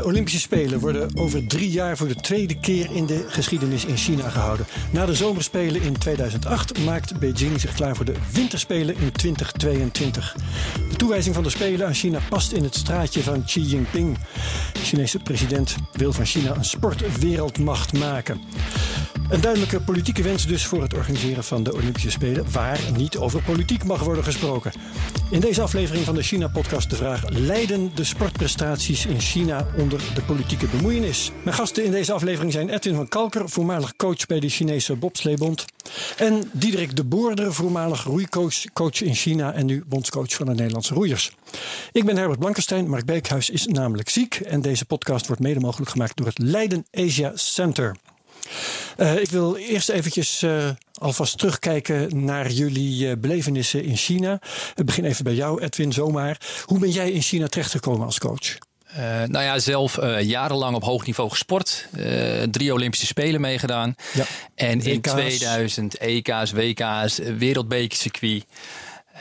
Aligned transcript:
De 0.00 0.06
Olympische 0.06 0.40
Spelen 0.40 0.78
worden 0.78 1.16
over 1.16 1.46
drie 1.46 1.70
jaar 1.70 1.96
voor 1.96 2.08
de 2.08 2.14
tweede 2.14 2.60
keer 2.60 2.90
in 2.90 3.06
de 3.06 3.24
geschiedenis 3.28 3.84
in 3.84 3.96
China 3.96 4.28
gehouden. 4.28 4.66
Na 4.90 5.06
de 5.06 5.14
Zomerspelen 5.14 5.82
in 5.82 5.98
2008 5.98 6.84
maakt 6.84 7.18
Beijing 7.18 7.60
zich 7.60 7.74
klaar 7.74 7.96
voor 7.96 8.04
de 8.04 8.14
Winterspelen 8.32 8.96
in 8.96 9.12
2022. 9.12 10.36
De 10.90 10.96
toewijzing 10.96 11.34
van 11.34 11.44
de 11.44 11.50
Spelen 11.50 11.86
aan 11.86 11.94
China 11.94 12.18
past 12.28 12.52
in 12.52 12.62
het 12.62 12.74
straatje 12.74 13.22
van 13.22 13.44
Xi 13.44 13.60
Jinping. 13.60 14.18
De 14.72 14.80
Chinese 14.80 15.18
president 15.18 15.76
wil 15.92 16.12
van 16.12 16.24
China 16.24 16.54
een 16.54 16.64
sportwereldmacht 16.64 17.98
maken. 17.98 18.40
Een 19.30 19.40
duidelijke 19.40 19.80
politieke 19.80 20.22
wens 20.22 20.46
dus 20.46 20.66
voor 20.66 20.82
het 20.82 20.94
organiseren 20.94 21.44
van 21.44 21.62
de 21.62 21.74
Olympische 21.74 22.10
Spelen, 22.10 22.52
waar 22.52 22.80
niet 22.96 23.16
over 23.16 23.42
politiek 23.42 23.84
mag 23.84 24.02
worden 24.02 24.24
gesproken. 24.24 24.72
In 25.30 25.40
deze 25.40 25.62
aflevering 25.62 26.04
van 26.04 26.14
de 26.14 26.22
China-podcast 26.22 26.90
de 26.90 26.96
vraag: 26.96 27.28
leiden 27.28 27.90
de 27.94 28.04
sportprestaties 28.04 29.06
in 29.06 29.20
China 29.20 29.66
onder 29.76 30.00
de 30.14 30.22
politieke 30.22 30.66
bemoeienis? 30.66 31.30
Mijn 31.44 31.56
gasten 31.56 31.84
in 31.84 31.90
deze 31.90 32.12
aflevering 32.12 32.52
zijn 32.52 32.68
Edwin 32.68 32.94
van 32.94 33.08
Kalker, 33.08 33.48
voormalig 33.48 33.96
coach 33.96 34.26
bij 34.26 34.40
de 34.40 34.48
Chinese 34.48 34.96
bobsleebond, 34.96 35.64
en 36.16 36.50
Diederik 36.52 36.96
de 36.96 37.04
Boerder, 37.04 37.54
voormalig 37.54 38.04
roeicoach 38.04 38.64
coach 38.72 39.02
in 39.02 39.14
China 39.14 39.52
en 39.52 39.66
nu 39.66 39.84
bondscoach 39.86 40.34
van 40.34 40.46
de 40.46 40.54
Nederlandse 40.54 40.94
roeiers. 40.94 41.32
Ik 41.92 42.04
ben 42.04 42.16
Herbert 42.16 42.38
Blankenstein, 42.38 42.88
Mark 42.88 43.04
Beekhuis 43.04 43.50
is 43.50 43.66
namelijk 43.66 44.08
ziek 44.08 44.34
en 44.34 44.60
deze 44.62 44.84
podcast 44.84 45.26
wordt 45.26 45.42
mede 45.42 45.60
mogelijk 45.60 45.90
gemaakt 45.90 46.16
door 46.16 46.26
het 46.26 46.38
Leiden 46.38 46.86
Asia 46.92 47.32
Center. 47.34 47.96
Uh, 48.96 49.20
ik 49.20 49.30
wil 49.30 49.56
eerst 49.56 49.88
eventjes 49.88 50.42
uh, 50.42 50.68
alvast 50.92 51.38
terugkijken 51.38 52.24
naar 52.24 52.50
jullie 52.50 53.06
uh, 53.06 53.12
belevenissen 53.18 53.84
in 53.84 53.96
China. 53.96 54.40
Ik 54.74 54.84
begin 54.84 55.04
even 55.04 55.24
bij 55.24 55.34
jou, 55.34 55.62
Edwin, 55.62 55.92
zomaar. 55.92 56.40
Hoe 56.64 56.78
ben 56.78 56.90
jij 56.90 57.10
in 57.10 57.22
China 57.22 57.46
terechtgekomen 57.46 58.06
als 58.06 58.18
coach? 58.18 58.58
Uh, 58.96 59.02
nou 59.02 59.44
ja, 59.44 59.58
zelf 59.58 59.98
uh, 59.98 60.22
jarenlang 60.22 60.76
op 60.76 60.84
hoog 60.84 61.06
niveau 61.06 61.30
gesport. 61.30 61.86
Uh, 61.96 62.42
drie 62.42 62.72
Olympische 62.72 63.06
Spelen 63.06 63.40
meegedaan. 63.40 63.94
Ja. 64.14 64.24
En 64.54 64.78
WK's. 64.78 64.86
in 64.86 65.00
2000 65.00 65.98
EK's, 65.98 66.52
WK's, 66.52 67.18
wereldbekercircuit. 67.38 68.44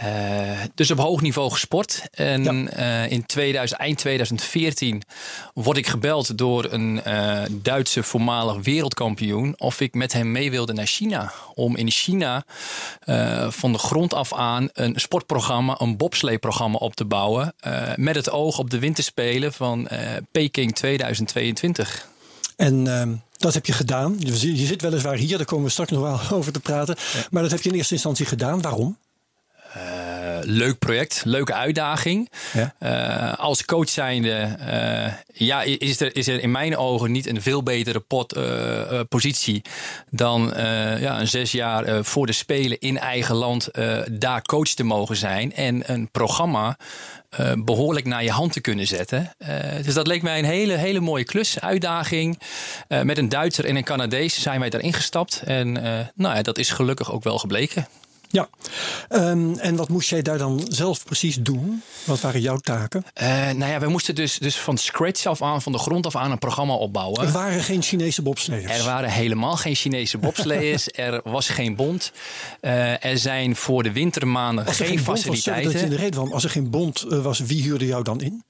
Uh, 0.03 0.59
dus 0.75 0.91
op 0.91 0.97
hoog 0.97 1.21
niveau 1.21 1.51
gesport. 1.51 2.03
En 2.11 2.43
ja. 2.43 3.05
uh, 3.05 3.11
in 3.11 3.25
2000, 3.25 3.79
eind 3.79 3.97
2014 3.97 5.03
word 5.53 5.77
ik 5.77 5.87
gebeld 5.87 6.37
door 6.37 6.71
een 6.71 7.01
uh, 7.07 7.41
Duitse 7.51 8.03
voormalig 8.03 8.63
wereldkampioen 8.63 9.55
of 9.57 9.81
ik 9.81 9.93
met 9.93 10.13
hem 10.13 10.31
mee 10.31 10.51
wilde 10.51 10.73
naar 10.73 10.85
China. 10.85 11.31
Om 11.53 11.75
in 11.75 11.91
China 11.91 12.43
van 13.49 13.71
de 13.71 13.77
grond 13.77 14.13
af 14.13 14.33
aan 14.33 14.69
een 14.73 14.93
sportprogramma, 14.99 15.75
een 15.79 15.97
bobsleeprogramma 15.97 16.77
op 16.77 16.95
te 16.95 17.05
bouwen. 17.05 17.53
met 17.95 18.15
het 18.15 18.29
oog 18.29 18.59
op 18.59 18.69
de 18.69 18.79
winterspelen 18.79 19.53
van 19.53 19.87
Peking 20.31 20.75
2022. 20.75 22.07
En 22.55 22.87
ehm, 22.87 23.15
dat 23.37 23.53
heb 23.53 23.65
je 23.65 23.73
gedaan. 23.73 24.15
Je 24.19 24.65
zit 24.65 24.81
weliswaar 24.81 25.15
hier, 25.15 25.37
daar 25.37 25.45
komen 25.45 25.65
we 25.65 25.71
straks 25.71 25.91
nog 25.91 26.01
wel 26.01 26.19
over 26.37 26.51
te 26.51 26.59
praten. 26.59 26.95
Ja. 27.13 27.27
Maar 27.31 27.41
dat 27.41 27.51
heb 27.51 27.61
je 27.61 27.69
in 27.69 27.75
eerste 27.75 27.93
instantie 27.93 28.25
gedaan. 28.25 28.61
Waarom? 28.61 28.97
Uh, 29.77 29.83
leuk 30.41 30.79
project, 30.79 31.21
leuke 31.25 31.53
uitdaging. 31.53 32.29
Ja. 32.53 32.73
Uh, 32.79 33.39
als 33.39 33.65
coach 33.65 33.89
zijnde, 33.89 34.57
uh, 34.59 35.13
ja, 35.33 35.61
is 35.61 36.01
er, 36.01 36.15
is 36.15 36.27
er 36.27 36.41
in 36.41 36.51
mijn 36.51 36.77
ogen 36.77 37.11
niet 37.11 37.27
een 37.27 37.41
veel 37.41 37.63
betere 37.63 37.99
pot, 37.99 38.37
positie 39.09 39.61
dan 40.09 40.53
ja, 40.99 41.19
een 41.19 41.27
zes 41.27 41.51
jaar 41.51 42.03
voor 42.03 42.25
de 42.25 42.31
Spelen 42.31 42.79
in 42.79 42.97
eigen 42.97 43.35
land 43.35 43.69
daar 44.11 44.41
coach 44.41 44.67
te 44.67 44.83
mogen 44.83 45.15
zijn 45.15 45.53
en 45.53 45.91
een 45.91 46.11
programma 46.11 46.77
behoorlijk 47.57 48.05
naar 48.05 48.23
je 48.23 48.31
hand 48.31 48.53
te 48.53 48.61
kunnen 48.61 48.87
zetten. 48.87 49.31
Dus 49.83 49.93
dat 49.93 50.07
leek 50.07 50.21
mij 50.21 50.39
een 50.39 50.45
hele, 50.45 50.73
hele 50.73 50.99
mooie 50.99 51.23
klus, 51.23 51.59
uitdaging. 51.59 52.39
Met 53.03 53.17
een 53.17 53.29
Duitser 53.29 53.65
en 53.65 53.75
een 53.75 53.83
Canadees 53.83 54.41
zijn 54.41 54.59
wij 54.59 54.69
daarin 54.69 54.93
gestapt. 54.93 55.41
En 55.45 55.71
nou 56.15 56.35
ja, 56.35 56.41
dat 56.41 56.57
is 56.57 56.69
gelukkig 56.69 57.11
ook 57.11 57.23
wel 57.23 57.37
gebleken. 57.37 57.87
Ja, 58.31 58.49
um, 59.09 59.57
en 59.57 59.75
wat 59.75 59.89
moest 59.89 60.09
jij 60.09 60.21
daar 60.21 60.37
dan 60.37 60.61
zelf 60.67 61.05
precies 61.05 61.35
doen? 61.35 61.83
Wat 62.03 62.21
waren 62.21 62.41
jouw 62.41 62.57
taken? 62.57 63.05
Uh, 63.21 63.27
nou 63.29 63.71
ja, 63.71 63.79
we 63.79 63.87
moesten 63.87 64.15
dus, 64.15 64.37
dus 64.37 64.57
van 64.57 64.77
scratch 64.77 65.25
af 65.25 65.41
aan, 65.41 65.61
van 65.61 65.71
de 65.71 65.77
grond 65.77 66.05
af 66.05 66.15
aan, 66.15 66.31
een 66.31 66.39
programma 66.39 66.73
opbouwen. 66.73 67.25
Er 67.25 67.31
waren 67.31 67.63
geen 67.63 67.81
Chinese 67.81 68.21
bobsleeërs? 68.21 68.77
Er 68.77 68.85
waren 68.85 69.09
helemaal 69.09 69.55
geen 69.55 69.75
Chinese 69.75 70.17
bobsleeërs. 70.17 70.87
er 71.07 71.21
was 71.23 71.49
geen 71.49 71.75
bond. 71.75 72.11
Uh, 72.61 73.05
er 73.05 73.17
zijn 73.17 73.55
voor 73.55 73.83
de 73.83 73.91
wintermaanden 73.91 74.65
geen, 74.65 74.87
geen 74.87 74.99
faciliteiten. 74.99 75.63
Was, 75.63 75.73
dat 75.73 75.81
je 75.81 75.87
in 75.87 75.95
de 75.95 76.01
reden 76.01 76.19
van, 76.19 76.33
als 76.33 76.43
er 76.43 76.49
geen 76.49 76.69
bond 76.69 77.05
uh, 77.09 77.21
was, 77.21 77.39
wie 77.39 77.63
huurde 77.63 77.85
jou 77.85 78.03
dan 78.03 78.21
in? 78.21 78.43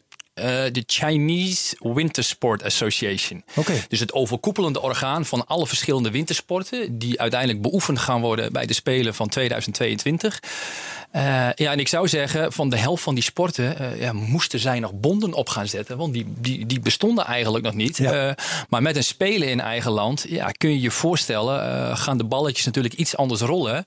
De 0.72 0.72
uh, 0.74 0.84
Chinese 0.86 1.76
Winter 1.80 2.24
Sport 2.24 2.64
Association. 2.64 3.44
Okay. 3.56 3.84
Dus 3.88 4.00
het 4.00 4.14
overkoepelende 4.14 4.82
orgaan 4.82 5.26
van 5.26 5.48
alle 5.48 5.68
verschillende 5.68 6.12
wintersporten 6.12 6.98
die 6.98 7.20
uiteindelijk 7.20 7.62
beoefend 7.62 8.00
gaan 8.00 8.22
worden 8.22 8.52
bij 8.52 8.66
de 8.66 8.74
Spelen 8.74 9.14
van 9.14 9.28
2022. 9.28 10.40
Uh, 11.16 11.22
ja, 11.56 11.72
en 11.72 11.80
ik 11.80 11.88
zou 11.88 12.08
zeggen, 12.08 12.52
van 12.52 12.70
de 12.70 12.78
helft 12.78 13.04
van 13.04 13.14
die 13.14 13.24
sporten 13.24 13.82
uh, 13.82 14.02
ja, 14.02 14.14
moesten 14.14 14.60
zij 14.60 14.80
nog 14.80 14.94
bonden 14.94 15.34
op 15.34 15.50
gaan 15.50 15.68
zetten. 15.68 15.98
Want 15.98 16.14
die, 16.14 16.26
die, 16.38 16.66
die 16.66 16.80
bestonden 16.80 17.26
eigenlijk 17.26 17.66
nog 17.66 17.74
niet. 17.74 17.98
Ja. 17.98 18.28
Uh, 18.28 18.34
maar 18.70 18.82
met 18.82 18.96
een 18.96 19.04
spelen 19.04 19.50
in 19.50 19.60
eigen 19.62 19.92
land, 19.92 20.26
ja, 20.28 20.52
kun 20.52 20.70
je 20.70 20.82
je 20.82 20.92
voorstellen, 20.92 21.98
gaan 21.98 22.18
de 22.18 22.24
balletjes 22.24 22.66
natuurlijk 22.66 22.94
iets 22.94 23.18
anders 23.18 23.42
rollen. 23.42 23.86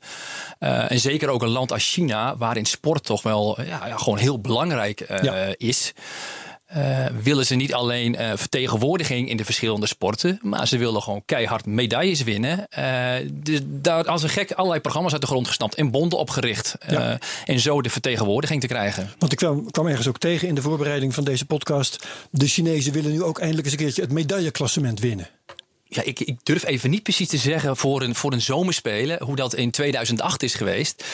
en 0.58 1.00
zeker 1.00 1.28
ook 1.28 1.42
een 1.42 1.48
land 1.48 1.72
als 1.72 1.92
China, 1.92 2.36
waarin 2.36 2.64
sport 2.64 3.04
toch 3.04 3.22
wel 3.22 3.62
ja, 3.62 3.86
ja 3.86 3.96
gewoon 3.96 4.18
heel 4.18 4.40
belangrijk 4.40 5.00
is. 5.56 5.92
Uh, 6.76 7.06
willen 7.22 7.46
ze 7.46 7.54
niet 7.54 7.74
alleen 7.74 8.20
uh, 8.20 8.32
vertegenwoordiging 8.34 9.28
in 9.28 9.36
de 9.36 9.44
verschillende 9.44 9.86
sporten, 9.86 10.38
maar 10.42 10.68
ze 10.68 10.78
willen 10.78 11.02
gewoon 11.02 11.22
keihard 11.24 11.66
medailles 11.66 12.22
winnen. 12.22 12.66
Uh, 12.78 13.12
dus 13.32 13.60
daar 13.64 14.04
als 14.04 14.22
een 14.22 14.28
gek 14.28 14.52
allerlei 14.52 14.80
programma's 14.80 15.12
uit 15.12 15.20
de 15.20 15.26
grond 15.26 15.46
gestampt 15.46 15.74
en 15.74 15.90
bonden 15.90 16.18
opgericht. 16.18 16.76
Ja. 16.88 17.18
en 17.44 17.60
zo 17.60 17.82
de 17.82 17.90
vertegenwoordiging 17.90 18.60
te 18.60 18.66
krijgen. 18.66 19.10
Want 19.18 19.32
ik 19.32 19.38
kwam, 19.38 19.70
kwam, 19.70 19.86
ergens 19.86 20.08
ook 20.08 20.18
tegen 20.18 20.48
in 20.48 20.54
de 20.54 20.62
voorbereiding 20.62 21.14
van 21.14 21.24
deze 21.24 21.44
podcast. 21.44 22.06
De 22.30 22.46
Chinezen 22.46 22.92
willen 22.92 23.12
nu 23.12 23.22
ook 23.22 23.38
eindelijk 23.38 23.66
eens 23.66 23.74
een 23.74 23.82
keertje 23.82 24.02
het 24.02 24.12
medailleklassement 24.12 25.00
winnen 25.00 25.28
ja, 25.94 26.02
ik, 26.02 26.20
ik, 26.20 26.38
durf 26.42 26.64
even 26.64 26.90
niet 26.90 27.02
precies 27.02 27.28
te 27.28 27.36
zeggen 27.36 27.76
voor 27.76 28.02
een, 28.02 28.14
voor 28.14 28.32
een 28.32 28.40
zomerspelen 28.40 29.22
hoe 29.22 29.36
dat 29.36 29.54
in 29.54 29.70
2008 29.70 30.42
is 30.42 30.54
geweest. 30.54 31.04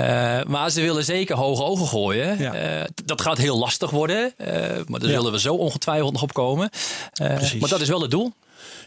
Uh, 0.00 0.42
maar 0.42 0.70
ze 0.70 0.80
willen 0.80 1.04
zeker 1.04 1.36
hoge 1.36 1.62
ogen 1.62 1.86
gooien. 1.86 2.38
Ja. 2.38 2.80
Uh, 2.80 2.84
dat 3.04 3.20
gaat 3.20 3.38
heel 3.38 3.58
lastig 3.58 3.90
worden, 3.90 4.34
uh, 4.38 4.46
maar 4.86 5.00
daar 5.00 5.10
ja. 5.10 5.16
zullen 5.16 5.32
we 5.32 5.40
zo 5.40 5.54
ongetwijfeld 5.54 6.12
nog 6.12 6.22
op 6.22 6.32
komen. 6.32 6.70
maar 7.60 7.68
dat 7.68 7.80
is 7.80 7.88
wel 7.88 8.00
het 8.00 8.10
doel. 8.10 8.32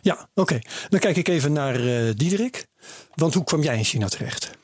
Ja, 0.02 0.14
oké. 0.14 0.42
Okay. 0.42 0.64
Dan 0.90 1.00
kijk 1.00 1.16
ik 1.18 1.28
even 1.28 1.54
naar 1.54 1.78
Diederik. 2.16 2.66
Want 3.14 3.34
hoe 3.34 3.44
kwam 3.44 3.64
jij 3.64 3.78
in 3.78 3.84
China 3.84 4.08
terecht? 4.08 4.56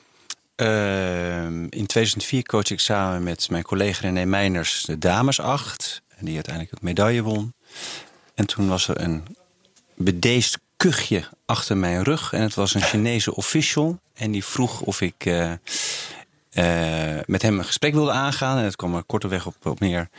in 1.69 1.85
2004 1.85 2.43
coach 2.43 2.69
ik 2.69 2.79
samen 2.79 3.23
met 3.23 3.49
mijn 3.49 3.63
collega 3.63 4.01
René 4.01 4.25
Meiners 4.25 4.83
de 4.83 4.97
dames 4.97 5.39
acht. 5.39 6.01
Die 6.19 6.33
uiteindelijk 6.33 6.73
het 6.73 6.83
medaille 6.83 7.21
won. 7.21 7.53
En 8.35 8.45
toen 8.45 8.67
was 8.67 8.87
er 8.87 9.01
een 9.01 9.23
bedeesd 9.95 10.59
kuchje 10.83 11.23
achter 11.45 11.77
mijn 11.77 12.03
rug. 12.03 12.33
En 12.33 12.41
het 12.41 12.55
was 12.55 12.73
een 12.73 12.81
Chinese 12.81 13.35
official. 13.35 13.99
En 14.13 14.31
die 14.31 14.45
vroeg 14.45 14.81
of 14.81 15.01
ik 15.01 15.25
uh, 15.25 15.51
uh, 16.53 17.19
met 17.25 17.41
hem 17.41 17.59
een 17.59 17.65
gesprek 17.65 17.93
wilde 17.93 18.11
aangaan. 18.11 18.57
En 18.57 18.63
het 18.63 18.75
kwam 18.75 18.95
er 18.95 19.03
korteweg 19.03 19.45
op, 19.45 19.55
op 19.65 19.79
neer 19.79 20.09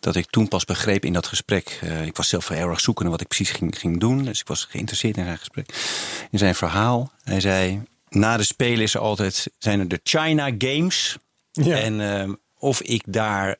dat 0.00 0.16
ik 0.16 0.30
toen 0.30 0.48
pas 0.48 0.64
begreep 0.64 1.04
in 1.04 1.12
dat 1.12 1.26
gesprek. 1.26 1.80
Uh, 1.84 2.06
ik 2.06 2.16
was 2.16 2.28
zelf 2.28 2.48
heel 2.48 2.68
erg 2.68 2.80
zoekende 2.80 3.10
wat 3.10 3.20
ik 3.20 3.28
precies 3.28 3.50
ging, 3.50 3.78
ging 3.78 4.00
doen. 4.00 4.24
Dus 4.24 4.40
ik 4.40 4.46
was 4.46 4.64
geïnteresseerd 4.64 5.16
in 5.16 5.24
zijn 5.24 5.38
gesprek. 5.38 5.74
In 6.30 6.38
zijn 6.38 6.54
verhaal. 6.54 7.12
Hij 7.22 7.40
zei, 7.40 7.82
na 8.08 8.36
de 8.36 8.44
Spelen 8.44 8.82
is 8.82 8.94
er 8.94 9.00
altijd, 9.00 9.46
zijn 9.58 9.80
er 9.80 9.88
de 9.88 10.00
China 10.02 10.50
Games. 10.58 11.16
Ja. 11.52 11.76
En 11.76 12.38
of 12.58 12.82
ik 12.82 13.02
daar 13.06 13.56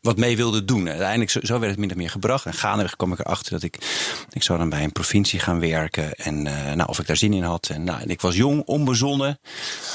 wat 0.00 0.16
mee 0.16 0.36
wilde 0.36 0.64
doen. 0.64 0.88
Uiteindelijk, 0.88 1.30
zo, 1.30 1.40
zo 1.42 1.58
werd 1.58 1.70
het 1.70 1.80
min 1.80 1.90
of 1.90 1.96
meer 1.96 2.10
gebracht. 2.10 2.46
En 2.46 2.54
gaandeweg 2.54 2.96
kwam 2.96 3.12
ik 3.12 3.18
erachter 3.18 3.52
dat 3.52 3.62
ik... 3.62 3.78
Ik 4.30 4.42
zou 4.42 4.58
dan 4.58 4.68
bij 4.68 4.84
een 4.84 4.92
provincie 4.92 5.40
gaan 5.40 5.60
werken. 5.60 6.14
En 6.14 6.46
uh, 6.46 6.72
nou, 6.72 6.88
of 6.88 6.98
ik 6.98 7.06
daar 7.06 7.16
zin 7.16 7.32
in 7.32 7.42
had. 7.42 7.68
En, 7.68 7.84
nou, 7.84 8.00
en 8.00 8.08
ik 8.08 8.20
was 8.20 8.36
jong, 8.36 8.62
onbezonnen. 8.64 9.38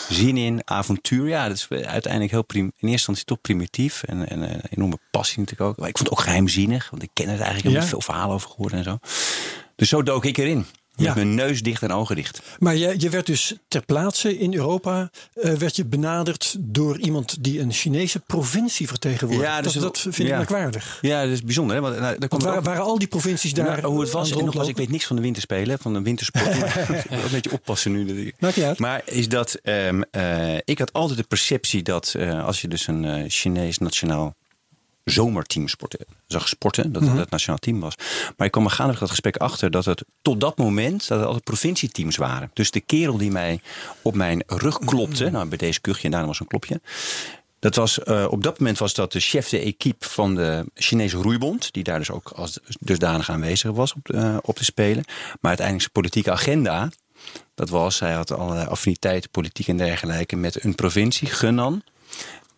Zin 0.09 0.37
in, 0.37 0.61
avontuur. 0.63 1.27
Ja, 1.27 1.47
dat 1.47 1.57
is 1.57 1.67
uiteindelijk 1.69 2.31
heel 2.31 2.43
prim, 2.43 2.65
in 2.65 2.71
eerste 2.73 2.91
instantie 2.91 3.25
toch 3.25 3.41
primitief. 3.41 4.03
En, 4.03 4.29
en 4.29 4.41
een 4.41 4.61
enorme 4.69 4.99
passie 5.11 5.39
natuurlijk 5.39 5.69
ook. 5.69 5.77
Maar 5.77 5.89
ik 5.89 5.97
vond 5.97 6.09
het 6.09 6.17
ook 6.17 6.23
geheimzinnig. 6.23 6.89
Want 6.89 7.03
ik 7.03 7.09
ken 7.13 7.29
het 7.29 7.39
eigenlijk. 7.39 7.67
Ik 7.67 7.73
heb 7.73 7.81
ja. 7.81 7.87
veel 7.89 8.01
verhalen 8.01 8.35
over 8.35 8.49
gehoord 8.49 8.73
en 8.73 8.83
zo. 8.83 8.97
Dus 9.75 9.89
zo 9.89 10.03
dook 10.03 10.25
ik 10.25 10.37
erin. 10.37 10.65
Met 10.95 11.05
Ja. 11.05 11.13
mijn 11.13 11.33
neus 11.35 11.61
dicht 11.61 11.81
en 11.81 11.91
ogen 11.91 12.15
dicht. 12.15 12.41
Maar 12.59 12.75
je, 12.75 12.95
je 12.97 13.09
werd 13.09 13.25
dus 13.25 13.53
ter 13.67 13.85
plaatse 13.85 14.37
in 14.37 14.53
Europa 14.53 15.09
eh, 15.33 15.53
werd 15.53 15.75
je 15.75 15.85
benaderd 15.85 16.55
door 16.59 16.99
iemand 16.99 17.43
die 17.43 17.59
een 17.59 17.71
Chinese 17.71 18.19
provincie 18.19 18.87
vertegenwoordigt. 18.87 19.49
Ja, 19.49 19.61
dus 19.61 19.73
dat, 19.73 19.99
vind 19.99 20.19
ik 20.19 20.27
ja. 20.27 20.37
merkwaardig. 20.37 20.97
Ja, 21.01 21.23
dat 21.23 21.31
is 21.31 21.43
bijzonder. 21.43 21.75
Hè? 21.75 21.81
Want, 21.81 21.99
nou, 21.99 22.19
daar 22.19 22.29
komt 22.29 22.43
waren, 22.43 22.59
ook- 22.59 22.65
waren 22.65 22.83
al 22.83 22.99
die 22.99 23.07
provincies 23.07 23.53
daar 23.53 23.65
Nou, 23.65 23.85
hoe 23.93 24.01
het 24.01 24.11
was, 24.11 24.31
en 24.31 24.45
nogmaals, 24.45 24.67
ik 24.67 24.77
weet 24.77 24.89
niks 24.89 25.05
van 25.05 25.15
de 25.15 25.21
winterspelen, 25.21 25.79
van 25.79 25.93
de 25.93 26.01
wintersport. 26.01 26.55
een 27.09 27.31
beetje 27.31 27.51
oppassen 27.51 27.91
nu. 27.91 28.33
dat 28.39 28.55
ik-. 28.55 28.79
Maar 28.79 29.01
is 29.05 29.29
dat, 29.29 29.53
ehm, 29.53 30.01
eh, 30.11 30.55
ik 30.63 30.77
had 30.79 30.93
altijd 30.93 31.17
de 31.17 31.25
perceptie 31.27 31.83
dat 31.83 32.13
eh, 32.17 32.45
als 32.45 32.61
je 32.61 32.67
dus 32.67 32.87
een 32.87 33.25
Chinees 33.29 33.77
nationaal 33.77 34.35
zomerteam 35.05 35.67
sporten, 35.67 36.05
zag 36.27 36.47
sporten, 36.47 36.91
dat 36.91 37.01
Mhm. 37.01 37.11
het 37.11 37.19
het 37.19 37.29
nationaal 37.29 37.57
team 37.59 37.79
was. 37.79 37.95
Maar 38.37 38.45
ik 38.47 38.51
kwam 38.51 38.63
er 38.65 38.71
gaandeweg 38.71 38.99
dat 38.99 39.09
gesprek 39.09 39.37
achter 39.37 39.71
dat 39.71 39.85
het 39.85 40.03
tot 40.21 40.39
dat 40.41 40.57
moment 40.57 41.07
dat 41.07 41.17
het 41.17 41.25
altijd 41.27 41.43
provincieteams 41.43 42.15
waren. 42.17 42.49
Dus 42.53 42.71
de 42.71 42.79
kerel 42.81 43.17
die 43.17 43.31
mij 43.31 43.59
op 44.01 44.15
mijn 44.15 44.43
rug 44.47 44.79
klopte, 44.79 45.23
Mhm. 45.23 45.33
nou 45.33 45.47
bij 45.47 45.57
deze 45.57 45.81
kuchje 45.81 46.03
en 46.03 46.11
daarna 46.11 46.27
was 46.27 46.39
een 46.39 46.47
klopje. 46.47 46.81
Dat 47.59 47.75
was, 47.75 47.99
eh, 48.03 48.25
op 48.29 48.43
dat 48.43 48.59
moment 48.59 48.77
was 48.77 48.93
dat 48.93 49.11
de 49.11 49.19
chef 49.19 49.49
de 49.49 49.59
equipe 49.59 50.09
van 50.09 50.35
de 50.35 50.65
Chinese 50.73 51.17
roeibond. 51.17 51.73
Die 51.73 51.83
daar 51.83 51.99
dus 51.99 52.11
ook 52.11 52.29
als 52.35 52.59
dusdanig 52.79 53.29
aanwezig 53.29 53.71
was 53.71 53.93
op, 53.93 54.09
eh, 54.09 54.37
op 54.41 54.55
te 54.55 54.63
spelen. 54.63 55.03
Maar 55.05 55.37
uiteindelijk 55.41 55.79
zijn 55.79 55.91
politieke 55.91 56.31
agenda. 56.31 56.89
Dat 57.55 57.69
was, 57.69 57.99
hij 57.99 58.13
had 58.13 58.31
allerlei 58.31 58.67
affiniteiten, 58.67 59.29
politiek 59.29 59.67
en 59.67 59.77
dergelijke. 59.77 60.35
Met 60.35 60.63
een 60.63 60.75
provincie, 60.75 61.27
Gunnan. 61.27 61.83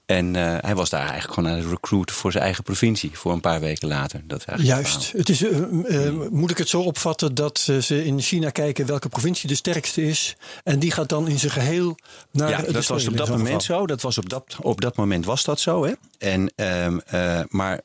En 0.07 0.35
eh, 0.35 0.55
hij 0.59 0.75
was 0.75 0.89
daar 0.89 1.01
eigenlijk 1.01 1.33
gewoon 1.33 1.49
aan 1.49 1.57
het 1.57 1.69
recruiten 1.69 2.15
voor 2.15 2.31
zijn 2.31 2.43
eigen 2.43 2.63
provincie. 2.63 3.11
Voor 3.13 3.31
een 3.31 3.39
paar 3.39 3.59
weken 3.59 3.87
later. 3.87 4.21
Dat 4.25 4.45
Juist. 4.57 5.11
Het 5.11 5.29
is, 5.29 5.43
eh, 5.43 6.07
eh, 6.07 6.13
moet 6.29 6.51
ik 6.51 6.57
het 6.57 6.69
zo 6.69 6.81
opvatten 6.81 7.35
dat 7.35 7.59
ze 7.59 8.05
in 8.05 8.21
China 8.21 8.49
kijken 8.49 8.85
welke 8.85 9.09
provincie 9.09 9.49
de 9.49 9.55
sterkste 9.55 10.03
is. 10.07 10.35
En 10.63 10.79
die 10.79 10.91
gaat 10.91 11.09
dan 11.09 11.27
in 11.27 11.39
zijn 11.39 11.51
geheel 11.51 11.95
naar 12.31 12.49
Ja, 12.49 12.61
de 12.61 12.71
dat 12.71 12.85
was 12.87 13.07
op 13.07 13.17
dat 13.17 13.29
moment 13.29 13.63
geval. 13.63 13.79
zo. 13.79 13.85
Dat 13.85 14.01
was 14.01 14.17
op, 14.17 14.29
dat, 14.29 14.55
op 14.61 14.81
dat 14.81 14.95
moment 14.95 15.25
was 15.25 15.43
dat 15.43 15.59
zo. 15.59 15.85
Hè? 15.85 15.91
En, 16.17 16.51
ehm, 16.55 16.97
eh, 17.05 17.39
maar 17.49 17.81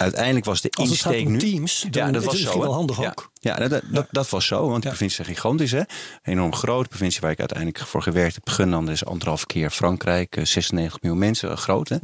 uiteindelijk 0.00 0.44
was 0.44 0.60
de 0.60 0.70
insteek 0.78 1.28
nu... 1.28 1.38
teams, 1.38 1.86
dan 1.90 2.06
ja, 2.06 2.12
dat 2.12 2.24
was 2.24 2.40
zo. 2.40 2.60
wel 2.60 2.72
handig 2.72 3.00
ja. 3.00 3.08
ook. 3.08 3.30
Ja, 3.34 3.56
dat, 3.56 3.70
dat, 3.70 3.82
dat, 3.90 4.06
dat 4.10 4.28
was 4.28 4.46
zo. 4.46 4.68
Want 4.68 4.82
de 4.82 4.88
provincie 4.88 5.20
is 5.20 5.26
gigantisch. 5.26 5.70
Hè? 5.70 5.82
Enorm 6.22 6.54
groot. 6.54 6.82
De 6.82 6.88
provincie 6.88 7.20
waar 7.20 7.30
ik 7.30 7.38
uiteindelijk 7.38 7.78
voor 7.78 8.02
gewerkt 8.02 8.34
heb. 8.34 8.48
Gunnan 8.48 8.90
is 8.90 9.04
anderhalf 9.04 9.46
keer 9.46 9.70
Frankrijk. 9.70 10.36
eh, 10.36 10.44
96 10.44 11.00
miljoen 11.02 11.20
mensen. 11.20 11.58
Groot 11.58 11.88
hè? 11.88 11.96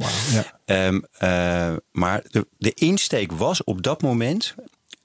Ehm, 0.65 0.99
eh, 1.11 1.75
maar 1.91 2.21
de, 2.29 2.47
de 2.57 2.73
insteek 2.73 3.31
was 3.31 3.63
op 3.63 3.83
dat 3.83 4.01
moment 4.01 4.55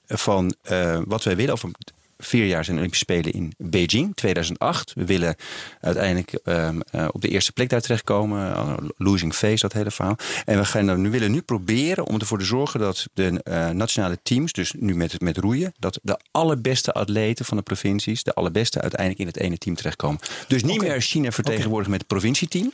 van 0.06 0.54
eh, 0.62 1.00
wat 1.06 1.24
wij 1.24 1.36
willen 1.36 1.52
over 1.52 1.70
vier 2.24 2.46
jaar 2.46 2.64
zijn 2.64 2.76
Olympische 2.76 3.04
Spelen 3.04 3.32
in 3.32 3.52
Beijing 3.58 4.12
2008. 4.14 4.92
We 4.94 5.04
willen 5.04 5.36
uiteindelijk 5.80 6.32
ehm, 6.44 6.80
eh, 6.90 7.08
op 7.12 7.20
de 7.20 7.28
eerste 7.28 7.52
plek 7.52 7.68
daar 7.68 7.80
terechtkomen. 7.80 8.50
Uh, 8.50 8.74
losing 8.96 9.34
face, 9.34 9.58
dat 9.60 9.72
hele 9.72 9.90
verhaal. 9.90 10.16
En 10.44 10.58
we 10.58 10.64
gaan 10.64 10.86
dan, 10.86 11.02
we 11.02 11.08
willen 11.10 11.30
nu 11.30 11.40
proberen 11.40 12.06
om 12.06 12.18
ervoor 12.18 12.38
te 12.38 12.44
zorgen 12.44 12.80
dat 12.80 13.06
de 13.14 13.40
eh, 13.42 13.68
nationale 13.70 14.18
teams, 14.22 14.52
dus 14.52 14.72
nu 14.78 14.94
met, 14.94 15.20
met 15.20 15.36
roeien, 15.36 15.74
dat 15.78 15.98
de 16.02 16.18
allerbeste 16.30 16.92
atleten 16.92 17.44
van 17.44 17.56
de 17.56 17.62
provincies, 17.62 18.22
de 18.22 18.34
allerbeste 18.34 18.80
uiteindelijk 18.80 19.20
in 19.20 19.26
het 19.26 19.36
ene 19.38 19.58
team 19.58 19.76
terechtkomen. 19.76 20.20
Dus 20.48 20.62
niet 20.62 20.80
meer 20.80 21.00
China 21.00 21.30
vertegenwoordigd 21.30 21.90
met 21.90 21.98
het 21.98 22.08
provincieteam, 22.08 22.72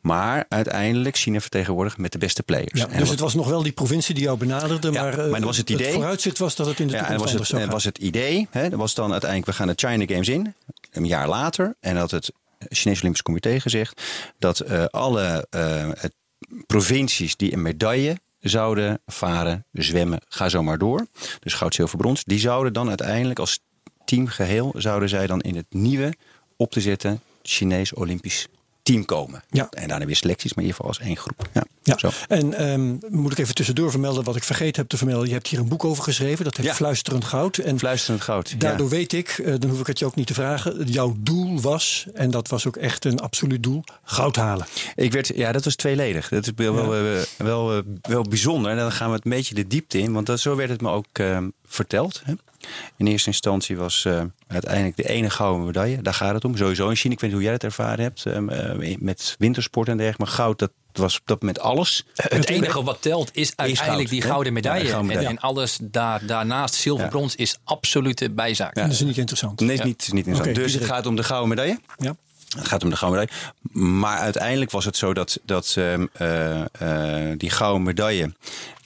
maar 0.00 0.44
uiteindelijk 0.48 1.16
China 1.16 1.40
vertegenwoordigd 1.40 1.98
met 1.98 2.12
de 2.12 2.18
beste 2.18 2.42
players. 2.42 2.80
Ja, 2.80 2.84
En 2.84 2.90
dus 2.90 2.98
wat- 3.00 3.08
het 3.08 3.20
was 3.20 3.34
nog 3.34 3.48
wel 3.48 3.62
die 3.62 3.72
provincie 3.72 4.14
die 4.14 4.24
jou 4.24 4.38
benaderde, 4.38 4.90
Ja, 4.92 5.02
maar, 5.02 5.18
eh, 5.18 5.30
maar 5.30 5.40
was 5.40 5.56
het 5.56 5.70
idee. 5.70 5.92
vooruitzicht 5.92 6.38
was 6.38 6.56
dat 6.56 6.66
het 6.66 6.80
in 6.80 6.86
de 6.86 6.92
Ja, 6.92 6.98
en 6.98 7.04
toekomst 7.06 7.32
was 7.32 7.32
het, 7.32 7.40
anders 7.40 7.48
zou 7.50 7.62
en 7.62 7.70
was 7.70 7.84
het 7.84 7.98
idee, 7.98 8.46
hè, 8.50 8.68
was 8.78 8.94
dan 8.94 9.10
uiteindelijk, 9.10 9.50
we 9.50 9.56
gaan 9.56 9.66
de 9.66 9.74
China 9.76 10.04
Games 10.06 10.28
in, 10.28 10.54
een 10.90 11.06
jaar 11.06 11.28
later. 11.28 11.76
En 11.80 11.96
had 11.96 12.10
het 12.10 12.32
Chinese 12.58 13.00
Olympisch 13.00 13.22
Comité 13.22 13.60
gezegd 13.60 14.02
dat 14.38 14.60
eh, 14.60 14.84
alle 14.84 15.46
eh, 15.50 15.90
provincies 16.66 17.36
die 17.36 17.52
een 17.52 17.62
medaille 17.62 18.18
zouden 18.40 19.00
varen, 19.06 19.64
zwemmen, 19.72 20.20
ga 20.28 20.48
zo 20.48 20.62
maar 20.62 20.78
door. 20.78 21.06
Dus 21.40 21.54
goud, 21.54 21.74
zilver, 21.74 21.98
brons. 21.98 22.24
Die 22.24 22.38
zouden 22.38 22.72
dan 22.72 22.88
uiteindelijk 22.88 23.38
als 23.38 23.60
team 24.04 24.26
geheel, 24.26 24.74
zouden 24.76 25.08
zij 25.08 25.26
dan 25.26 25.40
in 25.40 25.56
het 25.56 25.66
nieuwe 25.68 26.14
op 26.56 26.70
te 26.70 26.80
zetten 26.80 27.20
Chinees 27.42 27.94
Olympisch 27.94 28.48
team 28.88 29.04
komen. 29.04 29.42
Ja. 29.50 29.68
En 29.70 29.88
daarna 29.88 30.06
weer 30.06 30.16
selecties, 30.16 30.54
maar 30.54 30.64
in 30.64 30.70
ieder 30.70 30.84
geval 30.84 30.98
als 30.98 31.08
één 31.08 31.16
groep. 31.16 31.48
Ja, 31.52 31.64
Ja, 31.82 31.98
Zo. 31.98 32.10
en 32.28 32.54
ehm, 32.54 32.96
moet 33.08 33.32
ik 33.32 33.38
even 33.38 33.54
tussendoor 33.54 33.90
vermelden 33.90 34.24
wat 34.24 34.36
ik 34.36 34.42
vergeten 34.44 34.80
heb 34.80 34.88
te 34.90 34.96
vermelden. 34.96 35.26
Je 35.28 35.32
hebt 35.34 35.46
hier 35.46 35.58
een 35.58 35.68
boek 35.68 35.84
over 35.84 36.02
geschreven, 36.02 36.44
dat 36.44 36.56
heet 36.56 36.66
Ja. 36.66 36.74
Fluisterend 36.74 37.24
Goud. 37.24 37.56
En 37.58 37.78
Fluisterend 37.78 38.22
goud. 38.22 38.50
ja. 38.50 38.56
daardoor 38.56 38.88
weet 38.88 39.12
ik, 39.12 39.28
eh, 39.28 39.54
dan 39.58 39.70
hoef 39.70 39.80
ik 39.80 39.86
het 39.86 39.98
je 39.98 40.04
ook 40.04 40.14
niet 40.14 40.26
te 40.26 40.34
vragen, 40.34 40.84
jouw 40.86 41.14
doel 41.18 41.60
was, 41.60 42.06
en 42.14 42.30
dat 42.30 42.48
was 42.48 42.66
ook 42.66 42.76
echt 42.76 43.04
een 43.04 43.20
absoluut 43.20 43.62
doel, 43.62 43.82
goud 44.04 44.36
halen. 44.36 44.66
Ik 44.94 45.12
werd, 45.12 45.30
ja, 45.34 45.52
dat 45.52 45.64
was 45.64 45.74
tweeledig. 45.74 46.28
Dat 46.28 46.46
is 46.46 46.52
wel, 46.56 46.74
wel, 46.74 47.24
wel, 47.36 47.82
wel 48.02 48.22
bijzonder. 48.22 48.70
En 48.70 48.76
dan 48.76 48.92
gaan 48.92 49.08
we 49.08 49.14
het 49.14 49.24
een 49.24 49.30
beetje 49.30 49.54
de 49.54 49.66
diepte 49.66 49.98
in. 49.98 50.12
Want 50.12 50.26
dat, 50.26 50.40
zo 50.40 50.56
werd 50.56 50.70
het 50.70 50.80
me 50.80 50.90
ook 50.90 51.06
eh, 51.12 51.38
verteld. 51.66 52.22
Hè. 52.24 52.32
In 52.96 53.06
eerste 53.06 53.28
instantie 53.28 53.76
was 53.76 54.04
eh, 54.04 54.22
uiteindelijk 54.46 54.96
de 54.96 55.08
ene 55.08 55.30
gouden 55.30 55.66
medaille. 55.66 56.02
Daar 56.02 56.14
gaat 56.14 56.34
het 56.34 56.44
om. 56.44 56.56
Sowieso 56.56 56.88
in 56.88 56.96
China. 56.96 57.14
Ik 57.14 57.20
weet 57.20 57.30
niet 57.30 57.38
hoe 57.38 57.48
jij 57.48 57.52
het 57.56 57.64
ervaren 57.64 58.04
hebt. 58.04 58.26
eh, 58.26 58.36
eh, 58.92 58.98
met 59.00 59.34
wintersport 59.38 59.88
en 59.88 59.96
dergelijke. 59.96 60.24
Maar 60.24 60.34
goud, 60.34 60.58
dat 60.58 60.70
was 60.92 61.16
op 61.18 61.22
dat 61.26 61.40
moment 61.40 61.60
alles. 61.60 62.06
Het 62.14 62.48
enige 62.48 62.82
wat 62.82 63.02
telt 63.02 63.30
is 63.32 63.52
uiteindelijk 63.56 64.08
goud, 64.08 64.20
die 64.20 64.30
gouden 64.30 64.52
medaille. 64.52 64.84
gouden 64.88 65.00
En, 65.00 65.06
medaille. 65.16 65.28
en 65.28 65.38
alles 65.38 65.78
daar, 65.82 66.26
daarnaast, 66.26 66.74
zilver, 66.74 67.04
Ja. 67.04 67.10
brons, 67.10 67.34
is 67.34 67.56
absolute 67.64 68.30
bijzaak. 68.30 68.74
Dat 68.74 68.90
is 68.90 69.00
niet 69.00 69.18
interessant. 69.18 69.60
Nee, 69.60 69.76
is 69.76 69.82
niet, 69.82 70.02
is 70.02 70.12
niet 70.12 70.26
interessant. 70.26 70.56
Dus 70.56 70.72
het 70.74 70.84
gaat 70.84 71.06
om 71.06 71.16
de 71.16 71.22
gouden 71.24 71.48
medaille. 71.48 71.78
Ja. 71.96 72.16
Het 72.56 72.68
gaat 72.68 72.82
om 72.82 72.90
de 72.90 72.96
gouden 72.96 73.20
medaille. 73.20 73.52
Maar 73.98 74.18
uiteindelijk 74.18 74.70
was 74.70 74.84
het 74.84 74.96
zo 74.96 75.14
dat, 75.14 75.38
dat 75.44 75.74
ehm, 75.78 76.06
eh, 76.12 76.60
eh, 77.30 77.38
die 77.38 77.50
gouden 77.50 77.82
medaille. 77.82 78.32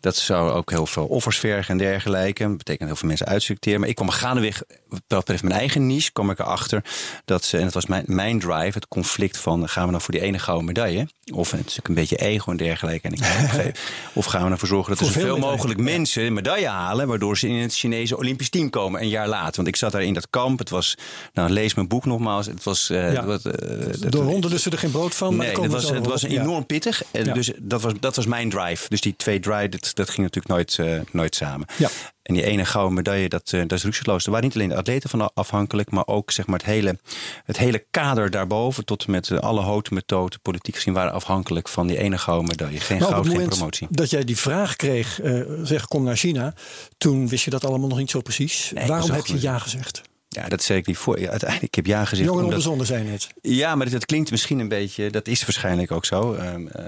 Dat 0.03 0.17
zou 0.17 0.51
ook 0.51 0.71
heel 0.71 0.87
veel 0.87 1.07
offers 1.07 1.39
vergen 1.39 1.71
en 1.73 1.79
dergelijke. 1.79 2.43
Dat 2.43 2.57
betekent 2.57 2.89
heel 2.89 2.97
veel 2.97 3.09
mensen 3.09 3.27
uitselecteren. 3.27 3.81
Maar 3.81 3.89
ik 3.89 3.95
kwam 3.95 4.09
gaandeweg, 4.11 4.63
wat 4.89 5.03
betreft 5.09 5.43
mijn 5.43 5.59
eigen 5.59 5.87
niche, 5.87 6.13
kwam 6.13 6.31
ik 6.31 6.39
erachter 6.39 6.85
dat 7.25 7.45
ze, 7.45 7.57
en 7.59 7.65
dat 7.65 7.73
was 7.73 7.87
mijn, 7.87 8.05
mijn 8.07 8.39
drive, 8.39 8.71
het 8.73 8.89
conflict 8.89 9.37
van 9.39 9.69
gaan 9.69 9.85
we 9.85 9.91
nou 9.91 10.03
voor 10.03 10.15
die 10.15 10.23
ene 10.23 10.39
gouden 10.39 10.67
medaille? 10.67 11.09
Of 11.33 11.51
het 11.51 11.59
is 11.61 11.65
natuurlijk 11.77 11.89
een 11.89 11.95
beetje 11.95 12.17
ego 12.17 12.51
en 12.51 12.57
dergelijke. 12.57 13.09
En 13.09 13.13
ik, 13.13 13.73
of 14.13 14.25
gaan 14.25 14.45
we 14.45 14.51
ervoor 14.51 14.69
zorgen 14.69 14.97
dat 14.97 15.07
er 15.07 15.13
zoveel 15.13 15.39
mogelijk 15.39 15.81
mensen 15.81 16.23
een 16.25 16.33
medaille 16.33 16.69
halen, 16.69 17.09
waardoor 17.09 17.39
ze 17.39 17.49
in 17.49 17.55
het 17.55 17.75
Chinese 17.75 18.17
Olympisch 18.17 18.49
team 18.51 18.71
komen 18.71 19.01
een 19.01 19.09
jaar 19.09 19.29
later. 19.29 19.57
Want 19.57 19.69
ik 19.69 19.77
zat 19.77 19.93
daar 19.93 20.03
in 20.03 20.15
dat 20.15 20.27
kamp. 20.31 20.59
Het 20.59 20.71
was, 20.71 20.97
nou 21.33 21.51
lees 21.51 21.75
mijn 21.75 21.89
boek 21.89 22.05
nogmaals. 22.05 22.47
Het 22.47 22.65
was, 22.65 22.91
eh, 22.91 23.13
Ja. 23.13 23.25
wat, 23.25 23.45
eh, 23.45 24.11
Door 24.11 24.25
honden 24.25 24.51
lussen 24.51 24.73
er 24.73 24.79
geen 24.79 24.91
brood 24.91 25.15
van. 25.15 25.37
maar 25.37 25.47
Nee, 25.47 25.55
komen 25.55 25.71
was, 25.71 25.91
het 25.91 26.07
was 26.07 26.23
enorm 26.23 26.67
pittig. 26.67 27.03
En 27.11 27.25
Ja. 27.25 27.33
Dus 27.33 27.53
dat 27.59 27.83
was, 27.83 27.93
dat 28.01 28.17
was 28.17 28.27
mijn 28.27 28.51
drive. 28.51 28.89
Dus 28.89 29.01
die 29.01 29.15
twee 29.17 29.41
drive, 29.41 29.69
dat, 29.95 30.07
dat 30.07 30.15
ging 30.15 30.27
natuurlijk 30.27 30.55
nooit, 30.55 30.79
eh, 30.79 31.01
nooit 31.13 31.35
samen. 31.35 31.67
Ja. 31.79 31.89
En 32.23 32.35
die 32.35 32.45
ene 32.45 32.65
gouden 32.65 32.95
medaille, 32.95 33.29
dat, 33.29 33.53
eh, 33.53 33.61
dat 33.61 33.73
is 33.73 33.85
rukseloos. 33.85 34.25
Er 34.25 34.31
waren 34.31 34.47
niet 34.47 34.55
alleen 34.57 34.69
de 34.69 34.77
atleten 34.77 35.11
van 35.11 35.35
afhankelijk, 35.35 35.91
maar 35.91 36.07
ook 36.07 36.31
zeg 36.31 36.47
maar, 36.47 36.59
het, 36.59 36.67
hele, 36.67 36.99
het 37.45 37.59
hele 37.59 37.85
kader 37.91 38.31
daarboven, 38.31 38.85
tot 38.85 39.05
en 39.05 39.11
met 39.11 39.31
eh, 39.31 39.39
alle 39.39 39.61
houten 39.61 39.95
methoden, 39.95 40.41
politiek 40.41 40.75
gezien, 40.75 40.95
waren 40.95 41.13
afhankelijk 41.13 41.69
van 41.69 41.87
die 41.87 41.99
ene 41.99 42.19
gouden 42.19 42.49
medaille. 42.49 42.81
Geen 42.81 42.99
Maar 42.99 43.07
op 43.07 43.13
goud, 43.13 43.25
het 43.25 43.33
geen 43.33 43.43
moment 43.43 43.57
promotie. 43.59 43.87
dat 43.91 44.11
jij 44.11 44.25
die 44.25 44.37
vraag 44.37 44.77
kreeg, 44.77 45.21
zeg 45.63 45.87
kom 45.87 46.05
naar 46.05 46.17
China, 46.17 46.55
toen 46.99 47.29
wist 47.29 47.45
je 47.45 47.51
dat 47.51 47.65
allemaal 47.65 47.89
nog 47.89 47.99
niet 47.99 48.11
zo 48.11 48.21
precies. 48.21 48.71
Nee, 48.75 48.87
Waarom 48.87 49.11
heb 49.11 49.27
je 49.27 49.41
ja 49.41 49.59
gezegd? 49.59 50.03
Ja, 50.35 50.49
dat 50.49 50.63
zei 50.63 50.79
ik 50.79 50.87
niet 50.87 50.97
voor. 50.97 51.21
Ja, 51.21 51.31
uiteindelijk, 51.31 51.69
ik 51.69 51.75
heb 51.75 51.87
ja 51.87 52.05
gezegd. 52.05 52.29
Jong 52.29 52.41
en 52.41 52.45
onbezonnen 52.45 52.87
zijn 52.87 53.09
het. 53.09 53.29
Ja, 53.43 53.75
maar 53.75 53.91
dat 53.91 54.07
klinkt 54.07 54.31
misschien 54.31 54.59
een 54.59 54.69
beetje, 54.69 55.11
dat 55.11 55.29
is 55.29 55.45
waarschijnlijk 55.45 55.93
ook 55.93 56.05
zo, 56.05 56.35
ehm, 56.35 56.67
eh, 56.67 56.85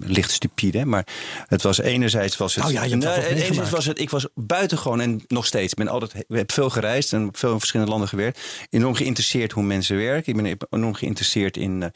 licht 0.00 0.30
stupide. 0.30 0.84
Maar 0.84 1.06
het 1.46 1.62
was 1.62 1.80
enerzijds 1.80 2.36
was 2.36 2.54
het. 2.54 2.64
Nou 2.64 2.74
ja, 2.74 2.82
je 2.84 2.96
hebt 2.96 3.26
enerzijds 3.26 3.70
was 3.70 3.86
het, 3.86 4.00
ik 4.00 4.10
was 4.10 4.26
buitengewoon 4.34 5.00
en 5.00 5.22
nog 5.28 5.46
steeds. 5.46 5.72
Ik 5.72 5.78
ben 5.78 5.88
altijd, 5.88 6.24
heb 6.28 6.52
veel 6.52 6.70
gereisd 6.70 7.12
en 7.12 7.28
veel 7.32 7.52
in 7.52 7.58
verschillende 7.58 7.90
landen 7.90 8.08
gewerkt. 8.08 8.40
Enorm 8.70 8.94
geïnteresseerd 8.94 9.52
hoe 9.52 9.62
mensen 9.62 9.96
werken. 9.96 10.36
Ik 10.36 10.42
ben 10.42 10.58
enorm 10.70 10.94
geïnteresseerd 10.94 11.56
in 11.56 11.82
eh, 11.82 11.88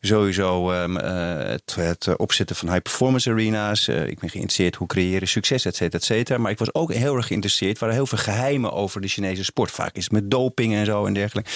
sowieso 0.00 0.70
ehm, 0.72 0.96
eh, 0.96 1.48
het, 1.50 1.74
het 1.74 2.16
opzetten 2.16 2.56
van 2.56 2.68
high 2.68 2.82
performance 2.82 3.30
arena's. 3.30 3.88
Ik 3.88 4.18
ben 4.18 4.30
geïnteresseerd 4.30 4.74
hoe 4.74 4.86
creëren 4.86 5.28
succes, 5.28 5.64
et 5.64 5.76
cetera, 5.76 5.98
et 5.98 6.04
cetera. 6.04 6.38
Maar 6.38 6.50
ik 6.50 6.58
was 6.58 6.74
ook 6.74 6.92
heel 6.92 7.16
erg 7.16 7.26
geïnteresseerd. 7.26 7.72
Er 7.72 7.80
waren 7.80 7.94
heel 7.94 8.06
veel 8.06 8.18
geheimen 8.18 8.72
over 8.72 9.00
de 9.00 9.08
Chinese 9.08 9.44
sport. 9.44 9.70
Vaak 9.70 9.96
is 9.96 10.04
het 10.04 10.12
met 10.12 10.23
doping 10.28 10.74
en 10.74 10.84
zo 10.84 11.06
en 11.06 11.14
dergelijke. 11.14 11.50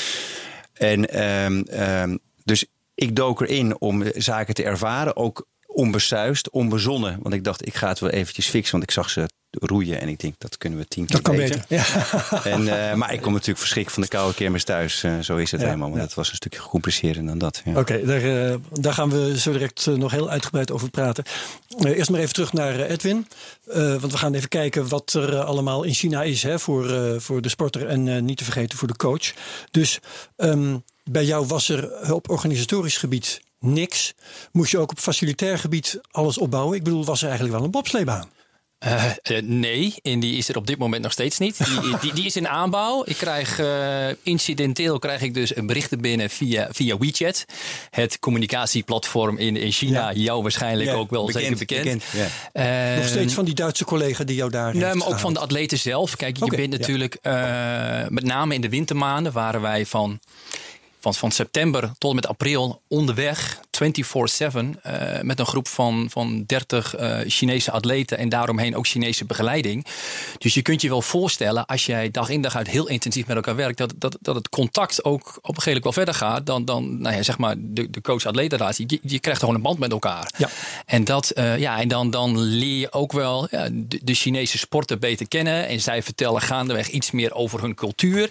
En 0.72 1.08
ehm, 1.08 1.60
ehm, 1.60 2.16
dus 2.44 2.66
ik 2.94 3.16
dook 3.16 3.40
erin 3.40 3.80
om 3.80 4.02
zaken 4.14 4.54
te 4.54 4.64
ervaren, 4.64 5.16
ook 5.16 5.46
onbesuist, 5.78 6.50
onbezonnen. 6.50 7.18
Want 7.22 7.34
ik 7.34 7.44
dacht, 7.44 7.66
ik 7.66 7.74
ga 7.74 7.88
het 7.88 7.98
wel 7.98 8.10
eventjes 8.10 8.48
fixen, 8.48 8.72
want 8.72 8.82
ik 8.82 8.90
zag 8.90 9.10
ze 9.10 9.28
roeien. 9.50 10.00
En 10.00 10.08
ik 10.08 10.20
denk, 10.20 10.34
dat 10.38 10.58
kunnen 10.58 10.78
we 10.78 10.86
tien 10.88 11.06
keer 11.06 11.16
Dat 11.16 11.24
kan 11.24 11.36
beter. 11.36 11.64
beter. 11.68 11.76
Ja. 11.76 12.42
En, 12.52 12.90
eh, 12.90 12.94
maar 12.94 13.12
ik 13.12 13.20
kom 13.20 13.32
natuurlijk 13.32 13.58
verschrikt 13.58 13.92
van 13.92 14.02
de 14.02 14.08
koude 14.08 14.34
kermis 14.34 14.64
thuis. 14.64 15.02
Eh, 15.02 15.18
zo 15.18 15.36
is 15.36 15.50
het 15.50 15.60
Ja, 15.60 15.66
helemaal. 15.66 15.88
Maar 15.88 15.98
ja. 15.98 16.04
dat 16.04 16.14
was 16.14 16.30
een 16.30 16.36
stukje 16.36 16.60
gecompliceerder 16.60 17.26
dan 17.26 17.38
dat. 17.38 17.62
Ja. 17.64 17.78
Oké, 17.78 18.04
daar, 18.04 18.50
eh, 18.50 18.54
daar 18.72 18.92
gaan 18.92 19.10
we 19.10 19.38
zo 19.38 19.52
direct 19.52 19.86
nog 19.86 20.10
heel 20.10 20.30
uitgebreid 20.30 20.70
over 20.70 20.90
praten. 20.90 21.24
Eerst 21.78 22.10
maar 22.10 22.20
even 22.20 22.32
terug 22.32 22.52
naar 22.52 22.80
Edwin. 22.80 23.26
Want 23.64 24.12
we 24.12 24.18
gaan 24.18 24.34
even 24.34 24.48
kijken 24.48 24.88
wat 24.88 25.12
er 25.12 25.36
allemaal 25.38 25.82
in 25.82 25.94
China 25.94 26.22
is 26.22 26.42
hè, 26.42 26.58
voor, 26.58 27.20
voor 27.20 27.42
de 27.42 27.48
sporter 27.48 27.86
en 27.86 28.24
niet 28.24 28.36
te 28.36 28.44
vergeten 28.44 28.78
voor 28.78 28.88
de 28.88 28.96
coach. 28.96 29.32
Dus 29.70 29.98
ehm, 30.36 30.76
bij 31.04 31.24
jou 31.24 31.46
was 31.46 31.68
er 31.68 32.12
op 32.14 32.30
organisatorisch 32.30 32.96
gebied 32.96 33.40
niks. 33.60 34.14
Moest 34.52 34.70
je 34.70 34.78
ook 34.78 34.90
op 34.90 34.98
facilitair 34.98 35.58
gebied 35.58 36.00
alles 36.10 36.38
opbouwen? 36.38 36.76
Ik 36.76 36.84
bedoel, 36.84 37.04
was 37.04 37.20
er 37.20 37.26
eigenlijk 37.28 37.56
wel 37.56 37.64
een 37.64 37.70
bobsleebaan? 37.72 38.30
Eh, 38.78 39.04
eh, 39.22 39.42
nee, 39.42 39.94
en 40.02 40.20
die 40.20 40.36
is 40.36 40.48
er 40.48 40.56
op 40.56 40.66
dit 40.66 40.78
moment 40.78 41.02
nog 41.02 41.12
steeds 41.12 41.38
niet. 41.38 41.56
Die, 41.82 41.98
die, 42.00 42.12
die 42.12 42.24
is 42.24 42.36
in 42.36 42.48
aanbouw. 42.48 43.02
Ik 43.06 43.16
krijg 43.16 43.58
eh, 43.58 44.06
incidenteel 44.22 44.98
krijg 44.98 45.20
ik 45.22 45.34
dus 45.34 45.52
berichten 45.52 46.00
binnen 46.00 46.30
via, 46.30 46.68
via 46.70 46.98
WeChat. 46.98 47.44
Het 47.90 48.18
communicatieplatform 48.18 49.38
in, 49.38 49.56
in 49.56 49.72
China. 49.72 50.10
Ja. 50.10 50.12
Jou 50.20 50.42
waarschijnlijk 50.42 50.90
Ja, 50.90 50.96
ook 50.96 51.10
wel 51.10 51.30
zeker 51.30 51.56
bekend. 51.56 52.02
ja. 52.12 52.26
Eh, 52.92 52.96
Nog 52.98 53.08
steeds 53.08 53.34
van 53.34 53.44
die 53.44 53.54
Duitse 53.54 53.84
collega 53.84 54.24
die 54.24 54.36
jou 54.36 54.50
daar 54.50 54.74
Nee, 54.74 54.84
heeft 54.84 54.96
maar 54.96 55.08
ook 55.08 55.18
van 55.18 55.32
de 55.32 55.40
atleten 55.40 55.78
zelf. 55.78 56.16
Kijk, 56.16 56.36
je 56.36 56.56
bent 56.56 56.70
natuurlijk, 56.70 57.18
met 58.08 58.24
name 58.24 58.54
in 58.54 58.60
de 58.60 58.68
wintermaanden, 58.68 59.32
waren 59.32 59.60
wij 59.60 59.86
van, 59.86 60.20
van, 61.00 61.14
van 61.14 61.30
september 61.30 61.92
tot 61.98 62.10
en 62.10 62.16
met 62.16 62.26
april 62.26 62.80
onderweg, 62.88 63.60
24-7, 63.70 64.80
eh, 64.82 65.20
met 65.20 65.38
een 65.38 65.46
groep 65.46 65.68
van, 65.68 66.06
van 66.10 66.44
30 66.46 66.94
eh, 66.94 67.18
Chinese 67.26 67.70
atleten 67.70 68.18
en 68.18 68.28
daaromheen 68.28 68.76
ook 68.76 68.86
Chinese 68.86 69.24
begeleiding. 69.24 69.86
Dus 70.38 70.54
je 70.54 70.62
kunt 70.62 70.80
je 70.80 70.88
wel 70.88 71.02
voorstellen, 71.02 71.66
als 71.66 71.86
jij 71.86 72.10
dag 72.10 72.28
in 72.28 72.42
dag 72.42 72.56
uit 72.56 72.68
heel 72.68 72.88
intensief 72.88 73.26
met 73.26 73.36
elkaar 73.36 73.56
werkt, 73.56 73.78
dat, 73.78 73.94
dat, 73.96 74.16
dat 74.20 74.34
het 74.34 74.48
contact 74.48 75.04
ook 75.04 75.38
op 75.42 75.56
een 75.56 75.62
gegeven 75.62 75.64
moment 75.64 75.82
wel 75.82 75.92
verder 75.92 76.14
gaat 76.14 76.46
dan, 76.46 76.64
dan 76.64 77.00
nou 77.00 77.16
ja, 77.16 77.22
zeg 77.22 77.38
maar 77.38 77.54
de, 77.58 77.90
de 77.90 78.00
coach-atleetrelatie. 78.00 78.84
Je, 78.88 78.98
je 79.02 79.18
krijgt 79.18 79.40
gewoon 79.40 79.54
een 79.54 79.62
band 79.62 79.78
met 79.78 79.92
elkaar. 79.92 80.30
Ja. 80.36 80.48
En, 80.86 81.04
dat, 81.04 81.30
eh, 81.30 81.58
ja, 81.58 81.80
en 81.80 81.88
dan, 81.88 82.10
dan 82.10 82.38
leer 82.38 82.78
je 82.78 82.92
ook 82.92 83.12
wel 83.12 83.48
ja, 83.50 83.68
de, 83.72 84.00
de 84.02 84.14
Chinese 84.14 84.58
sporten 84.58 84.98
beter 84.98 85.28
kennen. 85.28 85.66
En 85.68 85.80
zij 85.80 86.02
vertellen 86.02 86.40
gaandeweg 86.40 86.88
iets 86.88 87.10
meer 87.10 87.34
over 87.34 87.60
hun 87.60 87.74
cultuur. 87.74 88.30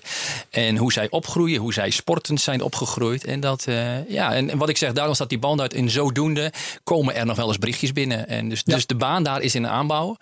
En 0.49 0.77
hoe 0.77 0.91
zij 0.91 1.09
opgroeien, 1.09 1.59
hoe 1.59 1.73
zij 1.73 1.89
sportend 1.89 2.41
zijn 2.41 2.56
opgegroeid. 2.61 3.25
En, 3.25 3.39
dat, 3.39 3.65
eh, 3.67 4.09
ja, 4.09 4.33
en, 4.33 4.49
en 4.49 4.57
wat 4.57 4.69
ik 4.69 4.77
zeg, 4.77 4.93
daarom 4.93 5.13
staat 5.13 5.29
die 5.29 5.39
band 5.39 5.61
uit. 5.61 5.73
En 5.73 5.89
zodoende 5.89 6.51
komen 6.83 7.15
er 7.15 7.25
nog 7.25 7.37
wel 7.37 7.47
eens 7.47 7.59
berichtjes 7.59 7.93
binnen. 7.93 8.27
En 8.27 8.49
dus, 8.49 8.63
dus 8.63 8.85
de 8.85 8.95
baan 8.95 9.23
daar 9.23 9.41
is 9.41 9.55
in 9.55 9.67
aanbouw. 9.67 10.17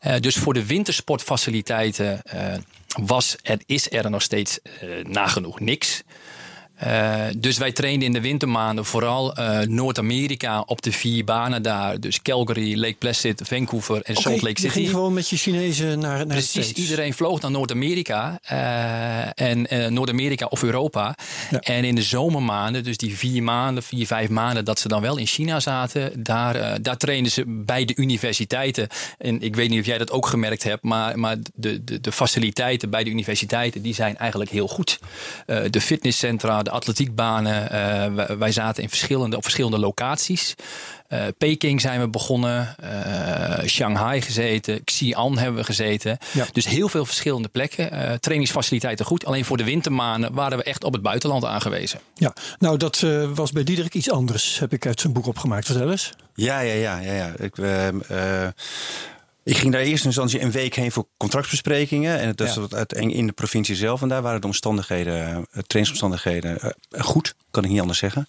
Eh, 0.00 0.20
dus 0.20 0.36
voor 0.36 0.54
de 0.54 0.66
wintersportfaciliteiten 0.66 2.22
eh, 2.22 2.54
was 3.02 3.36
er, 3.42 3.58
is 3.66 3.92
er 3.92 4.10
nog 4.10 4.22
steeds 4.22 4.58
nagenoeg 5.02 5.60
niks. 5.60 6.02
Eh, 6.82 7.24
dus 7.36 7.58
wij 7.58 7.72
trainden 7.72 8.06
in 8.06 8.12
de 8.12 8.20
wintermaanden 8.20 8.84
vooral 8.84 9.34
eh, 9.34 9.60
Noord-Amerika 9.60 10.60
op 10.60 10.82
de 10.82 10.92
vier 10.92 11.24
banen 11.24 11.62
daar. 11.62 12.00
Dus 12.00 12.22
Calgary, 12.22 12.78
Lake 12.78 12.94
Placid, 12.98 13.42
Vancouver 13.44 14.02
en 14.02 14.16
Oké, 14.16 14.20
Salt 14.20 14.42
Lake 14.42 14.62
je 14.62 14.68
ging 14.68 14.72
City. 14.72 14.88
gewoon 14.88 15.12
met 15.12 15.28
je 15.28 15.36
Chinezen 15.36 15.98
naar, 15.98 16.16
naar 16.16 16.26
Precies, 16.26 16.72
iedereen 16.72 17.14
vloog 17.14 17.40
naar 17.40 17.50
Noord-Amerika 17.50 18.38
eh, 18.42 19.56
en 19.56 19.92
Noord-Amerika 19.94 20.46
of 20.46 20.62
Europa. 20.62 21.14
Ja. 21.50 21.58
En 21.58 21.84
in 21.84 21.94
de 21.94 22.02
zomermaanden, 22.02 22.84
dus 22.84 22.96
die 22.96 23.16
vier 23.16 23.42
maanden, 23.42 23.82
vier, 23.82 24.06
vijf 24.06 24.28
maanden 24.28 24.64
dat 24.64 24.78
ze 24.78 24.88
dan 24.88 25.00
wel 25.00 25.16
in 25.16 25.26
China 25.26 25.60
zaten, 25.60 26.22
daar, 26.22 26.82
daar 26.82 26.96
trainden 26.96 27.32
ze 27.32 27.44
bij 27.46 27.84
de 27.84 27.96
universiteiten. 27.96 28.88
En 29.18 29.40
ik 29.40 29.56
weet 29.56 29.70
niet 29.70 29.80
of 29.80 29.86
jij 29.86 29.98
dat 29.98 30.10
ook 30.10 30.26
gemerkt 30.26 30.62
hebt, 30.62 30.82
maar, 30.82 31.18
maar 31.18 31.36
de, 31.54 31.84
de, 31.84 32.00
de 32.00 32.12
faciliteiten 32.12 32.90
bij 32.90 33.04
de 33.04 33.10
universiteiten 33.10 33.82
die 33.82 33.94
zijn 33.94 34.16
eigenlijk 34.16 34.50
heel 34.50 34.68
goed. 34.68 34.98
De 35.70 35.80
fitnesscentra, 35.80 36.62
de 36.62 36.70
atletiekbanen, 36.72 37.70
eh, 37.70 38.14
wij, 38.14 38.38
wij 38.38 38.52
zaten 38.52 38.82
in 38.82 38.88
verschillende, 38.88 39.36
op 39.36 39.42
verschillende 39.42 39.78
locaties. 39.78 40.54
Eh, 41.08 41.20
Peking 41.38 41.80
zijn 41.80 42.00
we 42.00 42.08
begonnen, 42.08 42.74
eh, 42.78 43.66
Shanghai 43.66 44.20
gezeten, 44.20 44.84
Xi'an 44.84 45.38
hebben 45.38 45.60
we 45.60 45.64
gezeten. 45.64 46.18
Ja. 46.32 46.46
Dus 46.52 46.66
heel 46.66 46.88
veel 46.88 47.04
verschillende 47.04 47.48
plekken. 47.48 47.90
Eh, 47.90 48.14
trainingsfaciliteiten 48.14 49.04
goed. 49.04 49.24
Alleen 49.24 49.44
voor 49.44 49.56
de 49.56 49.64
wintermaanden 49.64 50.34
waren 50.34 50.58
we 50.58 50.64
echt 50.64 50.84
op 50.84 50.92
het 50.92 51.02
buitenland 51.02 51.44
aangewezen. 51.44 52.00
Ja, 52.14 52.34
nou 52.58 52.76
dat 52.76 53.02
eh, 53.02 53.30
was 53.34 53.52
bij 53.52 53.64
Diederik 53.64 53.94
iets 53.94 54.10
anders, 54.10 54.58
heb 54.58 54.72
ik 54.72 54.86
uit 54.86 55.00
zijn 55.00 55.12
boek 55.12 55.26
opgemaakt. 55.26 55.66
Vertel 55.66 55.90
eens. 55.90 56.12
Ja, 56.34 56.60
ja, 56.60 56.74
ja, 56.74 56.98
ja. 56.98 57.12
ja. 57.12 57.32
Ik, 57.36 57.58
eh, 57.58 57.88
eh, 57.88 58.48
ik 59.44 59.56
ging 59.56 59.72
daar 59.72 59.80
eerst 59.82 60.00
in 60.00 60.06
instantie 60.06 60.40
een 60.40 60.50
week 60.50 60.74
heen 60.74 60.92
voor 60.92 61.06
contractbesprekingen. 61.16 62.18
En 62.18 62.32
dat 62.34 62.48
is 62.48 62.54
Ja. 62.54 62.84
in 62.96 63.26
de 63.26 63.32
provincie 63.32 63.76
zelf. 63.76 64.02
En 64.02 64.08
daar 64.08 64.22
waren 64.22 64.40
de 64.40 64.46
omstandigheden, 64.46 65.26
eh, 65.26 65.62
trainingsomstandigheden, 65.66 66.60
eh, 66.60 66.70
goed. 67.00 67.34
Kan 67.52 67.64
ik 67.64 67.70
niet 67.70 67.80
anders 67.80 67.98
zeggen. 67.98 68.26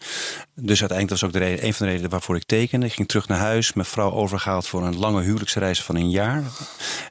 Dus 0.55 0.79
uiteindelijk 0.79 1.09
was 1.09 1.23
ook 1.23 1.33
de 1.33 1.39
reden, 1.39 1.65
een 1.65 1.73
van 1.73 1.85
de 1.85 1.91
redenen 1.91 2.11
waarvoor 2.11 2.35
ik 2.35 2.43
tekende. 2.43 2.85
Ik 2.85 2.93
ging 2.93 3.07
terug 3.07 3.27
naar 3.27 3.37
huis. 3.37 3.73
Mijn 3.73 3.87
vrouw 3.87 4.11
overgehaald 4.11 4.67
voor 4.67 4.83
een 4.83 4.97
lange 4.97 5.21
huwelijksreis 5.21 5.81
van 5.83 5.95
een 5.95 6.09
jaar. 6.09 6.43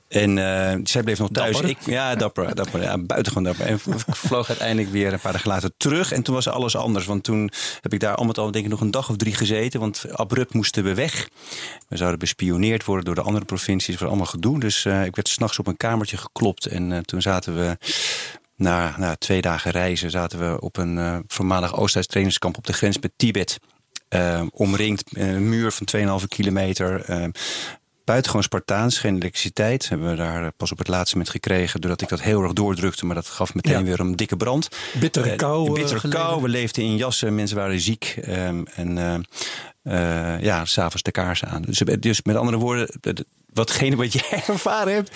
En 0.09 0.39
eh, 0.39 0.79
zij 0.85 1.03
bleef 1.03 1.19
nog 1.19 1.29
thuis. 1.33 1.53
Dapper. 1.53 1.71
Ik, 1.71 1.79
ja, 1.87 2.15
dapper. 2.15 2.55
dapper 2.55 2.83
ja, 2.83 2.99
buitengewoon 2.99 3.45
dapper. 3.45 3.67
En 3.67 3.75
ik 3.75 3.81
vloog 4.09 4.49
uiteindelijk 4.49 4.91
weer 4.91 5.13
een 5.13 5.21
paar 5.21 5.33
dagen 5.33 5.49
later 5.49 5.71
terug. 5.77 6.13
En 6.13 6.23
toen 6.23 6.35
was 6.35 6.49
alles 6.49 6.77
anders. 6.77 7.07
Want 7.07 7.25
toen 7.25 7.51
heb 7.81 7.93
ik 7.93 8.01
daar 8.01 8.15
al 8.15 8.25
met 8.25 8.39
al 8.39 8.51
denk 8.51 8.65
ik 8.65 8.71
nog 8.71 8.81
een 8.81 8.91
dag 8.91 9.09
of 9.09 9.17
drie 9.17 9.35
gezeten. 9.35 9.81
Want 9.81 10.05
abrupt 10.13 10.55
moesten 10.55 10.85
we 10.85 10.95
weg. 10.95 11.29
We 11.89 11.97
zouden 11.97 12.19
bespioneerd 12.19 12.85
worden 12.85 13.05
door 13.05 13.15
de 13.15 13.23
andere 13.23 13.45
provincies. 13.45 13.93
Het 13.93 14.01
was 14.01 14.09
allemaal 14.09 14.27
gedoe. 14.27 14.61
Dus 14.61 14.85
eh, 14.85 15.05
ik 15.05 15.15
werd 15.15 15.29
s'nachts 15.29 15.59
op 15.59 15.67
een 15.67 15.77
kamertje 15.77 16.17
geklopt. 16.17 16.67
En 16.67 16.93
eh, 16.93 16.99
toen 16.99 17.23
zaten 17.23 17.55
we... 17.55 17.77
Na, 18.63 18.95
na 18.99 19.15
twee 19.17 19.41
dagen 19.41 19.71
reizen 19.71 20.11
zaten 20.11 20.39
we 20.39 20.61
op 20.61 20.77
een 20.77 20.99
eh, 20.99 21.19
voormalig 21.27 21.77
Oost-Duits 21.77 22.09
trainingskamp 22.09 22.57
op 22.57 22.67
de 22.67 22.73
grens 22.73 22.99
met 22.99 23.13
Tibet. 23.17 23.59
Eh, 24.09 24.43
omringd 24.53 25.13
eh, 25.17 25.33
een 25.33 25.49
muur 25.49 25.73
van 25.73 26.21
2,5 26.21 26.27
kilometer. 26.29 27.01
eh, 27.05 27.25
buitengewoon 28.05 28.43
Spartaans, 28.45 28.99
geen 28.99 29.15
elektriciteit. 29.17 29.89
Hebben 29.89 30.11
we 30.11 30.17
daar 30.17 30.53
pas 30.53 30.73
op 30.73 30.79
het 30.79 30.89
laatste 30.89 31.17
moment 31.17 31.35
gekregen. 31.35 31.81
Doordat 31.81 32.01
ik 32.03 32.09
dat 32.09 32.21
heel 32.21 32.43
erg 32.43 32.53
doordrukte. 32.53 33.07
Maar 33.07 33.15
dat 33.15 33.27
gaf 33.27 33.55
meteen 33.55 33.73
Ja. 33.79 33.83
weer 33.83 34.01
een 34.01 34.17
dikke 34.17 34.37
brand. 34.37 34.69
Bittere 35.01 35.37
kou. 35.37 35.73
bittere 35.73 36.09
kou. 36.09 36.43
We 36.43 36.49
leefden 36.49 36.85
in 36.85 36.97
jassen. 36.97 37.35
Mensen 37.35 37.57
waren 37.57 37.81
ziek. 37.81 38.15
ehm, 38.23 38.63
en 38.75 39.27
ja, 40.43 40.65
s'avonds 40.65 41.03
de 41.03 41.11
kaarsen 41.11 41.49
aan. 41.49 41.63
Dus, 41.63 41.79
dus 41.79 42.23
met 42.23 42.37
andere 42.37 42.57
woorden, 42.59 42.89
de- 43.01 43.13
de- 43.13 43.27
watgene 43.55 43.97
wat 43.97 44.13
jij 44.13 44.43
ervaren 44.47 44.95
hebt, 44.95 45.11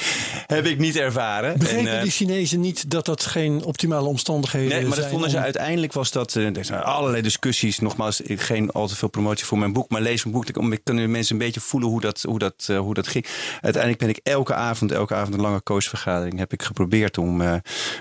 heb 0.46 0.66
ik 0.66 0.78
niet 0.78 0.96
ervaren. 0.96 1.58
Begrepen 1.58 1.86
En, 1.86 1.96
eh, 1.96 2.02
die 2.02 2.10
Chinezen 2.10 2.60
niet 2.60 2.90
dat 2.90 3.04
dat 3.06 3.24
geen 3.26 3.64
optimale 3.64 4.08
omstandigheden 4.08 4.68
Nee, 4.68 4.80
maar 4.80 4.88
dat 4.88 4.98
zijn? 4.98 5.10
vonden 5.10 5.30
ze 5.30 5.38
uiteindelijk 5.38 5.92
was 5.92 6.10
dat. 6.10 6.36
eh, 6.36 6.56
er 6.56 6.64
zijn 6.64 6.82
allerlei 6.82 7.22
discussies. 7.22 7.78
Nogmaals, 7.78 8.20
geen 8.24 8.70
al 8.70 8.86
te 8.86 8.96
veel 8.96 9.08
promotie 9.08 9.46
voor 9.46 9.58
mijn 9.58 9.72
boek, 9.72 9.90
maar 9.90 10.00
lees 10.00 10.24
mijn 10.24 10.34
boek. 10.36 10.52
Dan 10.54 10.78
kunnen 10.84 11.10
mensen 11.10 11.32
een 11.34 11.42
beetje 11.46 11.60
voelen 11.60 11.88
hoe 11.88 12.00
dat, 12.00 12.22
hoe, 12.22 12.38
dat, 12.38 12.66
eh, 12.66 12.78
hoe 12.78 12.94
dat 12.94 13.08
ging. 13.08 13.26
Uiteindelijk 13.60 13.98
ben 14.02 14.08
ik 14.08 14.20
elke 14.22 14.54
avond, 14.54 14.92
elke 14.92 15.14
avond 15.14 15.34
een 15.34 15.40
lange 15.40 15.62
coachvergadering. 15.62 16.38
Heb 16.38 16.52
ik 16.52 16.62
geprobeerd 16.62 17.18
om 17.18 17.36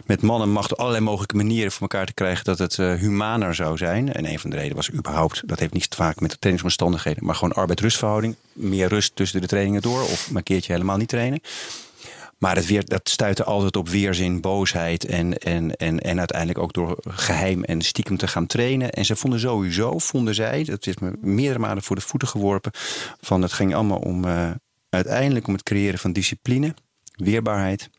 met 0.06 0.22
man 0.22 0.42
en 0.42 0.52
macht 0.52 0.78
allerlei 0.78 1.04
mogelijke 1.04 1.36
manieren 1.36 1.72
voor 1.72 1.82
elkaar 1.82 2.06
te 2.06 2.14
krijgen 2.14 2.44
dat 2.44 2.58
het 2.58 2.76
humaner 2.78 3.56
zou 3.56 3.78
zijn. 3.78 4.14
En 4.14 4.26
een 4.26 4.40
van 4.40 4.50
de 4.50 4.56
redenen 4.56 4.76
was 4.76 4.92
überhaupt, 4.92 5.42
dat 5.46 5.60
heeft 5.60 5.74
niet 5.74 5.90
te 5.90 5.98
maken 6.00 6.22
met 6.22 6.32
de 6.32 6.38
trainingsomstandigheden, 6.40 7.26
maar 7.26 7.36
gewoon 7.36 7.54
arbeid-rustverhouding. 7.54 8.36
Meer 8.54 8.88
rust 8.88 9.12
tussen 9.16 9.42
de 9.42 9.48
trainingen 9.48 9.82
door, 9.82 10.02
of 10.02 10.25
maar 10.28 10.38
een 10.38 10.44
keertje 10.44 10.74
helemaal 10.74 10.98
niet 10.98 11.08
trainen. 11.08 11.40
Maar 12.38 12.56
het 12.56 12.88
dat 12.88 13.10
stuitte 13.10 13.44
altijd 13.44 13.76
op 13.76 13.90
weerzin, 13.90 14.42
boosheid 14.42 15.06
en, 15.06 15.38
en, 15.38 15.76
en, 15.76 16.00
en 16.00 16.18
uiteindelijk 16.20 16.60
ook 16.60 16.74
door 16.74 16.98
geheim 17.08 17.64
en 17.64 17.82
stiekem 17.82 18.18
te 18.18 18.28
gaan 18.28 18.46
trainen. 18.46 18.92
En 18.92 19.06
ze 19.06 19.16
vonden 19.16 19.40
sowieso, 19.40 20.00
vonden 20.00 20.36
zij, 20.36 20.64
dat 20.64 20.88
is 20.88 20.98
me 20.98 21.14
meerdere 21.22 21.60
malen 21.60 21.84
voor 21.84 21.96
de 21.96 22.02
voeten 22.02 22.28
geworpen, 22.28 22.72
van 23.22 23.42
het 23.42 23.54
ging 23.54 23.76
allemaal 23.76 23.98
om 23.98 24.26
eh, 24.26 24.52
uiteindelijk 24.90 25.48
om 25.48 25.54
het 25.54 25.64
creëren 25.64 26.00
van 26.00 26.14
discipline, 26.14 26.74
weerbaarheid. 27.16 27.90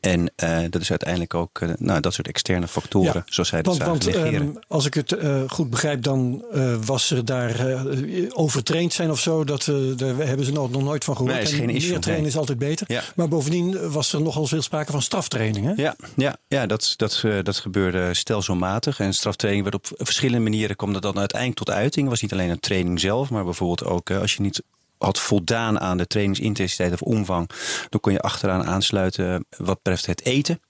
En 0.00 0.32
eh, 0.36 0.58
dat 0.70 0.80
is 0.80 0.90
uiteindelijk 0.90 1.34
ook 1.34 1.60
eh, 1.60 1.68
nou, 1.76 2.00
dat 2.00 2.14
soort 2.14 2.28
externe 2.28 2.68
factoren, 2.68 3.12
Ja, 3.14 3.22
zoals 3.26 3.48
zij 3.48 3.62
dat 3.62 3.76
Want, 3.76 4.04
zagen 4.04 4.22
want 4.22 4.34
ehm, 4.34 4.48
als 4.68 4.86
ik 4.86 4.94
het 4.94 5.12
eh, 5.12 5.42
goed 5.46 5.70
begrijp, 5.70 6.02
dan 6.02 6.44
was 6.84 7.10
er 7.10 7.24
daar 7.24 7.84
overtraind 8.28 8.92
zijn 8.92 9.10
of 9.10 9.20
zo. 9.20 9.44
Dat, 9.44 9.64
daar 9.96 10.16
hebben 10.16 10.46
ze 10.46 10.52
nog, 10.52 10.70
nog 10.70 10.82
nooit 10.82 11.04
van 11.04 11.16
gehoord. 11.16 11.34
Nee, 11.34 11.42
is 11.42 11.52
En 11.52 11.58
geen 11.58 11.70
issue, 11.70 11.90
meer 11.90 12.00
trainen 12.00 12.24
nee. 12.24 12.32
is 12.32 12.38
altijd 12.38 12.58
beter. 12.58 12.86
Ja. 12.90 13.02
Maar 13.14 13.28
bovendien 13.28 13.90
was 13.90 14.12
er 14.12 14.22
nogal 14.22 14.46
veel 14.46 14.62
sprake 14.62 14.92
van 14.92 15.02
straftraining. 15.02 15.66
Hè? 15.66 15.82
Ja, 15.82 15.96
ja, 16.16 16.36
ja 16.48 16.66
dat, 16.66 16.94
dat, 16.96 17.22
dat 17.42 17.56
gebeurde 17.56 18.14
stelselmatig. 18.14 19.00
En 19.00 19.14
straftraining 19.14 19.64
werd 19.64 19.74
op 19.74 19.86
verschillende 20.06 20.42
manieren 20.42 20.76
kwam 20.76 20.92
dat 20.92 21.02
dan 21.02 21.18
uiteindelijk 21.18 21.64
tot 21.64 21.74
uiting. 21.74 22.00
Het 22.00 22.10
was 22.10 22.22
niet 22.22 22.32
alleen 22.32 22.50
een 22.50 22.60
training 22.60 23.00
zelf, 23.00 23.30
maar 23.30 23.44
bijvoorbeeld 23.44 23.84
ook 23.84 24.10
als 24.10 24.34
je 24.34 24.40
niet 24.40 24.62
had 25.04 25.20
voldaan 25.20 25.80
aan 25.80 25.96
de 25.96 26.06
trainingsintensiteit 26.06 26.92
of 26.92 27.02
omvang, 27.02 27.50
dan 27.88 28.00
kon 28.00 28.12
je 28.12 28.20
achteraan 28.20 28.64
aansluiten 28.64 29.46
wat 29.56 29.82
betreft 29.82 30.06
het 30.06 30.24
eten. 30.24 30.60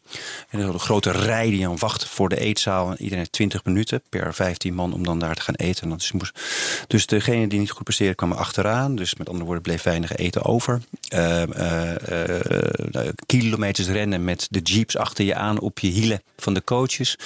En 0.49 0.59
er 0.59 0.67
was 0.67 0.75
een 0.75 0.81
grote 0.81 1.11
rij 1.11 1.51
die 1.51 1.69
aan 1.69 1.79
wacht 1.79 2.05
voor 2.05 2.29
de 2.29 2.39
eetzaal. 2.39 2.91
Iedereen 2.91 3.19
heeft 3.19 3.33
20 3.33 3.65
minuten 3.65 4.03
per 4.09 4.35
15 4.35 4.75
man 4.75 4.93
om 4.93 5.05
dan 5.05 5.19
daar 5.19 5.35
te 5.35 5.43
gaan 5.43 5.55
eten. 5.55 5.89
Dus, 5.89 6.13
moest, 6.13 6.41
dus 6.87 7.07
degene 7.07 7.49
die 7.49 7.59
niet 7.59 7.71
goed 7.71 7.85
presteerde 7.85 8.15
kwamen 8.15 8.37
achteraan. 8.37 8.97
Dus 8.97 9.15
met 9.15 9.29
andere 9.29 9.45
woorden 9.45 9.63
bleef 9.63 9.83
weinig 9.83 10.17
eten 10.17 10.45
over. 10.45 10.81
Uh, 11.15 11.43
uh, 11.43 13.09
kilometers 13.27 13.89
rennen 13.89 14.25
met 14.25 14.47
de 14.51 14.61
jeeps 14.61 14.97
achter 14.97 15.25
je 15.25 15.35
aan 15.35 15.61
op 15.61 15.79
je 15.79 15.89
hielen 15.89 16.23
van 16.37 16.55
de 16.55 16.65
coaches. 16.65 17.19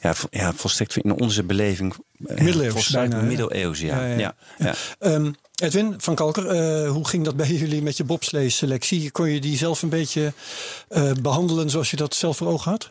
Ja, 0.00 0.14
ja 0.30 0.52
volstrekt 0.52 0.96
in 0.96 1.12
onze 1.12 1.44
beleving. 1.44 1.94
Middeleeuws. 2.16 2.90
Bijna, 2.90 3.20
middeleeuws, 3.20 3.80
ja. 3.80 4.06
ja, 4.06 4.16
ja. 4.16 4.34
ja. 4.58 4.74
Um, 4.98 5.34
Edwin 5.58 5.94
van 5.98 6.14
Kalker, 6.14 6.44
uh, 6.44 6.90
hoe 6.90 7.08
ging 7.08 7.24
dat 7.24 7.36
bij 7.36 7.46
jullie 7.62 7.82
met 7.82 7.96
je 7.96 8.04
bobslee-selectie? 8.04 9.10
Kon 9.10 9.28
je 9.28 9.40
die 9.40 9.56
zelf 9.56 9.82
een 9.82 9.88
beetje 9.88 10.32
uh, 10.90 11.12
behandelen 11.22 11.70
zoals 11.70 11.90
je 11.90 11.96
dat 11.96 12.14
zelf 12.14 12.36
voor 12.36 12.46
ogen 12.46 12.70
had? 12.70 12.90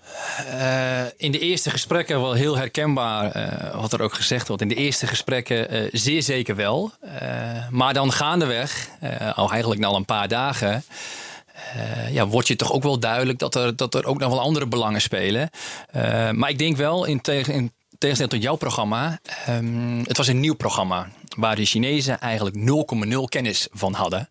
Uh, 0.53 1.01
in 1.17 1.31
de 1.31 1.39
eerste 1.39 1.69
gesprekken 1.69 2.21
wel 2.21 2.33
heel 2.33 2.57
herkenbaar, 2.57 3.51
wat 3.75 3.93
er 3.93 4.01
ook 4.01 4.13
gezegd 4.13 4.47
wordt. 4.47 4.61
In 4.61 4.67
de 4.67 4.75
eerste 4.75 5.07
gesprekken 5.07 5.89
zeer 5.91 6.23
zeker 6.23 6.55
wel. 6.55 6.91
maar 7.69 7.93
dan 7.93 8.11
gaandeweg, 8.11 8.89
al 9.35 9.51
eigenlijk 9.51 9.81
na 9.81 9.87
al 9.87 9.95
een 9.95 10.05
paar 10.05 10.27
dagen... 10.27 10.83
Uh, 11.75 12.13
ja, 12.13 12.27
wordt 12.27 12.47
je 12.47 12.55
toch 12.55 12.71
ook 12.71 12.83
wel 12.83 12.99
duidelijk 12.99 13.39
dat 13.39 13.55
er, 13.55 13.75
dat 13.75 13.95
er 13.95 14.05
ook 14.05 14.19
nog 14.19 14.29
wel 14.29 14.39
andere 14.39 14.67
belangen 14.67 15.01
spelen. 15.01 15.49
Maar 16.31 16.49
ik 16.49 16.57
denk 16.57 16.77
wel, 16.77 17.05
in, 17.05 17.21
tegen, 17.21 17.53
in 17.53 17.71
tegenstelling 17.97 18.33
tot 18.33 18.43
jouw 18.43 18.55
programma, 18.55 19.19
um, 19.49 20.03
het 20.07 20.17
was 20.17 20.27
een 20.27 20.39
nieuw 20.39 20.55
programma. 20.55 21.07
Waar 21.37 21.55
de 21.55 21.65
Chinezen 21.65 22.19
eigenlijk 22.19 22.55
0,0 22.55 23.17
kennis 23.29 23.67
van 23.71 23.93
hadden. 23.93 24.29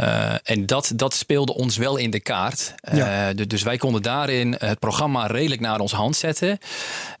Uh, 0.00 0.34
en 0.42 0.66
dat, 0.66 0.92
dat 0.96 1.14
speelde 1.14 1.54
ons 1.54 1.76
wel 1.76 1.96
in 1.96 2.10
de 2.10 2.20
kaart. 2.20 2.74
Ja. 2.92 3.32
dus 3.32 3.62
wij 3.62 3.76
konden 3.76 4.02
daarin 4.02 4.54
het 4.58 4.78
programma 4.78 5.26
redelijk 5.26 5.60
naar 5.60 5.80
onze 5.80 5.96
hand 5.96 6.16
zetten. 6.16 6.58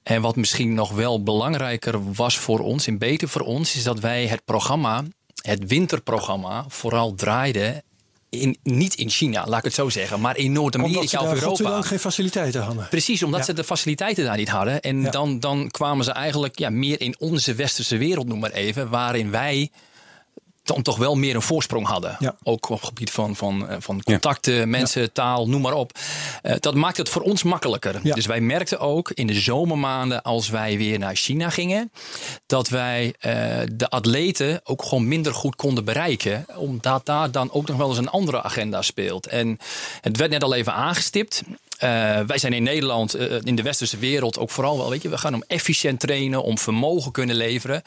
En 0.02 0.20
wat 0.20 0.36
misschien 0.36 0.74
nog 0.74 0.92
wel 0.92 1.22
belangrijker 1.22 2.12
was 2.12 2.38
voor 2.38 2.58
ons 2.58 2.86
en 2.86 2.98
beter 2.98 3.28
voor 3.28 3.40
ons, 3.40 3.76
is 3.76 3.82
dat 3.82 4.00
wij 4.00 4.26
het 4.26 4.44
programma 4.44 5.02
het 5.46 5.66
winterprogramma 5.66 6.64
vooral 6.68 7.14
draaiden 7.14 7.82
in, 8.40 8.56
niet 8.62 8.94
in 8.94 9.10
China, 9.10 9.46
laat 9.46 9.58
ik 9.58 9.64
het 9.64 9.74
zo 9.74 9.88
zeggen, 9.88 10.20
maar 10.20 10.36
in 10.36 10.52
Noord-Amerika 10.52 11.20
of 11.20 11.32
Europa. 11.32 11.64
Omdat 11.64 11.82
ze 11.82 11.88
geen 11.88 11.98
faciliteiten 11.98 12.62
hadden. 12.62 12.88
Precies, 12.88 13.22
omdat 13.22 13.44
ze 13.44 13.52
de 13.52 13.64
faciliteiten 13.64 14.24
daar 14.24 14.36
niet 14.36 14.48
hadden. 14.48 14.80
En 14.80 15.10
dan, 15.10 15.40
dan 15.40 15.70
kwamen 15.70 16.04
ze 16.04 16.10
eigenlijk 16.10 16.58
ja, 16.58 16.70
meer 16.70 17.00
in 17.00 17.14
onze 17.18 17.54
westerse 17.54 17.96
wereld, 17.96 18.26
noem 18.26 18.38
maar 18.38 18.50
even, 18.50 18.88
waarin 18.88 19.30
wij 19.30 19.70
dan 20.66 20.82
toch 20.82 20.96
wel 20.96 21.14
meer 21.14 21.34
een 21.34 21.42
voorsprong 21.42 21.86
hadden. 21.86 22.34
Ook 22.42 22.68
op 22.68 22.78
het 22.78 22.86
gebied 22.88 23.10
van, 23.10 23.36
van, 23.36 23.68
eh, 23.68 23.76
van 23.80 24.02
contacten, 24.02 24.70
mensen, 24.70 25.12
taal, 25.12 25.48
noem 25.48 25.60
maar 25.60 25.72
op. 25.72 25.98
Uh, 26.42 26.54
dat 26.60 26.74
maakt 26.74 26.96
het 26.96 27.08
voor 27.08 27.22
ons 27.22 27.42
makkelijker. 27.42 28.00
Dus 28.02 28.26
wij 28.26 28.40
merkten 28.40 28.80
ook 28.80 29.10
in 29.10 29.26
de 29.26 29.34
zomermaanden, 29.34 30.22
als 30.22 30.48
wij 30.48 30.76
weer 30.76 30.98
naar 30.98 31.16
China 31.16 31.50
gingen, 31.50 31.92
dat 32.46 32.68
wij 32.68 33.06
uh, 33.06 33.32
de 33.72 33.88
atleten 33.88 34.60
ook 34.64 34.82
gewoon 34.82 35.08
minder 35.08 35.34
goed 35.34 35.56
konden 35.56 35.84
bereiken. 35.84 36.46
Omdat 36.56 37.06
daar 37.06 37.30
dan 37.30 37.52
ook 37.52 37.66
nog 37.66 37.76
wel 37.76 37.88
eens 37.88 37.98
een 37.98 38.08
andere 38.08 38.42
agenda 38.42 38.82
speelt. 38.82 39.26
En 39.26 39.58
het 40.00 40.16
werd 40.16 40.30
net 40.30 40.42
al 40.42 40.54
even 40.54 40.72
aangestipt. 40.72 41.42
Uh, 41.84 42.20
wij 42.20 42.38
zijn 42.38 42.52
in 42.52 42.62
Nederland, 42.62 43.16
uh, 43.16 43.40
in 43.42 43.56
de 43.56 43.62
westerse 43.62 43.96
wereld 43.98 44.38
ook 44.38 44.50
vooral 44.50 44.76
wel, 44.76 44.90
weet 44.90 45.02
je, 45.02 45.08
we 45.08 45.18
gaan 45.18 45.34
om 45.34 45.44
efficiënt 45.46 46.00
trainen, 46.00 46.42
om 46.42 46.58
vermogen 46.58 47.12
kunnen 47.12 47.36
leveren. 47.36 47.82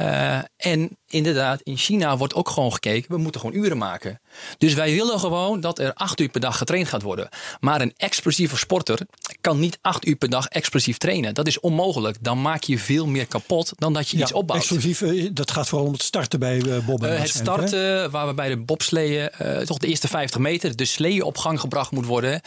Uh, 0.00 0.38
en 0.56 0.98
inderdaad, 1.08 1.60
in 1.60 1.76
China 1.76 2.16
wordt 2.16 2.34
ook 2.34 2.48
gewoon 2.48 2.72
gekeken, 2.72 3.10
we 3.10 3.18
moeten 3.18 3.40
gewoon 3.40 3.56
uren 3.56 3.78
maken. 3.78 4.20
Dus 4.58 4.74
wij 4.74 4.94
willen 4.94 5.18
gewoon 5.18 5.60
dat 5.60 5.78
er 5.78 5.94
acht 5.94 6.20
uur 6.20 6.28
per 6.28 6.40
dag 6.40 6.58
getraind 6.58 6.88
gaat 6.88 7.02
worden. 7.02 7.28
Maar 7.60 7.80
een 7.80 7.92
explosieve 7.96 8.56
sporter 8.56 8.98
kan 9.40 9.58
niet 9.58 9.78
acht 9.80 10.06
uur 10.06 10.16
per 10.16 10.30
dag 10.30 10.46
explosief 10.46 10.98
trainen. 10.98 11.34
Dat 11.34 11.46
is 11.46 11.60
onmogelijk. 11.60 12.16
Dan 12.20 12.42
maak 12.42 12.62
je 12.62 12.78
veel 12.78 13.06
meer 13.06 13.26
kapot 13.26 13.72
dan 13.76 13.92
dat 13.92 14.08
je 14.08 14.16
iets 14.18 14.32
opbouwt. 14.32 14.60
Explosief, 14.60 15.32
dat 15.32 15.50
gaat 15.50 15.68
vooral 15.68 15.86
om 15.86 15.92
het 15.92 16.02
starten 16.02 16.38
bij 16.38 16.82
bobben. 16.86 17.20
het 17.20 17.28
starten, 17.28 18.10
waar 18.10 18.26
we 18.26 18.34
bij 18.34 18.48
de 18.48 18.56
bobsleeën, 18.56 19.30
toch 19.64 19.78
de 19.78 19.86
eerste 19.86 20.08
50 20.08 20.40
meter, 20.40 20.76
de 20.76 20.84
sleeën 20.84 21.22
op 21.22 21.38
gang 21.38 21.60
gebracht 21.60 21.90
moet 21.90 22.06
worden 22.06 22.40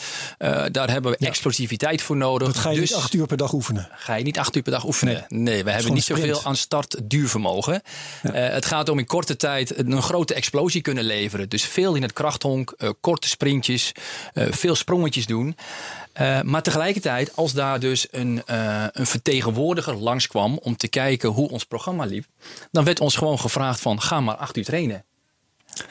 daar 0.77 0.89
hebben 0.89 1.11
we 1.11 1.25
explosiviteit 1.25 2.01
voor 2.01 2.17
nodig. 2.17 2.47
Dat 2.47 2.57
ga 2.57 2.69
je 2.69 2.79
dus 2.79 2.89
niet 2.89 2.99
acht 2.99 3.13
uur 3.13 3.25
per 3.25 3.37
dag 3.37 3.53
oefenen? 3.53 3.89
Ga 3.91 4.15
je 4.15 4.23
niet 4.23 4.39
acht 4.39 4.55
uur 4.55 4.61
per 4.61 4.71
dag 4.71 4.85
oefenen? 4.85 5.25
Nee, 5.27 5.63
we 5.63 5.71
hebben 5.71 5.93
niet 5.93 6.03
zoveel 6.03 6.43
aan 6.43 6.55
startduurvermogen. 6.55 7.81
Ja. 8.23 8.47
Uh, 8.47 8.53
het 8.53 8.65
gaat 8.65 8.89
om 8.89 8.99
in 8.99 9.05
korte 9.05 9.35
tijd 9.35 9.77
een 9.77 10.01
grote 10.01 10.33
explosie 10.33 10.81
kunnen 10.81 11.03
leveren. 11.03 11.49
Dus 11.49 11.63
veel 11.63 11.95
in 11.95 12.01
het 12.01 12.13
krachthonk, 12.13 12.75
uh, 12.77 12.89
korte 13.01 13.27
sprintjes, 13.27 13.91
uh, 14.33 14.51
veel 14.51 14.75
sprongetjes 14.75 15.25
doen. 15.25 15.55
Maar 16.43 16.63
tegelijkertijd, 16.63 17.35
als 17.35 17.53
daar 17.53 17.79
dus 17.79 18.07
een, 18.11 18.41
een 18.91 19.05
vertegenwoordiger 19.05 19.95
langskwam 19.95 20.57
om 20.57 20.77
te 20.77 20.87
kijken 20.87 21.29
hoe 21.29 21.49
ons 21.49 21.63
programma 21.63 22.05
liep, 22.05 22.25
dan 22.71 22.83
werd 22.83 22.99
ons 22.99 23.15
gewoon 23.15 23.39
gevraagd 23.39 23.79
van 23.79 24.01
ga 24.01 24.21
maar 24.21 24.35
acht 24.35 24.57
uur 24.57 24.63
trainen. 24.63 25.05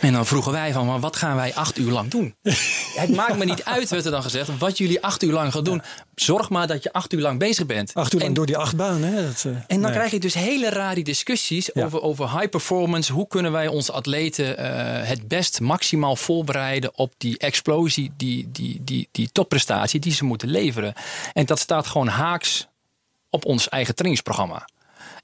En 0.01 0.13
dan 0.13 0.27
vroegen 0.27 0.53
wij 0.53 0.73
van, 0.73 0.87
maar 0.87 1.01
wat 1.01 1.17
gaan 1.17 1.37
wij 1.37 1.55
acht 1.55 1.79
uur 1.79 1.91
lang 1.91 2.11
doen? 2.11 2.35
het 3.03 3.15
maakt 3.15 3.37
me 3.37 3.45
niet 3.45 3.65
uit, 3.65 3.91
werd 3.91 4.05
er 4.05 4.11
dan 4.11 4.23
gezegd, 4.23 4.59
wat 4.59 4.79
jullie 4.79 5.03
acht 5.03 5.23
uur 5.23 5.33
lang 5.33 5.53
gaan 5.53 5.65
doen. 5.65 5.83
Zorg 6.15 6.51
maar 6.51 6.67
dat 6.67 6.83
je 6.83 6.93
acht 6.93 7.13
uur 7.13 7.21
lang 7.21 7.39
bezig 7.39 7.67
bent. 7.67 7.95
Acht 7.95 8.15
uur 8.15 8.21
lang 8.21 8.35
door 8.35 8.47
die 8.47 8.57
acht 8.57 8.77
banen. 8.77 9.15
Hè? 9.15 9.27
Dat, 9.27 9.45
uh, 9.47 9.57
en 9.67 9.83
dan 9.83 9.91
krijg 9.91 10.11
je 10.11 10.21
dus 10.21 10.35
hele 10.35 10.71
rare 10.71 11.03
discussies 11.03 11.75
over, 11.75 12.03
over 12.03 12.39
high 12.39 12.49
performance. 12.49 13.13
Hoe 13.13 13.27
kunnen 13.27 13.53
wij 13.53 13.67
onze 13.67 13.93
atleten 13.93 14.61
uh, 14.61 15.09
het 15.09 15.29
best 15.29 15.61
maximaal 15.61 16.17
voorbereiden 16.17 16.99
op 16.99 17.13
die 17.17 17.39
explosie, 17.39 18.13
die, 18.17 18.49
die, 18.53 18.81
die, 18.85 19.09
die 19.13 19.29
topprestatie 19.33 20.01
die 20.01 20.13
ze 20.13 20.25
moeten 20.25 20.49
leveren. 20.49 20.93
En 21.33 21.47
dat 21.47 21.59
staat 21.59 21.87
gewoon 21.87 22.09
haaks 22.09 22.67
op 23.31 23.45
ons 23.45 23.69
eigen 23.69 23.95
trainingsprogramma. 23.95 24.67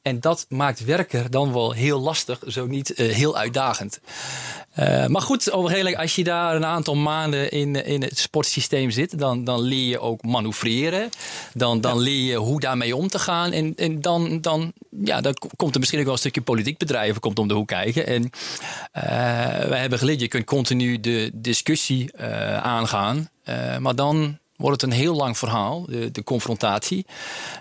En 0.02 0.20
dat 0.20 0.46
maakt 0.48 0.84
werken 0.84 1.30
dan 1.30 1.52
wel 1.52 1.72
heel 1.72 2.00
lastig, 2.00 2.38
zo 2.46 2.66
niet 2.66 2.98
uh, 2.98 3.12
heel 3.12 3.36
uitdagend. 3.36 4.00
Uh, 4.78 5.06
maar 5.06 5.22
goed, 5.22 5.52
overigens, 5.52 5.96
als 5.96 6.14
je 6.14 6.24
daar 6.24 6.56
een 6.56 6.64
aantal 6.64 6.94
maanden 6.94 7.50
in, 7.50 7.84
in 7.84 8.02
het 8.02 8.18
sportsysteem 8.18 8.90
zit, 8.90 9.18
dan, 9.18 9.44
dan 9.44 9.60
leer 9.60 9.88
je 9.88 10.00
ook 10.00 10.22
manoeuvreren. 10.22 11.10
Dan, 11.54 11.80
dan 11.80 11.96
ja. 11.96 12.02
leer 12.02 12.30
je 12.30 12.36
hoe 12.36 12.60
daarmee 12.60 12.96
om 12.96 13.08
te 13.08 13.18
gaan. 13.18 13.52
En, 13.52 13.74
en 13.76 14.00
dan, 14.00 14.40
dan, 14.40 14.72
ja, 15.04 15.20
dan 15.20 15.34
komt 15.56 15.72
er 15.74 15.78
misschien 15.78 15.98
ook 15.98 16.04
wel 16.04 16.14
een 16.14 16.20
stukje 16.20 16.42
politiek 16.42 16.78
bedrijven 16.78 17.20
komt 17.20 17.38
om 17.38 17.48
de 17.48 17.54
hoek 17.54 17.68
kijken. 17.68 18.06
En 18.06 18.22
uh, 18.22 19.02
wij 19.68 19.80
hebben 19.80 19.98
geleerd, 19.98 20.20
je 20.20 20.28
kunt 20.28 20.44
continu 20.44 21.00
de 21.00 21.30
discussie 21.34 22.16
aangaan. 22.62 23.28
maar 23.80 23.94
dan 23.94 24.38
wordt 24.62 24.80
het 24.80 24.90
een 24.92 24.98
heel 24.98 25.14
lang 25.14 25.38
verhaal, 25.38 25.86
de, 25.86 26.10
de 26.10 26.24
confrontatie. 26.24 27.06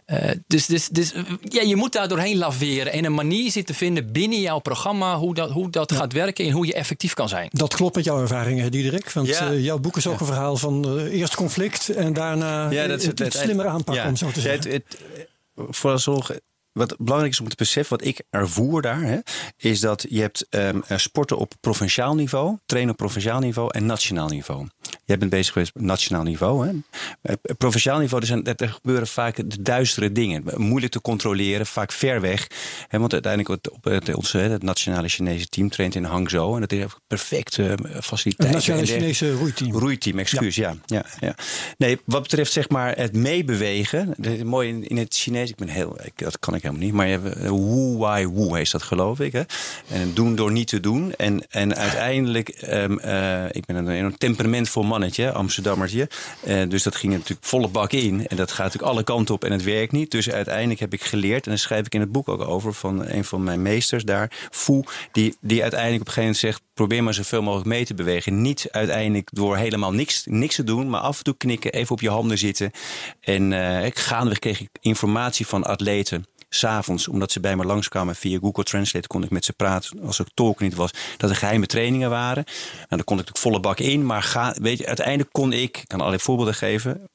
Uh, 0.07 0.17
dus 0.47 0.65
dus, 0.65 0.87
dus 0.87 1.13
ja, 1.41 1.61
je 1.61 1.75
moet 1.75 1.93
daar 1.93 2.07
doorheen 2.07 2.37
laveren 2.37 2.93
en 2.93 3.05
een 3.05 3.13
manier 3.13 3.51
zitten 3.51 3.75
vinden 3.75 4.11
binnen 4.11 4.39
jouw 4.39 4.59
programma 4.59 5.17
hoe 5.17 5.33
dat, 5.33 5.51
hoe 5.51 5.69
dat 5.69 5.89
ja. 5.89 5.95
gaat 5.95 6.13
werken 6.13 6.45
en 6.45 6.51
hoe 6.51 6.65
je 6.65 6.73
effectief 6.73 7.13
kan 7.13 7.29
zijn. 7.29 7.49
Dat 7.51 7.75
klopt 7.75 7.95
met 7.95 8.03
jouw 8.03 8.21
ervaringen, 8.21 8.71
Diederik. 8.71 9.11
Want 9.11 9.27
ja. 9.27 9.51
uh, 9.51 9.63
jouw 9.63 9.79
boek 9.79 9.97
is 9.97 10.07
ook 10.07 10.19
een 10.19 10.25
verhaal 10.25 10.57
van 10.57 10.97
uh, 10.97 11.19
eerst 11.19 11.35
conflict 11.35 11.89
en 11.89 12.13
daarna 12.13 12.69
ja, 12.69 12.87
dat, 12.87 13.03
het, 13.03 13.19
het, 13.19 13.33
slimmer 13.33 13.67
aanpakken, 13.67 14.07
om 14.07 14.15
zo 14.15 14.31
te 14.31 14.41
zeggen. 14.41 14.71
Het, 14.71 14.83
vooralsnog 15.69 16.31
wat 16.73 16.95
belangrijk 16.97 17.33
is 17.33 17.39
om 17.39 17.49
te 17.49 17.55
beseffen, 17.55 17.97
wat 17.97 18.07
ik 18.07 18.21
ervoer 18.29 18.81
daar, 18.81 19.01
hè, 19.01 19.19
is 19.57 19.79
dat 19.79 20.05
je 20.09 20.21
hebt 20.21 20.47
um, 20.49 20.83
sporten 20.95 21.37
op 21.37 21.53
provinciaal 21.59 22.15
niveau, 22.15 22.57
trainen 22.65 22.91
op 22.91 22.97
provinciaal 22.97 23.39
niveau 23.39 23.69
en 23.71 23.85
nationaal 23.85 24.27
niveau. 24.27 24.67
Jij 25.05 25.17
bent 25.17 25.31
bezig 25.31 25.53
geweest 25.53 25.75
op 25.75 25.81
nationaal 25.81 26.23
niveau. 26.23 26.67
Hè. 26.67 26.73
Eh, 27.21 27.35
provinciaal 27.57 27.99
niveau, 27.99 28.21
er, 28.21 28.27
zijn, 28.27 28.45
er 28.45 28.69
gebeuren 28.69 29.07
vaak 29.07 29.35
de 29.35 29.61
duistere 29.61 30.11
dingen. 30.11 30.43
Moeilijk 30.55 30.91
te 30.91 31.01
controleren, 31.01 31.65
vaak 31.65 31.91
ver 31.91 32.21
weg. 32.21 32.47
Hè, 32.87 32.99
want 32.99 33.13
uiteindelijk 33.13 33.61
op 33.71 33.83
het, 33.83 34.15
onze, 34.15 34.37
het 34.37 34.63
nationale 34.63 35.07
Chinese 35.07 35.47
team 35.47 35.69
traint 35.69 35.95
in 35.95 36.03
Hangzhou. 36.03 36.53
En 36.55 36.61
dat 36.61 36.71
is 36.71 36.85
perfecte 37.07 37.63
uh, 37.63 38.01
faciliteiten. 38.01 38.45
Het 38.45 38.53
nationale 38.53 38.85
Chinese 38.85 39.31
roeiteam. 39.31 39.71
Roeiteam, 39.71 40.19
excuus, 40.19 40.55
ja. 40.55 40.75
Ja, 40.85 41.05
ja, 41.19 41.27
ja. 41.27 41.35
Nee, 41.77 41.99
wat 42.05 42.21
betreft 42.21 42.51
zeg 42.51 42.69
maar 42.69 42.97
het 42.97 43.13
meebewegen. 43.13 44.15
Mooi 44.43 44.69
in, 44.69 44.87
in 44.87 44.97
het 44.97 45.15
Chinees, 45.15 45.49
ik 45.49 45.55
ben 45.55 45.67
heel, 45.67 45.97
ik, 46.03 46.13
dat 46.15 46.39
kan 46.39 46.55
ik 46.55 46.60
helemaal 46.61 46.85
niet. 46.85 46.93
Maar 46.93 47.07
je 47.07 47.19
hebt 47.19 47.39
who, 47.39 47.97
why, 47.97 48.25
who 48.25 48.53
heet 48.53 48.71
dat 48.71 48.83
geloof 48.83 49.19
ik. 49.19 49.31
Hè? 49.31 49.41
En 49.87 50.13
doen 50.13 50.35
door 50.35 50.51
niet 50.51 50.67
te 50.67 50.79
doen. 50.79 51.13
En, 51.13 51.43
en 51.49 51.75
uiteindelijk, 51.75 52.61
um, 52.67 52.99
uh, 53.05 53.45
ik 53.51 53.65
ben 53.65 53.75
een 53.75 53.89
enorm 53.89 54.17
temperamentvol 54.17 54.83
mannetje, 54.83 55.31
Amsterdammertje. 55.31 56.09
Uh, 56.47 56.69
dus 56.69 56.83
dat 56.83 56.95
ging 56.95 57.13
natuurlijk 57.13 57.45
volle 57.45 57.67
bak 57.67 57.91
in. 57.91 58.27
En 58.27 58.35
dat 58.35 58.51
gaat 58.51 58.65
natuurlijk 58.65 58.91
alle 58.91 59.03
kanten 59.03 59.35
op 59.35 59.43
en 59.43 59.51
het 59.51 59.63
werkt 59.63 59.91
niet. 59.91 60.11
Dus 60.11 60.31
uiteindelijk 60.31 60.79
heb 60.79 60.93
ik 60.93 61.03
geleerd, 61.03 61.43
en 61.43 61.49
daar 61.49 61.59
schrijf 61.59 61.85
ik 61.85 61.93
in 61.93 61.99
het 61.99 62.11
boek 62.11 62.29
ook 62.29 62.41
over, 62.41 62.73
van 62.73 63.05
een 63.05 63.25
van 63.25 63.43
mijn 63.43 63.61
meesters 63.61 64.03
daar, 64.03 64.31
Fu, 64.51 64.83
die, 65.11 65.35
die 65.41 65.61
uiteindelijk 65.61 66.01
op 66.01 66.07
een 66.07 66.13
gegeven 66.13 66.21
moment 66.21 66.37
zegt, 66.37 66.61
probeer 66.73 67.03
maar 67.03 67.13
zoveel 67.13 67.41
mogelijk 67.41 67.67
mee 67.67 67.85
te 67.85 67.93
bewegen. 67.93 68.41
Niet 68.41 68.67
uiteindelijk 68.71 69.29
door 69.31 69.57
helemaal 69.57 69.91
niks, 69.91 70.23
niks 70.25 70.55
te 70.55 70.63
doen, 70.63 70.89
maar 70.89 71.01
af 71.01 71.17
en 71.17 71.23
toe 71.23 71.37
knikken, 71.37 71.71
even 71.71 71.91
op 71.91 72.01
je 72.01 72.09
handen 72.09 72.37
zitten. 72.37 72.71
En 73.19 73.51
uh, 73.51 73.85
gaandeweg 73.93 74.39
kreeg 74.39 74.59
ik 74.59 74.69
informatie 74.81 75.47
van 75.47 75.63
atleten 75.63 76.25
s'avonds, 76.55 77.07
omdat 77.07 77.31
ze 77.31 77.39
bij 77.39 77.55
me 77.55 77.65
langskwamen 77.65 78.15
via 78.15 78.39
Google 78.39 78.63
Translate, 78.63 79.07
kon 79.07 79.23
ik 79.23 79.29
met 79.29 79.45
ze 79.45 79.53
praten 79.53 80.03
als 80.03 80.19
ik 80.19 80.27
tolk 80.33 80.59
niet 80.59 80.75
was, 80.75 80.91
dat 81.17 81.29
er 81.29 81.35
geheime 81.35 81.65
trainingen 81.65 82.09
waren. 82.09 82.43
Nou, 82.75 82.87
dan 82.87 83.03
kon 83.03 83.19
ik 83.19 83.25
de 83.25 83.39
volle 83.39 83.59
bak 83.59 83.79
in, 83.79 84.05
maar 84.05 84.23
ga, 84.23 84.55
weet 84.61 84.77
je, 84.77 84.87
uiteindelijk 84.87 85.29
kon 85.31 85.53
ik, 85.53 85.77
ik 85.77 85.87
kan 85.87 85.99
allerlei 85.99 86.23
voorbeelden 86.23 86.55
geven, 86.55 87.09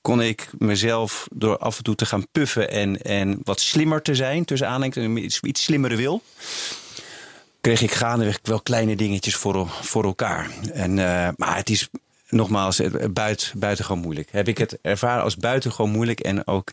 kon 0.00 0.22
ik 0.22 0.50
mezelf 0.58 1.26
door 1.32 1.58
af 1.58 1.76
en 1.76 1.84
toe 1.84 1.94
te 1.94 2.06
gaan 2.06 2.26
puffen 2.32 2.70
en, 2.70 3.02
en 3.02 3.40
wat 3.44 3.60
slimmer 3.60 4.02
te 4.02 4.14
zijn, 4.14 4.44
tussen 4.44 4.68
aanleiding, 4.68 5.18
iets, 5.18 5.40
iets 5.40 5.62
slimmere 5.62 5.96
wil 5.96 6.22
kreeg 7.62 7.82
ik 7.82 7.92
gaandeweg 7.92 8.38
wel 8.42 8.60
kleine 8.60 8.96
dingetjes 8.96 9.34
voor, 9.34 9.68
voor 9.68 10.04
elkaar. 10.04 10.50
En, 10.72 10.90
uh, 10.90 11.28
maar 11.36 11.56
het 11.56 11.70
is 11.70 11.88
nogmaals 12.28 12.80
buiten, 13.10 13.58
buitengewoon 13.58 14.02
moeilijk. 14.02 14.28
Heb 14.30 14.48
ik 14.48 14.58
het 14.58 14.78
ervaren 14.82 15.22
als 15.22 15.36
buitengewoon 15.36 15.90
moeilijk 15.90 16.20
en 16.20 16.46
ook, 16.46 16.70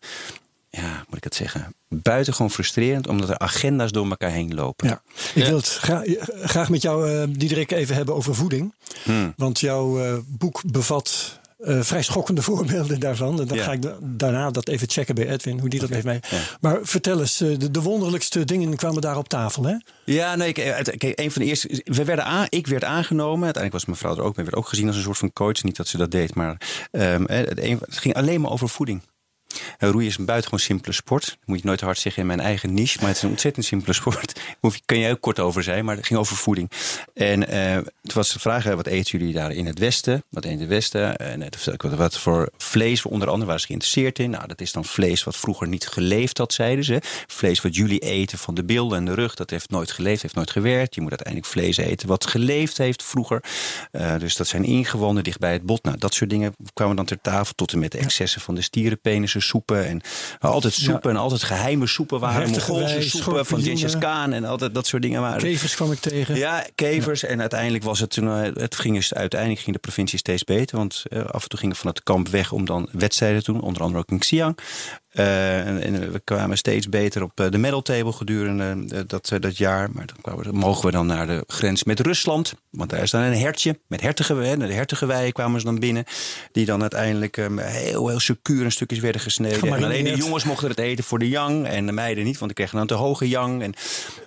ja, 0.70 1.04
moet 1.08 1.18
ik 1.18 1.24
het 1.24 1.36
zeggen, 1.36 1.76
buitengewoon 1.88 2.52
frustrerend, 2.52 3.08
omdat 3.08 3.30
er 3.30 3.38
agenda's 3.38 3.92
door 3.92 4.10
elkaar 4.10 4.32
heen 4.32 4.54
lopen. 4.54 4.88
Ja. 4.88 5.02
Ik 5.34 5.46
wil 5.46 5.58
het 5.58 5.68
graag, 5.68 6.04
graag 6.44 6.70
met 6.70 6.82
jou, 6.82 7.12
uh, 7.12 7.24
Diederik, 7.30 7.72
even 7.72 7.96
hebben 7.96 8.16
over 8.16 8.36
voeding. 8.36 8.74
Hmm. 9.04 9.34
Want 9.38 9.60
jouw 9.60 10.06
uh, 10.06 10.18
boek 10.28 10.62
bevat 10.66 11.40
uh, 11.60 11.82
vrij 11.82 12.02
schokkende 12.02 12.42
voorbeelden 12.50 13.00
daarvan. 13.00 13.40
En 13.40 13.48
dan 13.48 13.58
ga 13.58 13.72
ik 13.72 13.82
daarna 14.02 14.52
dat 14.52 14.68
even 14.68 14.90
checken 14.90 15.16
bij 15.16 15.30
Edwin, 15.30 15.60
hoe 15.60 15.70
die 15.70 15.80
dat 15.80 15.90
heeft 15.90 16.06
mee. 16.06 16.20
Maar 16.62 16.80
vertel 16.82 17.20
eens, 17.20 17.38
de, 17.38 17.72
de, 17.72 17.82
wonderlijkste 17.82 18.46
dingen 18.46 18.76
kwamen 18.76 19.02
daar 19.02 19.18
op 19.18 19.30
tafel, 19.30 19.64
hè? 19.64 19.76
Ja, 20.06 20.36
nee, 20.36 20.52
kijk, 20.54 21.20
een 21.20 21.32
van 21.32 21.42
de 21.42 21.48
eerste. 21.48 21.82
We 21.84 22.04
werden 22.04 22.26
aan, 22.26 22.46
ik 22.50 22.68
werd 22.68 22.84
aangenomen. 22.84 23.44
Uiteindelijk 23.44 23.74
was 23.74 23.86
mijn 23.86 23.98
vrouw 23.98 24.16
er 24.16 24.30
ook 24.30 24.36
mee. 24.36 24.46
werd 24.46 24.58
ook 24.58 24.68
gezien 24.68 24.88
als 24.88 24.96
een 24.96 25.02
soort 25.02 25.18
van 25.18 25.34
coach. 25.34 25.64
Niet 25.64 25.76
dat 25.76 25.88
ze 25.88 25.98
dat 25.98 26.12
deed, 26.12 26.36
maar 26.36 26.62
um, 26.92 27.24
het, 27.28 27.60
het 27.60 27.98
ging 27.98 28.14
alleen 28.14 28.42
maar 28.42 28.52
over 28.52 28.70
voeding. 28.70 29.02
Roeien 29.80 30.08
is 30.08 30.18
een 30.18 30.26
buitengewoon 30.26 30.66
simpele 30.66 30.94
sport. 30.94 31.38
Moet 31.46 31.60
je 31.60 31.66
nooit 31.66 31.82
hard 31.82 31.98
zeggen 31.98 32.22
in 32.22 32.28
mijn 32.28 32.40
eigen 32.40 32.74
niche. 32.74 32.98
Maar 33.00 33.08
het 33.08 33.18
is 33.18 33.24
een 33.24 33.30
ontzettend 33.30 33.66
simpele 33.66 33.94
sport. 33.94 34.34
Daar 34.62 34.80
kan 34.86 34.98
je 34.98 35.12
ook 35.12 35.22
kort 35.22 35.40
over 35.40 35.64
zijn. 35.64 35.86
Maar 35.86 35.96
het 35.96 36.06
ging 36.06 36.20
over 36.20 36.36
voeding. 36.36 36.72
En 37.14 37.54
uh, 37.54 37.76
toen 37.76 38.14
was 38.14 38.34
de 38.34 38.40
vraag, 38.40 38.64
wat 38.64 38.88
eten 38.88 39.20
jullie 39.20 39.34
daar 39.34 39.52
in 39.52 39.66
het 39.66 39.80
Westen? 39.80 40.24
Wat 40.30 40.46
in 40.46 40.60
het 40.60 40.68
Westen? 40.70 41.18
En 41.18 41.50
wat 41.98 42.20
voor 42.20 42.50
vlees 42.58 43.06
onder 43.06 43.28
andere 43.28 43.46
waren 43.46 43.62
ze 43.62 43.68
geïnteresseerd 43.68 44.20
in. 44.20 44.30
Nou, 44.30 44.48
dat 44.48 44.62
is 44.62 44.72
dan 44.72 44.86
vlees 44.86 45.24
wat 45.24 45.38
vroeger 45.38 45.68
niet 45.68 45.88
geleefd 45.88 46.38
had, 46.38 46.54
zeiden 46.54 46.86
ze. 46.86 47.00
Vlees 47.28 47.62
wat 47.62 47.76
jullie 47.76 48.00
eten 48.00 48.38
van 48.38 48.54
de 48.54 48.64
billen 48.64 48.98
en 48.98 49.06
de 49.06 49.14
rug. 49.14 49.36
Dat 49.36 49.50
heeft 49.50 49.70
nooit 49.70 49.92
geleefd, 49.92 50.22
heeft 50.22 50.36
nooit 50.36 50.52
gewerkt. 50.52 50.96
Je 50.96 51.02
moet 51.02 51.10
uiteindelijk 51.10 51.48
vlees 51.48 51.78
eten 51.78 52.08
wat 52.08 52.26
geleefd 52.26 52.78
heeft 52.78 53.04
vroeger. 53.04 53.44
Dus 54.18 54.36
dat 54.36 54.48
zijn 54.48 54.64
ingewonden 54.64 55.24
dicht 55.24 55.40
bij 55.40 55.54
het 55.54 55.66
bot. 55.66 55.84
Nou, 55.84 55.98
dat 55.98 56.14
soort 56.14 56.30
dingen 56.30 56.56
kwamen 56.74 56.96
dan 56.96 57.06
ter 57.06 57.22
tafel. 57.22 57.54
Tot 57.56 57.72
en 57.72 57.80
met 57.80 57.92
de 57.92 57.98
excessen 57.98 58.42
van 58.42 58.56
de 58.56 58.62
stierenpenissen 58.62 59.39
soepen. 59.42 59.86
En 59.88 60.02
altijd 60.40 60.74
soepen 60.74 61.10
en 61.10 61.18
altijd 61.18 61.44
geheime 61.44 61.88
soepen 61.88 62.20
waren. 62.20 62.50
Mongoolse 62.50 63.10
soepen 63.10 63.46
van 63.46 63.62
Genghis 63.62 63.98
Khan 63.98 64.34
en 64.34 64.46
altijd 64.46 64.74
dat 64.74 64.88
soort 64.88 65.02
dingen 65.02 65.22
waren. 65.22 65.40
Kevers 65.40 65.76
kwam 65.76 65.92
ik 65.92 66.00
tegen. 66.00 66.36
Ja, 66.36 66.66
kevers. 66.76 67.24
En 67.24 67.40
uiteindelijk 67.40 67.84
was 67.84 68.00
het 68.00 68.10
toen, 68.10 68.28
eh, 68.28 68.54
het 68.54 68.76
ging 68.76 68.96
dus, 68.96 69.14
uiteindelijk 69.14 69.62
ging 69.62 69.76
de 69.76 69.82
provincie 69.82 70.20
steeds 70.20 70.44
beter. 70.44 70.78
Want 70.78 71.04
uh, 71.10 71.26
af 71.26 71.44
en 71.44 71.50
toe 71.50 71.60
gingen 71.60 71.76
van 71.76 71.90
het 71.90 72.04
kamp 72.04 72.28
weg 72.28 72.52
om 72.52 72.66
dan 72.66 72.90
wedstrijden 72.92 73.44
te 73.44 73.52
doen. 73.52 73.62
Onder 73.62 73.82
andere 73.82 74.00
ook 74.00 74.12
in 74.12 74.20
Xi'an. 74.20 74.56
Uh, 75.14 75.68
en, 75.68 75.82
en, 75.82 76.12
we 76.12 76.20
kwamen 76.20 76.58
steeds 76.58 76.90
beter 76.90 77.24
op 77.24 77.32
de 77.36 77.58
medal 77.58 77.82
table 77.82 78.12
gedurende 78.12 78.96
uh, 78.96 79.02
dat, 79.08 79.30
uh, 79.34 79.40
dat 79.40 79.58
jaar. 79.58 79.90
Maar 79.92 80.06
dan 80.06 80.16
kwamen, 80.22 80.56
mogen 80.56 80.86
we 80.86 80.92
dan 80.92 81.06
naar 81.06 81.28
de 81.28 81.44
grens 81.48 81.84
met 81.84 82.00
Rusland. 82.00 82.54
Want 82.70 82.90
daar 82.90 83.02
is 83.02 83.12
dan 83.12 83.22
een 83.22 83.38
hertje. 83.38 83.80
Met 83.88 84.02
hertigen, 84.02 84.60
de 84.60 84.74
hertigenweien 84.74 85.34
kwamen 85.34 85.60
ze 85.60 85.66
dan 85.66 85.80
binnen. 85.80 86.04
Die 86.52 86.66
dan 86.66 86.82
uiteindelijk 86.82 87.38
um, 87.38 87.60
heel, 87.60 88.08
heel 88.08 88.20
secuur 88.20 88.64
in 88.64 88.72
stukjes 88.72 89.00
werden 89.00 89.22
gesneden. 89.22 89.74
En 89.74 89.84
alleen 89.84 90.04
de 90.04 90.16
jongens 90.16 90.44
mochten 90.44 90.70
het 90.70 90.80
eten 90.80 91.04
voor 91.04 91.20
de 91.20 91.30
yang. 91.30 91.68
En 91.68 91.86
de 91.86 91.92
meiden 91.92 92.24
niet, 92.24 92.38
want 92.38 92.56
die 92.56 92.66
kregen 92.66 92.78
dan 92.78 92.88
te 92.88 93.04
hoge 93.04 93.28
yang. 93.28 93.62
En 93.62 93.74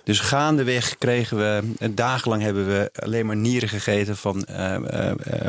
dus 0.03 0.19
gaandeweg 0.19 0.97
kregen 0.97 1.37
we, 1.37 1.61
dagenlang 1.91 2.41
hebben 2.41 2.67
we 2.67 2.91
alleen 2.93 3.25
maar 3.25 3.35
nieren 3.35 3.69
gegeten 3.69 4.17
van, 4.17 4.45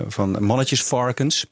van 0.08 0.44
mannetjesvarkens. 0.44 1.46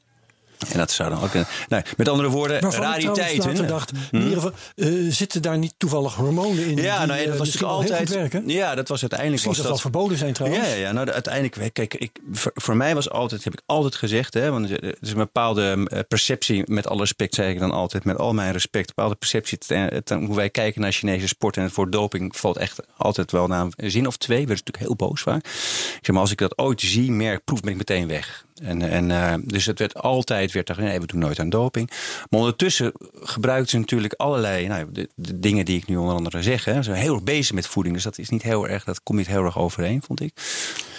En 0.71 0.77
dat 0.77 0.91
zou 0.91 1.09
dan 1.09 1.23
ook. 1.23 1.33
Een, 1.33 1.45
nou, 1.69 1.83
met 1.97 2.09
andere 2.09 2.29
woorden, 2.29 2.61
Waarvan 2.61 2.83
rariteiten. 2.83 3.55
Ik 3.55 3.67
dacht, 3.67 3.91
hm? 4.09 4.15
in 4.15 4.21
ieder 4.21 4.35
geval, 4.35 4.51
uh, 4.75 5.11
zitten 5.11 5.41
daar 5.41 5.57
niet 5.57 5.73
toevallig 5.77 6.15
hormonen 6.15 6.65
in? 6.65 6.75
Ja, 6.75 6.97
die, 6.97 7.07
nou, 7.07 7.19
ja, 7.19 7.27
dat 7.27 7.37
was 7.37 7.63
altijd. 7.63 8.09
werken? 8.09 8.47
Ja, 8.47 8.75
dat 8.75 8.87
was 8.87 9.01
uiteindelijk. 9.01 9.31
Misschien 9.31 9.51
was 9.53 9.57
dat, 9.57 9.71
dat 9.71 9.81
wel 9.81 9.91
verboden 9.91 10.17
zijn 10.17 10.33
trouwens. 10.33 10.67
Ja, 10.67 10.73
ja, 10.73 10.79
ja 10.79 10.91
nou, 10.91 11.09
uiteindelijk. 11.09 11.73
Kijk, 11.73 11.93
ik, 11.93 12.19
voor, 12.31 12.51
voor, 12.55 12.75
mij 12.75 12.95
was 12.95 13.09
altijd, 13.09 13.43
heb 13.43 13.53
ik 13.53 13.61
altijd 13.65 13.95
gezegd, 13.95 14.33
hè, 14.33 14.51
want 14.51 14.69
er 14.69 14.95
is 15.01 15.09
een 15.09 15.17
bepaalde 15.17 15.87
perceptie, 16.07 16.63
met 16.65 16.87
alle 16.87 16.99
respect, 16.99 17.35
zei 17.35 17.53
ik 17.53 17.59
dan 17.59 17.71
altijd, 17.71 18.03
met 18.03 18.17
al 18.17 18.33
mijn 18.33 18.51
respect, 18.51 18.87
een 18.87 18.93
bepaalde 18.95 19.15
perceptie 19.15 19.57
ten, 19.57 20.03
ten, 20.03 20.25
hoe 20.25 20.35
wij 20.35 20.49
kijken 20.49 20.81
naar 20.81 20.91
Chinese 20.91 21.27
sport 21.27 21.57
en 21.57 21.63
het 21.63 21.71
voor 21.71 21.89
doping 21.89 22.37
valt 22.37 22.57
echt 22.57 22.79
altijd 22.97 23.31
wel 23.31 23.47
naar 23.47 23.67
een 23.75 23.91
zin 23.91 24.07
of 24.07 24.17
twee. 24.17 24.39
We 24.39 24.45
zijn 24.45 24.61
natuurlijk 24.65 24.85
heel 24.85 25.07
boos 25.07 25.21
vaak. 25.21 25.45
Ik 25.45 25.99
zeg 26.01 26.11
maar, 26.11 26.21
als 26.21 26.31
ik 26.31 26.37
dat 26.37 26.57
ooit 26.57 26.81
zie, 26.81 27.11
merk, 27.11 27.43
proef, 27.43 27.59
ben 27.61 27.71
ik 27.71 27.77
meteen 27.77 28.07
weg. 28.07 28.45
En, 28.61 28.81
en, 28.81 29.09
uh, 29.09 29.33
dus 29.43 29.65
het 29.65 29.79
werd 29.79 29.93
altijd, 29.93 30.51
werd 30.51 30.69
er, 30.69 30.81
nee, 30.81 30.99
we 30.99 31.07
doen 31.07 31.19
nooit 31.19 31.39
aan 31.39 31.49
doping. 31.49 31.89
Maar 32.29 32.39
ondertussen 32.39 32.91
gebruikt 33.13 33.69
ze 33.69 33.77
natuurlijk 33.77 34.13
allerlei, 34.13 34.67
nou, 34.67 34.91
de, 34.91 35.09
de, 35.15 35.39
dingen 35.39 35.65
die 35.65 35.77
ik 35.77 35.87
nu 35.87 35.95
onder 35.97 36.15
andere 36.15 36.41
zeg. 36.41 36.65
Hè. 36.65 36.73
Ze 36.73 36.83
zijn 36.83 36.97
heel 36.97 37.13
erg 37.13 37.23
bezig 37.23 37.55
met 37.55 37.67
voeding, 37.67 37.95
dus 37.95 38.03
dat 38.03 38.17
is 38.17 38.29
niet 38.29 38.43
heel 38.43 38.67
erg, 38.67 38.83
dat 38.83 39.03
komt 39.03 39.17
niet 39.17 39.27
heel 39.27 39.43
erg 39.43 39.57
overeen, 39.57 40.01
vond 40.01 40.21
ik. 40.21 40.33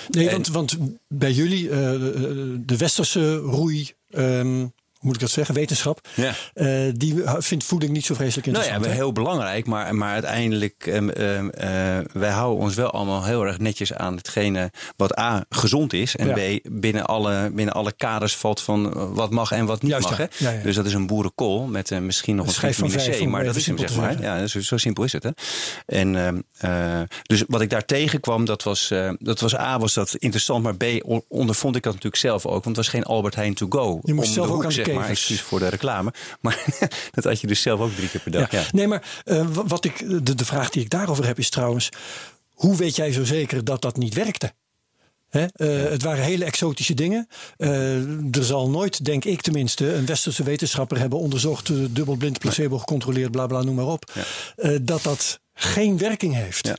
Nee, 0.08 0.28
en, 0.28 0.34
want, 0.34 0.48
want 0.48 0.78
bij 1.08 1.32
jullie, 1.32 1.64
uh, 1.64 1.70
de 2.58 2.76
westerse 2.76 3.36
roei. 3.36 3.92
Um 4.10 4.72
moet 5.04 5.14
ik 5.14 5.20
dat 5.20 5.30
zeggen, 5.30 5.54
wetenschap. 5.54 6.08
Ja. 6.14 6.34
Uh, 6.54 6.92
die 6.94 7.22
vindt 7.38 7.64
voeding 7.64 7.92
niet 7.92 8.04
zo 8.04 8.14
vreselijk 8.14 8.46
interessant. 8.46 8.80
Nou 8.80 8.92
ja, 8.92 8.98
heel 8.98 9.12
belangrijk, 9.12 9.66
maar, 9.66 9.94
maar 9.94 10.12
uiteindelijk, 10.12 10.86
um, 10.86 11.10
um, 11.16 11.46
uh, 11.46 11.98
wij 12.12 12.30
houden 12.30 12.64
ons 12.64 12.74
wel 12.74 12.90
allemaal 12.90 13.24
heel 13.24 13.46
erg 13.46 13.58
netjes 13.58 13.94
aan 13.94 14.16
hetgene 14.16 14.70
wat 14.96 15.18
A, 15.18 15.44
gezond 15.48 15.92
is. 15.92 16.16
En 16.16 16.26
ja. 16.26 16.58
B, 16.58 16.60
binnen 16.70 17.04
alle, 17.04 17.50
binnen 17.54 17.74
alle 17.74 17.92
kaders 17.92 18.36
valt 18.36 18.60
van 18.60 19.12
wat 19.14 19.30
mag 19.30 19.52
en 19.52 19.66
wat 19.66 19.82
niet 19.82 19.90
Juist, 19.90 20.08
mag. 20.08 20.16
Hè? 20.16 20.24
Ja, 20.36 20.50
ja. 20.50 20.62
Dus 20.62 20.76
dat 20.76 20.86
is 20.86 20.94
een 20.94 21.06
boerenkool 21.06 21.66
met 21.66 21.90
uh, 21.90 21.98
misschien 21.98 22.36
nog 22.36 22.46
een 22.46 22.52
schijf 22.52 22.78
van 22.78 22.88
C, 22.88 23.26
maar 23.26 23.44
dat 23.44 23.56
is 23.56 23.66
hem 23.66 23.78
zeg 23.78 23.96
maar. 23.96 24.20
Ja, 24.20 24.46
zo, 24.46 24.60
zo, 24.60 24.76
simpel 24.76 25.04
is 25.04 25.12
het. 25.12 25.22
Hè? 25.22 25.30
En 25.86 26.44
dus 27.22 27.44
wat 27.46 27.60
ik 27.60 27.70
daar 27.70 27.84
tegenkwam, 27.84 28.44
dat 28.44 28.62
was, 28.62 28.92
dat 29.18 29.40
was 29.40 29.56
A, 29.56 29.78
was 29.78 29.94
dat 29.94 30.14
interessant, 30.14 30.62
maar 30.62 30.76
B, 30.76 30.84
ondervond 31.28 31.76
ik 31.76 31.82
dat 31.82 31.92
natuurlijk 31.92 32.22
zelf 32.22 32.46
ook. 32.46 32.64
Want 32.64 32.76
het 32.76 32.76
was 32.76 32.88
geen 32.88 33.02
Albert 33.02 33.34
Heijn 33.34 33.54
to 33.54 33.66
go. 33.68 33.98
Je 34.02 34.14
moest 34.14 34.32
zelf 34.32 34.50
ook 34.50 34.64
aan 34.64 34.70
de 34.70 34.82
maar 34.94 35.16
voor 35.16 35.58
de 35.58 35.68
reclame. 35.68 36.12
Maar 36.40 36.64
dat 37.14 37.24
had 37.24 37.40
je 37.40 37.46
dus 37.46 37.62
zelf 37.62 37.80
ook 37.80 37.94
drie 37.94 38.08
keer 38.08 38.20
per 38.20 38.30
dag. 38.30 38.50
Ja. 38.50 38.58
Ja. 38.58 38.66
Nee, 38.70 38.86
maar 38.86 39.22
uh, 39.24 39.46
wat 39.50 39.84
ik, 39.84 40.26
de, 40.26 40.34
de 40.34 40.44
vraag 40.44 40.70
die 40.70 40.82
ik 40.82 40.90
daarover 40.90 41.26
heb 41.26 41.38
is 41.38 41.50
trouwens... 41.50 41.88
hoe 42.52 42.76
weet 42.76 42.96
jij 42.96 43.12
zo 43.12 43.24
zeker 43.24 43.64
dat 43.64 43.82
dat 43.82 43.96
niet 43.96 44.14
werkte? 44.14 44.52
He, 45.28 45.46
uh, 45.56 45.82
ja. 45.84 45.90
Het 45.90 46.02
waren 46.02 46.24
hele 46.24 46.44
exotische 46.44 46.94
dingen. 46.94 47.28
Uh, 47.58 48.36
er 48.36 48.44
zal 48.44 48.70
nooit, 48.70 49.04
denk 49.04 49.24
ik 49.24 49.40
tenminste, 49.40 49.94
een 49.94 50.06
westerse 50.06 50.42
wetenschapper 50.42 50.98
hebben 50.98 51.18
onderzocht, 51.18 51.68
uh, 51.68 51.86
dubbelblind, 51.90 52.38
placebo 52.38 52.78
gecontroleerd, 52.78 53.30
bla 53.30 53.46
bla, 53.46 53.62
noem 53.62 53.74
maar 53.74 53.86
op, 53.86 54.12
ja. 54.14 54.78
dat 54.78 55.02
dat 55.02 55.40
geen 55.54 55.98
werking 55.98 56.34
heeft. 56.34 56.66
Ja. 56.66 56.76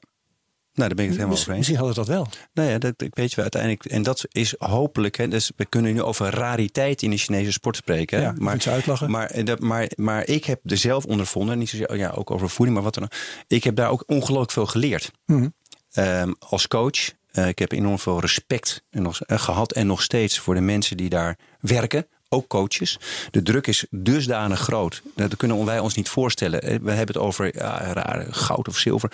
Nou, 0.76 0.88
daar 0.88 0.96
ben 0.96 1.06
ik 1.06 1.12
het 1.12 1.20
helemaal 1.20 1.38
over 1.38 1.48
eens. 1.48 1.58
Misschien 1.58 1.78
hadden 1.78 1.96
dat 1.96 2.08
wel. 2.08 2.28
Nou 2.54 2.70
ja, 2.70 2.78
dat 2.78 2.94
weet 2.98 3.30
je 3.30 3.36
wel 3.36 3.44
uiteindelijk. 3.44 3.86
En 3.86 4.04
dat 4.04 4.26
is 4.32 4.56
hopelijk. 4.58 5.18
Hè, 5.18 5.28
dus 5.28 5.52
we 5.56 5.66
kunnen 5.66 5.94
nu 5.94 6.02
over 6.02 6.30
rariteit 6.30 7.02
in 7.02 7.10
de 7.10 7.18
Chinese 7.18 7.52
sport 7.52 7.76
spreken. 7.76 8.22
Ja, 8.22 8.34
maar, 8.38 8.62
ze 8.62 8.72
uitlachen. 8.72 9.12
Maar, 9.12 9.44
dat, 9.44 9.60
maar, 9.60 9.92
maar 9.96 10.28
ik 10.28 10.46
heb 10.46 10.60
er 10.66 10.78
zelf 10.78 11.06
ondervonden. 11.06 11.58
Niet 11.58 11.70
zozeer 11.70 11.98
ja, 11.98 12.10
ook 12.10 12.32
over 12.32 12.50
voeding, 12.50 12.76
maar 12.76 12.86
wat 12.86 12.94
dan 12.94 13.04
ook. 13.04 13.14
Ik 13.48 13.64
heb 13.64 13.76
daar 13.76 13.90
ook 13.90 14.04
ongelooflijk 14.08 14.52
veel 14.52 14.66
geleerd. 14.66 15.12
Mhm. 15.26 15.40
Mm 15.40 15.54
-hmm. 15.92 16.04
um, 16.04 16.36
als 16.40 16.68
coach. 16.68 17.14
Uh, 17.34 17.48
ik 17.48 17.60
heb 17.60 17.72
enorm 17.72 18.00
veel 18.00 18.20
respect 18.20 18.84
en 18.90 19.02
nog, 19.02 19.20
uh, 19.28 19.40
gehad 19.40 19.72
en 19.72 19.88
nog 19.88 20.02
steeds 20.02 20.40
voor 20.40 20.54
de 20.54 20.62
mensen 20.62 20.98
die 20.98 21.10
daar 21.10 21.38
werken 21.60 22.08
ook 22.30 22.48
coaches. 22.48 23.00
De 23.32 23.42
druk 23.42 23.68
is 23.68 23.86
dusdanig 23.90 24.60
groot. 24.60 25.02
Dat 25.16 25.38
kunnen 25.38 25.66
wij 25.66 25.80
ons 25.80 25.96
niet 25.96 26.10
voorstellen. 26.10 26.60
We 26.62 26.92
hebben 26.92 27.16
het 27.16 27.18
over 27.18 27.58
ja, 27.58 27.94
rare 27.94 28.34
goud 28.34 28.68
of 28.68 28.78
zilver. 28.78 29.12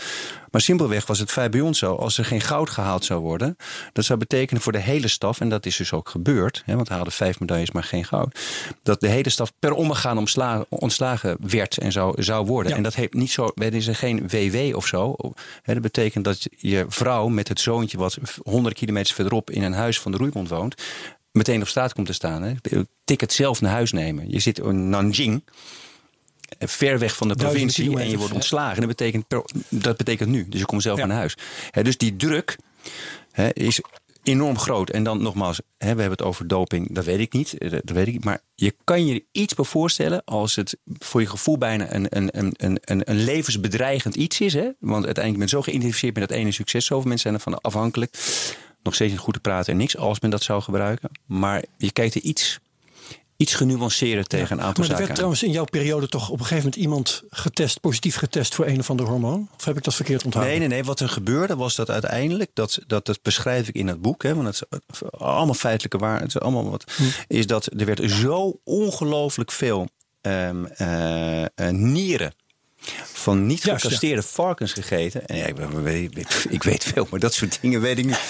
Maar 0.52 0.62
simpelweg 0.62 1.06
was 1.06 1.20
het 1.20 1.52
bij 1.52 1.62
ons 1.62 1.80
zo. 1.80 1.96
Als 1.96 2.18
er 2.18 2.26
geen 2.26 2.42
goud 2.42 2.70
gehaald 2.70 3.06
zou 3.06 3.22
worden. 3.22 3.58
Dat 3.94 4.06
zou 4.06 4.20
betekenen 4.20 4.62
voor 4.62 4.72
de 4.72 4.80
hele 4.80 5.08
staf. 5.08 5.40
En 5.40 5.50
dat 5.50 5.66
is 5.66 5.76
dus 5.76 5.94
ook 5.94 6.10
gebeurd. 6.10 6.64
Hè, 6.66 6.76
want 6.76 6.88
we 6.88 6.94
haalden 6.94 7.14
vijf 7.14 7.40
medailles, 7.40 7.72
maar 7.72 7.84
geen 7.84 8.06
goud. 8.06 8.40
Dat 8.84 9.00
de 9.00 9.08
hele 9.08 9.30
staf 9.30 9.52
per 9.60 9.74
omgaan 9.74 10.18
omsla, 10.18 10.66
ontslagen 10.70 11.38
werd 11.40 11.78
en 11.78 11.92
zou, 11.92 12.24
zou 12.24 12.46
worden. 12.46 12.72
Ja. 12.72 12.78
En 12.78 12.84
dat 12.84 12.96
heeft 12.96 13.14
niet 13.14 13.32
zo. 13.32 13.52
Er 13.56 13.74
is 13.74 13.88
er 13.88 13.96
geen 13.96 14.28
WW 14.28 14.76
of 14.76 14.88
zo. 14.88 15.16
Hè, 15.62 15.74
dat 15.74 15.82
betekent 15.82 16.24
dat 16.24 16.48
je 16.58 16.86
vrouw 16.88 17.28
met 17.28 17.48
het 17.48 17.60
zoontje. 17.60 17.98
wat 17.98 18.18
100 18.44 18.76
kilometer 18.76 19.16
verderop 19.16 19.50
in 19.50 19.64
een 19.64 19.74
huis 19.74 20.00
van 20.00 20.12
de 20.12 20.18
roeibond 20.18 20.50
woont 20.50 20.76
meteen 21.32 21.62
op 21.62 21.68
straat 21.68 21.94
komt 21.94 22.08
te 22.08 22.14
staan. 22.14 22.42
Hè. 22.42 22.54
Ticket 23.04 23.34
zelf 23.34 23.62
naar 23.62 23.72
huis 23.72 23.92
nemen. 23.92 24.32
Je 24.32 24.40
zit 24.40 24.60
in 24.60 24.90
Nanjing, 24.90 25.44
ver 26.60 27.00
weg 27.00 27.16
van 27.16 27.28
de 27.28 27.36
provincie, 27.36 28.00
en 28.00 28.10
je 28.10 28.18
wordt 28.18 28.34
ontslagen. 28.34 28.78
Dat 28.80 28.88
betekent, 28.88 29.26
dat 29.70 29.98
betekent 29.98 30.30
nu. 30.30 30.46
Dus 30.50 30.60
je 30.60 30.66
komt 30.66 30.82
zelf 30.82 30.98
ja. 30.98 31.06
naar 31.06 31.18
huis. 31.18 31.38
He, 31.72 31.84
dus 31.84 31.98
die 31.98 32.16
druk 32.16 32.58
he, 33.32 33.50
is 33.54 33.82
enorm 34.24 34.58
groot. 34.58 34.90
En 34.90 35.04
dan 35.04 35.22
nogmaals, 35.22 35.58
hè, 35.58 35.96
we 35.96 36.02
hebben 36.02 36.10
het 36.18 36.22
over 36.22 36.48
doping, 36.48 36.94
dat 36.96 37.06
weet 37.06 37.20
ik 37.20 37.34
niet. 37.34 37.58
eh, 37.58 37.72
Dat 37.72 37.90
weet 37.90 38.08
ik. 38.08 38.24
Maar 38.24 38.42
je 38.56 38.76
kan 38.84 39.06
je 39.06 39.14
er 39.14 39.22
iets 39.32 39.54
bij 39.54 39.66
voorstellen 39.66 40.24
als 40.26 40.56
het 40.56 40.78
voor 41.00 41.22
je 41.22 41.28
gevoel 41.28 41.58
bijna 41.58 41.94
een, 41.94 42.06
een, 42.10 42.30
een, 42.40 42.54
een, 42.58 42.78
een, 42.82 43.10
een 43.10 43.24
levensbedreigend 43.24 44.16
iets 44.16 44.40
is. 44.40 44.54
Hè? 44.54 44.70
Want 44.80 45.06
uiteindelijk 45.06 45.38
ben 45.38 45.44
je 45.44 45.56
zo 45.56 45.62
geïdentificeerd 45.62 46.16
met 46.18 46.30
dat 46.30 46.38
ene 46.38 46.52
succes. 46.52 46.86
Zoveel 46.86 47.08
mensen 47.10 47.32
zijn 47.32 47.34
ervan 47.36 47.62
afhankelijk. 47.62 48.18
Nog 48.84 48.94
steeds 48.94 49.12
niet 49.12 49.22
goed 49.22 49.34
te 49.34 49.40
praten 49.40 49.72
en 49.72 49.78
niks 49.78 49.98
als 49.98 50.20
men 50.20 50.30
dat 50.30 50.44
zou 50.44 50.62
gebruiken. 50.62 51.10
Maar 51.26 51.64
je 51.78 51.92
kijkt 51.92 52.16
er 52.16 52.22
iets, 52.22 52.60
iets 53.38 53.56
genuanceerder 53.56 54.26
tegen 54.28 54.58
een 54.58 54.64
aantal 54.64 54.68
Maar 54.68 54.76
er 54.78 54.84
zaken 54.84 54.98
werd 54.98 55.10
aan. 55.10 55.16
trouwens 55.16 55.44
in 55.44 55.52
jouw 55.52 55.64
periode 55.64 56.08
toch 56.08 56.30
op 56.30 56.40
een 56.40 56.46
gegeven 56.46 56.64
moment 56.64 56.76
iemand 56.82 57.24
getest, 57.30 57.80
positief 57.82 58.16
getest 58.16 58.56
voor 58.56 58.66
een 58.66 58.80
of 58.80 58.90
ander 58.90 59.06
hormoon? 59.08 59.50
Of 59.58 59.66
heb 59.66 59.78
ik 59.78 59.84
dat 59.84 59.96
verkeerd 59.96 60.24
onthouden? 60.26 60.54
Nee, 60.60 60.68
nee, 60.68 60.78
nee. 60.78 60.84
Wat 60.88 61.00
er 61.00 61.10
gebeurde 61.10 61.56
was 61.56 61.76
dat 61.76 61.90
uiteindelijk, 61.90 62.52
dat, 62.54 62.80
dat, 62.88 63.06
dat 63.06 63.22
beschrijf 63.22 63.68
ik 63.68 63.76
in 63.76 63.88
het 63.88 64.02
boek, 64.02 64.24
hè, 64.24 64.36
want 64.36 64.48
het 64.48 64.82
is 64.92 65.12
allemaal 65.12 65.54
feitelijke 65.54 65.98
waarheid, 65.98 66.24
het 66.34 66.36
is 66.36 66.42
allemaal 66.42 66.70
wat, 66.70 66.92
Hm. 66.96 67.04
is 67.28 67.48
dat 67.48 67.70
er 67.78 67.86
werd 67.86 68.12
zo 68.12 68.60
ongelooflijk 68.64 69.52
veel 69.52 69.88
ehm, 70.22 70.66
eh, 70.66 71.44
eh, 71.44 71.50
nieren 71.70 72.34
van 73.14 73.46
niet 73.46 73.64
gecasteerde 73.64 74.22
varkens 74.22 74.74
gegeten. 74.74 75.26
En 75.26 75.38
ja, 75.38 75.46
ik, 75.46 75.56
weet- 75.56 76.46
ik, 76.50 76.64
weet 76.64 76.84
veel, 76.84 77.08
maar 77.10 77.20
dat 77.20 77.34
soort 77.34 77.58
dingen 77.62 77.82
weet 77.82 77.98
ik 77.98 78.06
niet. 78.06 78.22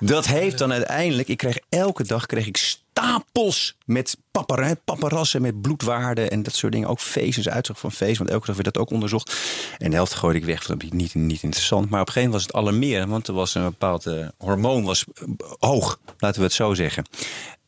Dat 0.00 0.26
heeft 0.26 0.58
dan 0.58 0.72
uiteindelijk, 0.72 1.28
ik 1.28 1.36
kreeg 1.36 1.58
elke 1.68 2.04
dag 2.04 2.26
kreeg 2.26 2.46
ik 2.46 2.56
stapels 2.56 3.76
met 3.84 4.16
papara- 4.30 4.74
paparassen 4.84 5.42
met 5.42 5.60
bloedwaarden 5.60 6.30
en 6.30 6.42
dat 6.42 6.54
soort 6.54 6.72
dingen. 6.72 6.88
Ook 6.88 7.00
feestjes, 7.00 7.48
uitzag 7.48 7.78
van 7.78 7.92
feest, 7.92 8.18
want 8.18 8.30
elke 8.30 8.46
dag 8.46 8.56
werd 8.56 8.74
dat 8.74 8.82
ook 8.82 8.90
onderzocht. 8.90 9.36
En 9.78 9.90
de 9.90 9.96
helft 9.96 10.14
gooide 10.14 10.38
ik 10.38 10.44
weg, 10.44 10.66
want 10.66 10.80
dat 10.80 10.92
niet, 10.92 11.14
niet 11.14 11.42
interessant. 11.42 11.90
Maar 11.90 12.00
op 12.00 12.06
een 12.06 12.12
gegeven 12.12 12.30
moment 12.30 12.52
was 12.52 12.62
het 12.62 12.66
alarmerend, 12.68 13.10
want 13.10 13.28
er 13.28 13.34
was 13.34 13.54
een 13.54 13.64
bepaald 13.64 14.06
eh, 14.06 14.28
hormoon 14.38 14.84
was 14.84 15.04
eh, 15.14 15.24
hoog, 15.58 16.00
laten 16.18 16.38
we 16.40 16.46
het 16.46 16.54
zo 16.54 16.74
zeggen. 16.74 17.04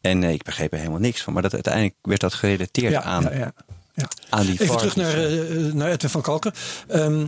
En 0.01 0.23
eh, 0.23 0.33
ik 0.33 0.43
begreep 0.43 0.73
er 0.73 0.79
helemaal 0.79 1.01
niks 1.01 1.23
van. 1.23 1.33
Maar 1.33 1.43
dat, 1.43 1.53
uiteindelijk 1.55 1.95
werd 2.03 2.21
dat 2.21 2.35
gerelateerd 2.35 2.93
ja, 2.93 3.03
aan, 3.03 3.23
ja, 3.23 3.33
ja, 3.35 3.53
ja. 3.95 4.09
aan 4.29 4.47
die 4.47 4.61
Even 4.63 4.77
terug 4.77 4.97
naar, 4.97 5.15
eh, 5.15 5.73
naar 5.73 5.91
Edwin 5.91 6.11
van 6.11 6.23
Kalken. 6.23 6.53
Ehm, 6.89 7.27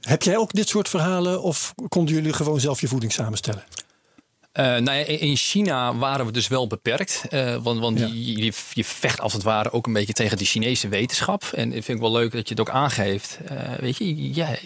heb 0.00 0.22
jij 0.22 0.36
ook 0.36 0.52
dit 0.52 0.68
soort 0.68 0.88
verhalen 0.88 1.42
of 1.42 1.74
konden 1.88 2.14
jullie 2.14 2.32
gewoon 2.32 2.60
zelf 2.60 2.80
je 2.80 2.88
voeding 2.88 3.12
samenstellen? 3.12 3.64
Eh, 4.52 4.64
nou 4.64 4.84
ja, 4.98 5.04
in 5.04 5.20
in 5.20 5.36
China 5.36 5.96
waren 5.96 6.26
we 6.26 6.32
dus 6.32 6.48
wel 6.48 6.66
beperkt. 6.66 7.22
eh, 7.30 7.56
want 7.62 7.80
want 7.80 7.98
Ja. 7.98 8.06
je, 8.06 8.52
je, 8.74 8.84
vecht 8.84 9.20
als 9.20 9.32
het 9.32 9.42
ware 9.42 9.72
ook 9.72 9.86
een 9.86 9.92
beetje 9.92 10.12
tegen 10.12 10.36
de 10.38 10.44
Chinese 10.44 10.88
wetenschap. 10.88 11.44
En 11.44 11.66
ik 11.72 11.84
vind 11.84 11.96
ik 11.98 12.04
wel 12.04 12.12
leuk 12.12 12.32
dat 12.32 12.48
je 12.48 12.54
het 12.54 12.60
ook 12.68 12.74
aangeeft. 12.74 13.38
Eh, 13.46 13.56
weet 13.80 13.96
je, 13.96 14.34
ja, 14.34 14.56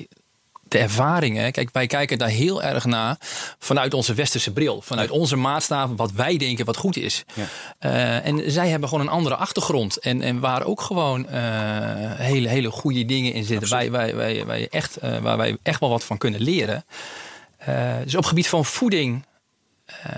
de 0.69 0.79
ervaringen. 0.79 1.53
Kijk, 1.53 1.69
wij 1.73 1.87
kijken 1.87 2.19
daar 2.19 2.29
heel 2.29 2.63
erg 2.63 2.85
naar 2.85 3.17
vanuit 3.59 3.95
onze 3.95 4.15
westerse 4.15 4.53
bril. 4.53 4.81
Vanuit 4.83 5.11
onze 5.11 5.37
maatstaven, 5.37 5.97
wat 5.97 6.13
wij 6.13 6.37
denken 6.37 6.65
wat 6.65 6.77
goed 6.77 6.97
is. 6.97 7.25
Ja. 7.35 7.45
Eh, 7.79 8.27
en 8.27 8.51
zij 8.51 8.69
hebben 8.69 8.89
gewoon 8.89 9.07
een 9.07 9.13
andere 9.13 9.37
achtergrond. 9.37 9.99
En, 9.99 10.23
en 10.23 10.41
waar 10.41 10.65
ook 10.65 10.81
gewoon 10.81 11.29
eh, 11.29 11.41
hele, 12.17 12.49
hele 12.49 12.71
goede 12.71 13.05
dingen 13.05 13.33
in 13.33 13.45
zitten. 13.45 13.69
Wij, 13.69 13.91
wij, 13.91 14.15
wij, 14.15 14.47
wij 14.47 14.69
echt, 14.71 14.97
eh, 14.97 15.19
waar 15.19 15.37
wij 15.37 15.57
echt 15.63 15.81
wel 15.81 15.89
wat 15.89 16.05
van 16.05 16.19
kunnen 16.19 16.41
leren. 16.41 16.85
Dus 18.05 18.15
op 18.15 18.25
gebied 18.25 18.49
van 18.49 18.65
voeding. 18.65 19.25
Eh, 20.03 20.15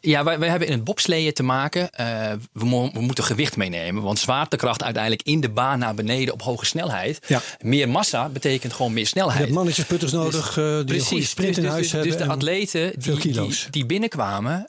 ja, 0.00 0.24
wij, 0.24 0.38
wij 0.38 0.48
hebben 0.48 0.68
in 0.68 0.74
het 0.74 0.84
bobsleeën 0.84 1.32
te 1.32 1.42
maken. 1.42 1.90
eh, 1.92 2.32
we, 2.52 2.64
mo- 2.64 2.90
we 2.92 3.00
moeten 3.00 3.24
gewicht 3.24 3.56
meenemen. 3.56 4.02
Want 4.02 4.18
zwaartekracht 4.18 4.82
uiteindelijk 4.82 5.22
in 5.22 5.40
de 5.40 5.48
baan 5.48 5.78
naar 5.78 5.94
beneden 5.94 6.34
op 6.34 6.42
hoge 6.42 6.64
snelheid. 6.66 7.18
Ja. 7.26 7.40
Meer 7.60 7.88
massa 7.88 8.28
betekent 8.28 8.72
gewoon 8.72 8.92
meer 8.92 9.02
Je 9.02 9.08
snelheid. 9.08 9.38
hebt 9.38 9.50
mannetjes, 9.50 9.84
putters 9.84 10.12
nodig 10.12 10.48
eh, 10.58 10.64
die 10.84 10.94
een 10.98 11.04
goede 11.04 11.24
sprint 11.24 11.54
dus, 11.54 11.64
in 11.64 11.70
huis 11.70 11.82
dus, 11.82 11.92
hebben. 11.92 12.10
Dus 12.10 12.18
de 12.18 12.24
en- 12.24 12.30
atleten 12.30 12.92
die, 12.98 13.56
die, 13.70 13.86
binnenkwamen, 13.86 14.66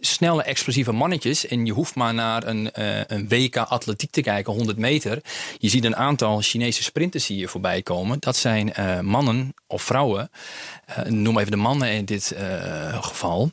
snelle 0.00 0.42
explosieve 0.42 0.92
mannetjes. 0.92 1.46
En 1.46 1.66
je 1.66 1.72
hoeft 1.72 1.94
maar 1.94 2.14
naar 2.14 2.46
een, 2.46 2.70
een 3.06 3.28
WK 3.28 3.56
atletiek 3.56 4.10
te 4.10 4.20
kijken, 4.20 4.52
100 4.52 4.78
meter. 4.78 5.18
Je 5.58 5.68
ziet 5.68 5.84
een 5.84 5.96
aantal 5.96 6.40
Chinese 6.40 6.82
sprinters 6.82 7.26
hier 7.26 7.48
voorbij 7.48 7.82
komen. 7.82 8.16
Dat 8.20 8.36
zijn 8.36 8.72
mannen 9.06 9.54
of 9.66 9.82
vrouwen. 9.82 10.30
Noem 11.08 11.38
even 11.38 11.50
de 11.50 11.56
mannen 11.56 11.90
in 11.92 12.04
dit 12.04 12.34
geval. 13.00 13.50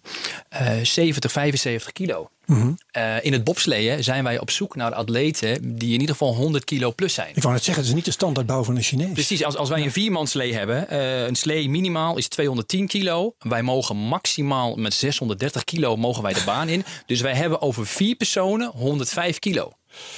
Eh 0.49 0.83
70, 0.83 1.31
75 1.31 1.91
kilo. 1.91 2.29
Mhm. 2.49 2.71
Eh, 2.91 3.23
in 3.23 3.33
het 3.33 3.43
bobsleeën 3.43 4.03
zijn 4.03 4.23
wij 4.23 4.39
op 4.39 4.51
zoek 4.51 4.75
naar 4.75 4.93
atleten 4.93 5.77
die 5.77 5.93
in 5.93 5.99
ieder 5.99 6.15
geval 6.15 6.35
100 6.35 6.63
kilo 6.63 6.93
plus 6.93 7.13
zijn. 7.13 7.31
Ik 7.35 7.41
wou 7.41 7.53
net 7.53 7.63
zeggen, 7.63 7.83
het 7.83 7.91
is 7.91 7.97
niet 7.97 8.05
de 8.05 8.11
standaardbouw 8.11 8.63
van 8.63 8.75
een 8.75 8.81
Chinees. 8.81 9.13
Precies, 9.13 9.43
als, 9.43 9.55
als 9.55 9.69
wij 9.69 9.83
een 9.83 9.91
viermanslee 9.91 10.53
hebben, 10.53 10.89
eh, 10.89 11.25
een 11.25 11.35
slee 11.35 11.69
minimaal 11.69 12.17
is 12.17 12.27
210 12.27 12.87
kilo. 12.87 13.35
Wij 13.39 13.61
mogen 13.61 13.95
maximaal 13.95 14.75
met 14.75 14.93
630 14.93 15.63
kilo 15.63 15.95
mogen 15.95 16.23
wij 16.23 16.33
de 16.33 16.43
baan 16.45 16.69
in. 16.69 16.83
Dus 17.05 17.21
wij 17.21 17.35
hebben 17.35 17.61
over 17.61 17.87
vier 17.87 18.15
personen 18.15 18.71
105 18.75 19.39
kilo 19.39 19.71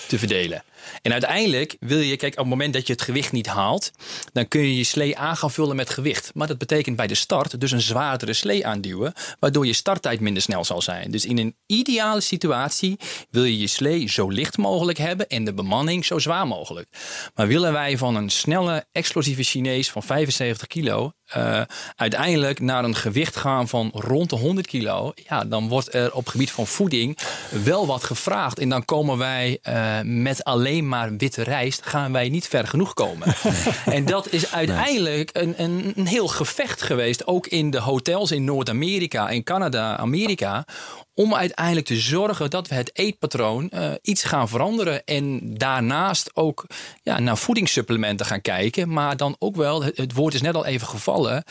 te 0.08 0.20
verdelen. 0.20 0.64
En 1.02 1.12
uiteindelijk 1.12 1.76
wil 1.80 2.00
je, 2.00 2.16
kijk, 2.16 2.32
op 2.32 2.40
het 2.40 2.48
moment 2.48 2.74
dat 2.74 2.88
je 2.88 2.94
het 2.94 3.02
gewicht 3.02 3.32
niet 3.32 3.48
haalt, 3.48 3.92
dan 4.34 4.48
kun 4.48 4.62
je 4.62 4.78
je 4.78 4.84
slee 4.84 5.18
aan 5.18 5.38
gaan 5.38 5.52
vullen 5.52 5.76
met 5.76 5.90
gewicht. 5.90 6.32
Maar 6.34 6.48
dat 6.48 6.58
betekent 6.58 6.96
bij 6.96 7.08
de 7.08 7.16
start 7.16 7.60
dus 7.60 7.72
een 7.72 7.82
zwaardere 7.82 8.34
slee 8.34 8.66
aanduwen, 8.66 9.14
waardoor 9.40 9.66
je 9.66 9.74
starttijd 9.74 10.20
minder 10.20 10.44
snel 10.44 10.66
zal 10.66 10.82
zijn. 10.82 11.12
Dus 11.12 11.26
in 11.26 11.38
een 11.38 11.56
ideale 11.66 12.22
situatie 12.22 13.00
wil 13.30 13.44
je 13.44 13.60
je 13.60 13.68
slee 13.68 14.10
zo 14.10 14.28
licht 14.28 14.58
mogelijk 14.58 14.98
hebben 14.98 15.28
en 15.28 15.46
de 15.46 15.54
bemanning 15.54 16.06
zo 16.06 16.20
zwaar 16.20 16.48
mogelijk. 16.48 16.88
Maar 17.36 17.48
willen 17.48 17.74
wij 17.74 17.98
van 17.98 18.16
een 18.16 18.30
snelle, 18.30 18.86
explosieve 18.92 19.44
Chinees 19.44 19.92
van 19.92 20.04
75 20.04 20.68
kilo 20.68 21.12
eh, 21.32 21.62
uiteindelijk 21.96 22.60
naar 22.60 22.84
een 22.84 22.96
gewicht 22.96 23.36
gaan 23.36 23.68
van 23.68 23.92
rond 23.94 24.30
de 24.30 24.36
100 24.36 24.68
kilo, 24.68 25.12
ja, 25.28 25.46
dan 25.46 25.68
wordt 25.68 25.94
er 25.94 26.14
op 26.14 26.28
gebied 26.28 26.52
van 26.52 26.68
voeding 26.68 27.18
wel 27.64 27.86
wat 27.88 28.04
gevraagd. 28.04 28.60
En 28.60 28.70
dan 28.70 28.86
komen 28.86 29.18
wij 29.18 29.60
eh, 29.62 30.00
met 30.04 30.44
alleen 30.44 30.71
maar 30.80 31.16
witte 31.18 31.44
rijst, 31.44 31.86
gaan 31.86 32.12
wij 32.12 32.30
niet 32.30 32.48
ver 32.48 32.68
genoeg 32.68 32.94
komen. 32.94 33.36
en 33.86 34.06
dat 34.06 34.32
is 34.32 34.52
uiteindelijk 34.52 35.30
een, 35.34 35.54
een, 35.58 35.94
een 35.96 36.08
heel 36.08 36.28
gevecht 36.28 36.82
geweest, 36.82 37.28
ook 37.28 37.48
in 37.48 37.70
de 37.70 37.80
hotels 37.80 38.32
in 38.32 38.44
Noord-Amerika, 38.44 39.30
in 39.30 39.44
Canada, 39.44 39.98
Amerika. 39.98 40.66
Om 41.14 41.36
uiteindelijk 41.36 41.86
te 41.86 41.96
zorgen 42.00 42.50
dat 42.50 42.68
we 42.68 42.76
het 42.76 42.90
eetpatroon 42.94 43.70
eh, 43.70 43.92
iets 44.02 44.24
gaan 44.24 44.50
veranderen. 44.50 45.04
En 45.06 45.40
daarnaast 45.58 46.30
ook 46.36 46.66
ja, 47.04 47.20
naar 47.20 47.38
voedingssupplementen 47.38 48.26
gaan 48.26 48.42
kijken. 48.42 48.94
Maar 48.94 49.18
dan 49.18 49.36
ook 49.40 49.56
wel, 49.56 49.84
het, 49.84 49.98
het 49.98 50.14
woord 50.14 50.34
is 50.34 50.42
net 50.42 50.56
al 50.56 50.66
even 50.66 50.88
gevallen. 50.88 51.44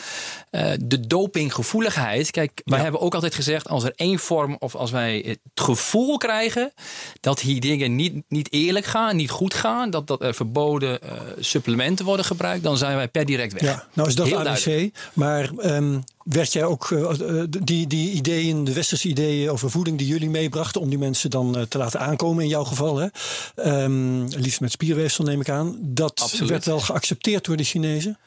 eh, 0.50 0.70
de 0.80 1.06
dopinggevoeligheid. 1.06 2.30
Kijk, 2.30 2.60
wij 2.64 2.76
Ja. 2.78 2.82
hebben 2.82 3.00
ook 3.00 3.14
altijd 3.14 3.34
gezegd: 3.34 3.68
als 3.68 3.84
er 3.84 3.92
één 3.96 4.18
vorm 4.18 4.56
of 4.58 4.74
als 4.74 4.90
wij 4.90 5.22
het 5.26 5.38
gevoel 5.54 6.16
krijgen 6.16 6.72
dat 7.20 7.40
hier 7.40 7.60
dingen 7.60 7.96
niet, 7.96 8.22
niet 8.28 8.52
eerlijk 8.52 8.86
gaan, 8.86 9.09
niet 9.16 9.30
goed 9.30 9.54
gaan. 9.54 9.90
Dat, 9.90 10.06
dat 10.06 10.22
er 10.22 10.34
verboden 10.34 11.02
eh, 11.02 11.10
supplementen 11.38 12.04
worden 12.04 12.24
gebruikt, 12.24 12.62
dan 12.62 12.76
zijn 12.76 12.96
wij 12.96 13.08
per 13.08 13.24
direct 13.24 13.52
weg. 13.52 13.62
Ja, 13.62 13.84
nou 13.92 14.08
is 14.08 14.14
dat 14.14 14.26
Heel 14.26 14.38
ABC. 14.38 14.64
duidelijk. 14.64 15.10
Maar 15.12 15.50
ehm, 15.58 15.98
werd 16.22 16.52
jij 16.52 16.64
ook 16.64 16.90
eh, 16.90 17.40
eh, 17.40 17.44
die, 17.48 17.86
die 17.86 18.10
ideeën, 18.10 18.64
de 18.64 18.72
westerse 18.72 19.08
ideeën 19.08 19.50
over 19.50 19.70
voeding 19.70 19.98
die 19.98 20.06
jullie 20.06 20.30
meebrachten, 20.30 20.80
om 20.80 20.88
die 20.88 20.98
mensen 20.98 21.30
dan 21.30 21.66
te 21.68 21.78
laten 21.78 22.00
aankomen 22.00 22.42
in 22.42 22.48
jouw 22.48 22.64
geval, 22.64 22.96
hè? 22.96 23.06
Ehm, 23.54 24.24
liefst 24.24 24.60
met 24.60 24.70
spierweefsel 24.72 25.24
neem 25.24 25.40
ik 25.40 25.48
aan, 25.48 25.76
dat 25.80 26.20
Absoluut. 26.20 26.50
werd 26.50 26.64
wel 26.64 26.80
geaccepteerd 26.80 27.44
door 27.44 27.56
de 27.56 27.64
Chinezen? 27.64 28.18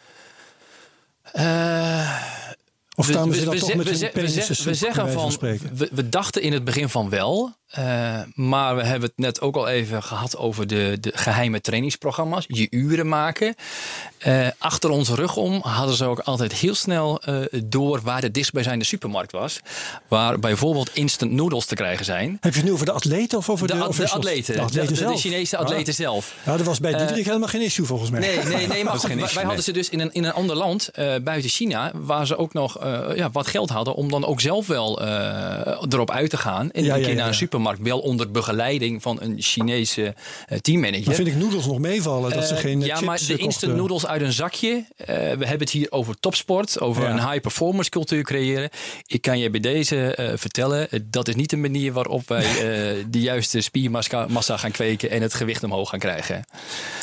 Of 2.96 3.10
kwamen 3.10 3.36
ze 3.36 3.40
we- 3.40 3.46
dan 3.46 3.58
toch 3.58 3.76
met 3.76 3.88
een 3.88 4.10
we 4.14 4.64
we 4.64 4.74
zeggen 4.74 5.12
van, 5.12 5.38
we, 5.40 5.90
we 5.92 6.10
dachten 6.10 6.42
in 6.42 6.54
het 6.54 6.64
begin 6.64 6.90
van 6.90 7.10
wel, 7.10 7.54
eh, 7.74 8.20
maar 8.36 8.76
we 8.76 8.84
hebben 8.84 9.10
het 9.10 9.18
net 9.18 9.42
ook 9.42 9.56
al 9.56 9.68
even 9.68 10.04
gehad 10.04 10.38
over 10.38 10.68
de, 10.68 10.98
de 11.00 11.12
geheime 11.16 11.62
trainingsprogramma's, 11.62 12.46
je 12.48 12.68
uren 12.70 13.08
maken. 13.08 13.56
Eh, 14.18 14.48
achter 14.58 14.90
onze 14.90 15.16
rug 15.16 15.36
om 15.36 15.62
hadden 15.62 15.96
ze 15.96 16.06
ook 16.06 16.20
altijd 16.20 16.54
heel 16.54 16.76
snel 16.76 17.22
eh, 17.22 17.36
door 17.64 18.02
waar 18.04 18.22
de 18.22 18.32
dichtstbijzijnde 18.32 18.86
supermarkt 18.86 19.32
was, 19.32 19.60
waar 20.08 20.40
bijvoorbeeld 20.40 20.96
instant 20.96 21.32
noodles 21.32 21.66
te 21.66 21.76
krijgen 21.76 22.06
zijn. 22.06 22.38
Heb 22.42 22.54
je 22.54 22.60
het 22.60 22.68
nu 22.68 22.74
over 22.74 22.86
de 22.86 22.92
atleten 22.92 23.38
of 23.38 23.50
over 23.50 23.68
De, 23.68 23.74
de, 23.74 23.84
atleten, 24.10 24.56
De 24.56 24.62
atleten. 24.62 25.18
Chinese 25.18 25.58
Ah. 25.58 25.64
atleten 25.64 25.94
zelf. 25.94 26.36
Nou, 26.46 26.58
dat 26.58 26.68
was 26.68 26.80
bij 26.80 26.94
Diederik 26.98 27.26
helemaal 27.26 27.48
geen 27.48 27.62
issue 27.62 27.86
volgens 27.86 28.10
mij. 28.10 28.20
Nee, 28.20 28.38
nee, 28.38 28.68
nee. 28.68 28.84
Maar 28.94 29.00
goed, 29.00 29.14
wij, 29.14 29.28
hadden 29.34 29.48
nee. 29.48 29.62
ze 29.62 29.72
dus 29.72 29.90
in 29.90 30.00
een, 30.00 30.14
in 30.14 30.24
een 30.24 30.34
ander 30.34 30.56
land 30.56 30.90
buiten 31.24 31.50
China, 31.50 31.92
waar 31.94 32.28
ze 32.28 32.38
ook 32.38 32.54
nog 32.54 32.78
ja, 33.16 33.30
wat 33.32 33.48
geld 33.48 33.70
hadden 33.70 33.94
om 33.94 34.10
dan 34.10 34.26
ook 34.26 34.42
zelf 34.42 34.68
wel 34.68 35.02
erop 35.02 36.12
uit 36.12 36.30
te 36.30 36.38
gaan. 36.38 36.72
En 36.72 36.84
Ja, 36.84 36.94
een 36.94 37.00
ja, 37.00 37.06
keer 37.06 37.16
ja, 37.16 37.20
naar 37.24 37.28
een 37.28 37.32
ja. 37.32 37.38
Supermarkt, 37.64 37.82
wel 37.82 38.00
onder 38.00 38.32
begeleiding 38.32 39.02
van 39.02 39.18
een 39.22 39.36
Chinese 39.42 40.14
eh, 40.48 40.58
teammanager. 40.58 41.06
Dan 41.06 41.14
vind 41.14 41.28
ik 41.28 41.36
noedels 41.36 41.66
nog 41.66 41.80
meevallen. 41.80 42.32
Dat 42.34 42.48
ze 42.48 42.54
Eh, 42.54 42.60
geen 42.60 42.82
eh, 42.82 42.88
ja, 42.88 43.02
maar 43.02 43.20
de 43.28 43.38
instant 43.38 43.76
noodles 43.76 44.06
uit 44.06 44.22
een 44.22 44.34
zakje. 44.34 44.86
eh, 44.96 45.06
we 45.16 45.46
hebben 45.46 45.60
het 45.60 45.70
hier 45.70 45.92
over 45.92 46.20
topsport, 46.20 46.80
over 46.80 47.04
Ja. 47.04 47.10
een 47.10 47.30
high 47.30 47.42
performance 47.42 47.90
cultuur 47.90 48.24
creëren. 48.24 48.70
Ik 49.06 49.22
kan 49.22 49.40
je 49.40 49.50
bij 49.50 49.60
deze 49.60 50.16
eh, 50.16 50.32
vertellen, 50.38 50.90
eh, 50.92 51.00
dat 51.04 51.28
is 51.28 51.36
niet 51.36 51.50
de 51.50 51.58
manier 51.58 51.94
waarop 51.94 52.28
wij 52.28 52.44
eh, 52.98 53.06
de 53.10 53.20
juiste 53.20 53.62
spiermassa 53.62 54.28
massa 54.30 54.58
gaan 54.58 54.72
kweken 54.72 55.10
en 55.10 55.22
het 55.22 55.34
gewicht 55.34 55.64
omhoog 55.64 55.90
gaan 55.90 56.00
krijgen. 56.00 56.46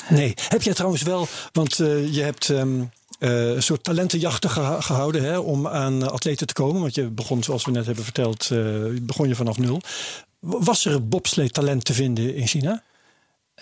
Nee. 0.09 0.35
Heb 0.49 0.63
jij 0.63 0.75
trouwens 0.75 1.03
wel, 1.03 1.29
want 1.53 1.81
eh, 1.81 2.15
je 2.15 2.23
hebt 2.23 2.51
ehm, 2.51 2.81
uh, 2.81 2.87
een 3.55 3.63
soort 3.63 3.85
talentenjachten 3.85 4.51
gehouden 4.83 5.23
hè, 5.23 5.39
om 5.39 5.67
aan 5.69 6.11
atleten 6.11 6.47
te 6.47 6.53
komen. 6.53 6.81
Want 6.81 6.95
je 6.95 7.03
begon, 7.11 7.43
zoals 7.43 7.65
we 7.65 7.71
net 7.71 7.87
hebben 7.87 8.05
verteld, 8.05 8.49
uh, 8.53 8.85
begon 9.03 9.29
je 9.29 9.35
vanaf 9.35 9.59
nul. 9.59 9.81
Was 10.41 10.85
er 10.85 11.09
bobslee 11.09 11.51
talent 11.51 11.85
te 11.85 11.95
vinden 11.95 12.35
in 12.35 12.47
China? 12.47 12.83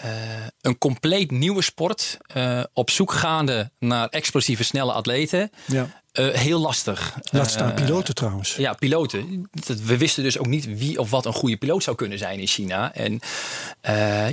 Uh, 0.04 0.46
een 0.60 0.78
compleet 0.78 1.30
nieuwe 1.30 1.62
sport. 1.62 2.18
Uh, 2.36 2.64
op 2.72 2.90
zoek 2.90 3.12
gaande 3.12 3.70
naar 3.78 4.08
explosieve, 4.08 4.64
snelle 4.64 4.92
atleten. 4.92 5.50
Ja. 5.66 6.02
Uh, 6.18 6.34
heel 6.34 6.60
lastig. 6.60 7.14
Laat 7.30 7.50
staan 7.50 7.74
piloten 7.74 8.14
trouwens. 8.14 8.56
Ja, 8.56 8.72
piloten. 8.72 9.50
We 9.84 9.96
wisten 9.96 10.22
dus 10.22 10.38
ook 10.38 10.46
niet 10.46 10.78
wie 10.78 10.98
of 10.98 11.10
wat 11.10 11.26
een 11.26 11.32
goede 11.32 11.56
piloot 11.56 11.82
zou 11.82 11.96
kunnen 11.96 12.18
zijn 12.18 12.40
in 12.40 12.46
China. 12.46 12.94
En 12.94 13.20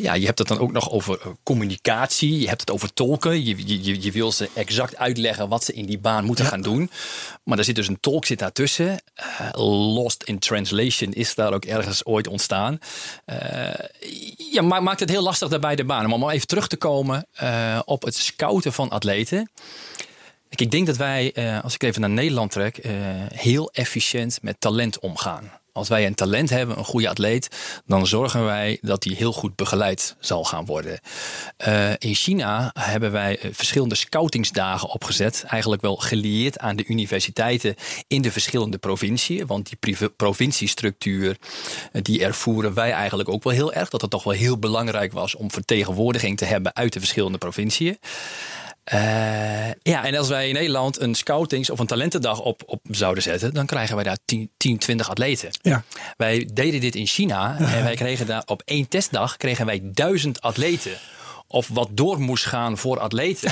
ja, 0.02 0.13
je 0.13 0.26
hebt 0.26 0.39
het 0.39 0.48
dan 0.48 0.60
ook 0.60 0.71
nog 0.71 0.91
over 0.91 1.19
communicatie. 1.43 2.39
Je 2.39 2.48
hebt 2.48 2.60
het 2.60 2.71
over 2.71 2.93
tolken. 2.93 3.45
Je, 3.45 3.84
je, 3.84 4.02
je 4.02 4.12
wil 4.12 4.32
ze 4.32 4.50
exact 4.54 4.98
uitleggen 4.98 5.50
wat 5.50 5.63
ze 5.63 5.74
in 5.74 5.86
die 5.86 5.98
baan 5.98 6.26
moeten 6.26 6.45
gaan 6.45 6.62
doen. 6.62 6.91
Maar 7.43 7.58
er 7.58 7.63
zit 7.63 7.76
dus 7.76 7.88
een 7.88 8.00
tolk 8.00 8.26
zit 8.26 8.39
daartussen. 8.39 9.02
lost 9.95 10.24
in 10.24 10.39
translation 10.39 11.13
is 11.13 11.36
daar 11.36 11.54
ook 11.54 11.65
ergens 11.65 12.06
ooit 12.06 12.28
ontstaan. 12.28 12.80
ja, 14.52 14.62
maakt 14.62 15.00
het 15.00 15.10
heel 15.10 15.24
lastig 15.24 15.60
bij 15.60 15.76
de 15.76 15.86
baan. 15.86 16.10
Maar 16.10 16.19
om 16.19 16.30
even 16.30 16.48
terug 16.48 16.67
te 16.67 16.78
komen 16.78 17.28
op 17.86 18.04
het 18.04 18.15
scouten 18.15 18.74
van 18.74 18.89
atleten. 18.89 19.50
Ik 20.58 20.72
denk 20.72 20.86
dat 20.86 20.98
wij, 20.98 21.32
uh, 21.34 21.63
als 21.63 21.74
ik 21.74 21.84
even 21.84 22.02
naar 22.02 22.10
Nederland 22.10 22.52
trek, 22.52 22.86
uh, 22.86 22.91
heel 23.34 23.72
efficiënt 23.72 24.39
met 24.41 24.56
talent 24.60 25.00
omgaan. 25.00 25.52
Als 25.72 25.88
wij 25.88 26.06
een 26.06 26.15
talent 26.15 26.50
hebben, 26.50 26.78
een 26.78 26.86
goede 26.86 27.10
atleet, 27.10 27.50
dan 27.86 28.08
zorgen 28.08 28.46
wij 28.46 28.78
dat 28.82 29.02
die 29.02 29.15
heel 29.15 29.34
goed 29.34 29.56
begeleid 29.56 30.15
zal 30.20 30.44
gaan 30.44 30.65
worden. 30.65 31.00
Uh, 31.68 31.89
in 31.98 32.13
China 32.13 32.72
hebben 32.80 33.12
wij 33.12 33.39
verschillende 33.52 33.96
scoutingsdagen 33.96 34.89
opgezet. 34.89 35.44
Eigenlijk 35.48 35.82
wel 35.82 35.96
gelieerd 35.96 36.60
aan 36.60 36.76
de 36.76 36.86
universiteiten 36.86 37.76
in 38.08 38.22
de 38.22 38.32
verschillende 38.32 38.78
provinciën. 38.78 39.48
Want 39.48 39.70
die 39.70 40.10
provinciestructuur, 40.10 41.38
die 41.91 42.24
ervoeren 42.24 42.74
wij 42.74 42.91
eigenlijk 42.91 43.30
ook 43.30 43.44
wel 43.44 43.54
heel 43.54 43.74
erg. 43.74 43.89
Dat 43.89 44.02
het 44.02 44.10
toch 44.10 44.24
wel 44.24 44.34
heel 44.34 44.58
belangrijk 44.58 45.13
was 45.13 45.36
om 45.36 45.52
vertegenwoordiging 45.52 46.38
te 46.38 46.46
hebben 46.46 46.76
uit 46.76 46.94
de 46.94 47.00
verschillende 47.00 47.38
provinciën. 47.38 47.98
Uh, 48.93 49.67
ja, 49.82 50.06
en 50.06 50.15
als 50.15 50.28
wij 50.28 50.48
in 50.48 50.54
Nederland 50.54 51.00
een 51.00 51.15
scoutings- 51.15 51.69
of 51.69 51.80
een 51.80 51.88
talentendag 51.88 52.39
op, 52.39 52.63
op 52.65 52.82
zouden 52.89 53.24
zetten, 53.24 53.54
dan 53.54 53.65
krijgen 53.65 53.95
wij 53.95 54.04
daar 54.04 54.17
10, 54.26 54.50
10 54.58 54.78
20 54.78 55.10
atleten. 55.10 55.50
Ja. 55.62 55.84
Wij 56.17 56.50
deden 56.54 56.80
dit 56.80 56.95
in 56.95 57.08
China 57.08 57.58
en 57.60 57.84
wij 57.84 57.95
kregen 57.95 58.26
daar 58.26 58.43
op 58.45 58.62
één 58.65 58.88
testdag 58.88 59.38
kregen 59.38 59.65
wij 59.65 59.82
duizend 59.84 60.41
atleten 60.41 60.91
of 61.56 61.68
wat 61.74 61.89
door 61.91 62.20
moest 62.20 62.46
gaan 62.46 62.78
voor 62.78 63.00
atleten, 63.00 63.52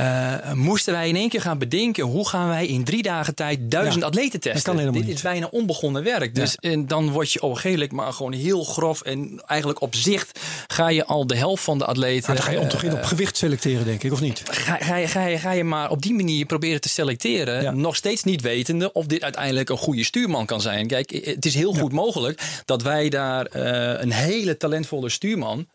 uh, 0.00 0.52
moesten 0.68 0.92
wij 0.92 1.08
in 1.08 1.16
één 1.16 1.28
keer 1.28 1.40
gaan 1.40 1.58
bedenken 1.58 2.04
hoe 2.04 2.28
gaan 2.28 2.48
wij 2.48 2.66
in 2.66 2.84
drie 2.84 3.02
dagen 3.02 3.34
tijd 3.34 3.70
duizend 3.70 4.04
atleten 4.04 4.40
testen. 4.40 4.92
Dit 4.92 5.08
is 5.08 5.22
bijna 5.22 5.48
onbegonnen 5.50 6.02
werk. 6.02 6.34
Dus 6.34 6.56
en 6.56 6.86
dan 6.86 7.10
word 7.10 7.32
je 7.32 7.42
op 7.42 7.60
een 7.62 7.88
maar 7.90 8.12
gewoon 8.12 8.32
heel 8.32 8.64
grof 8.64 9.00
en 9.00 9.42
eigenlijk 9.46 9.80
op 9.80 9.94
zicht 9.94 10.40
ga 10.66 10.88
je 10.88 11.04
al 11.04 11.26
de 11.26 11.36
helft 11.36 11.62
van 11.62 11.78
de 11.78 11.84
atleten. 11.84 12.26
Maar 12.26 12.36
dan 12.36 12.44
ga 12.44 12.50
je 12.50 12.60
om 12.60 12.68
toch 12.68 12.82
in 12.82 12.92
op 12.92 13.02
gewicht 13.02 13.36
selecteren, 13.36 13.84
denk 13.84 14.02
ik, 14.02 14.12
of 14.12 14.20
niet? 14.20 14.42
Ga, 14.44 14.76
ga, 14.76 14.96
je, 14.96 15.08
ga, 15.08 15.26
je, 15.26 15.38
ga 15.38 15.50
je 15.50 15.64
maar 15.64 15.90
op 15.90 16.02
die 16.02 16.14
manier 16.14 16.46
proberen 16.46 16.80
te 16.80 16.88
selecteren, 16.88 17.80
nog 17.80 17.96
steeds 17.96 18.22
niet 18.22 18.40
wetende 18.40 18.92
of 18.92 19.06
dit 19.06 19.22
uiteindelijk 19.22 19.68
een 19.68 19.76
goede 19.76 20.04
stuurman 20.04 20.46
kan 20.46 20.60
zijn. 20.60 20.86
Kijk, 20.86 21.10
het 21.24 21.46
is 21.46 21.54
heel 21.54 21.72
goed 21.72 21.92
mogelijk 21.92 22.42
dat 22.64 22.82
wij 22.82 23.08
daar 23.08 23.56
uh, 23.56 24.00
een 24.00 24.12
hele 24.12 24.56
talentvolle 24.56 25.08
stuurman 25.08 25.66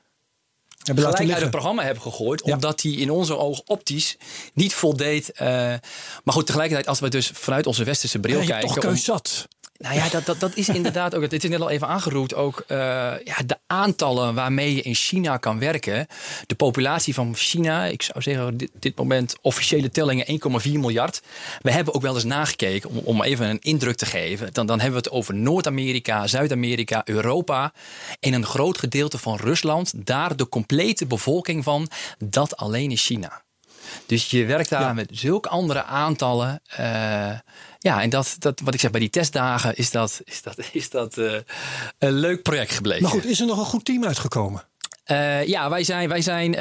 gelijk 0.96 1.32
uit 1.32 1.42
het 1.42 1.50
programma 1.50 1.84
hebben 1.84 2.04
gegooid. 2.04 2.42
Omdat 2.42 2.82
hij 2.82 2.92
in 2.92 3.12
onze 3.12 3.38
ogen 3.38 3.64
optisch 3.68 4.18
niet 4.54 4.74
voldeed. 4.74 5.32
Uh, 5.34 5.48
maar 6.24 6.34
goed, 6.34 6.46
tegelijkertijd 6.46 6.88
als 6.88 7.00
we 7.00 7.10
dus 7.10 7.32
vanuit 7.34 7.68
onze 7.68 7.84
westerse 7.84 8.20
bril 8.20 8.40
ja, 8.40 8.46
kijken. 8.46 8.68
toch 8.68 8.78
keus 8.78 9.04
zat. 9.04 9.48
Nou 9.80 9.96
ja, 9.96 10.10
dat, 10.10 10.26
dat, 10.26 10.40
dat 10.40 10.56
is 10.56 10.70
inderdaad 10.70 11.16
ook. 11.16 11.30
Dit 11.30 11.44
is 11.44 11.50
net 11.50 11.62
al 11.62 11.70
even 11.70 11.88
aangeroerd. 11.88 12.36
Ook 12.36 12.64
uh, 12.68 12.78
ja, 13.24 13.36
de 13.46 13.58
aantallen 13.68 14.36
waarmee 14.36 14.76
je 14.76 14.82
in 14.82 14.96
China 14.96 15.38
kan 15.38 15.60
werken. 15.60 16.08
De 16.46 16.56
populatie 16.56 17.14
van 17.14 17.36
China, 17.36 17.86
ik 17.86 18.02
zou 18.02 18.22
zeggen, 18.22 18.58
dit, 18.58 18.72
dit 18.80 18.98
moment 18.98 19.36
officiële 19.42 19.90
tellingen 19.90 20.40
1,4 20.64 20.72
miljard. 20.72 21.22
We 21.62 21.72
hebben 21.72 21.94
ook 21.94 22.02
wel 22.02 22.16
eens 22.16 22.24
nagekeken 22.24 22.90
om, 22.90 22.98
om 22.98 23.24
even 23.24 23.50
een 23.50 23.62
indruk 23.62 23.96
te 23.96 24.06
geven. 24.06 24.54
Dan, 24.54 24.66
dan 24.66 24.80
hebben 24.80 25.02
we 25.02 25.08
het 25.08 25.16
over 25.16 25.36
Noord-Amerika, 25.36 26.28
Zuid-Amerika, 26.28 27.02
Europa. 27.06 27.74
En 28.20 28.34
een 28.34 28.46
groot 28.46 28.78
gedeelte 28.78 29.18
van 29.18 29.36
Rusland. 29.36 29.94
Daar 29.96 30.36
de 30.36 30.50
complete 30.50 31.06
bevolking 31.06 31.64
van. 31.64 31.90
Dat 32.18 32.58
alleen 32.58 32.90
in 32.90 32.98
China. 32.98 33.46
Dus 34.06 34.30
je 34.30 34.46
werkt 34.46 34.70
daar 34.70 34.96
met 34.96 35.10
zulke 35.12 35.50
andere 35.50 35.84
aantallen. 35.84 36.62
Uh, 36.80 37.32
ja, 37.88 38.02
en 38.02 38.10
dat, 38.10 38.36
dat, 38.40 38.60
wat 38.64 38.74
ik 38.74 38.80
zeg, 38.80 38.92
bij 38.92 39.00
die 39.00 39.10
testdagen 39.10 39.76
is 39.76 39.92
dat, 39.92 40.22
is 40.24 40.42
dat, 40.42 40.58
is 40.72 40.90
dat 40.90 41.18
uh, 41.18 41.34
een 41.98 42.14
leuk 42.14 42.42
project 42.42 42.72
gebleken. 42.72 43.04
Maar 43.04 43.12
goed, 43.12 43.26
is 43.26 43.40
er 43.40 43.46
nog 43.46 43.58
een 43.58 43.66
goed 43.66 43.86
team 43.86 44.06
uitgekomen? 44.06 44.64
Uh, 45.12 45.46
ja, 45.46 45.70
wij 45.70 45.84
zijn, 45.84 46.10
wij 46.10 46.22
zijn 46.22 46.52
uh, 46.52 46.60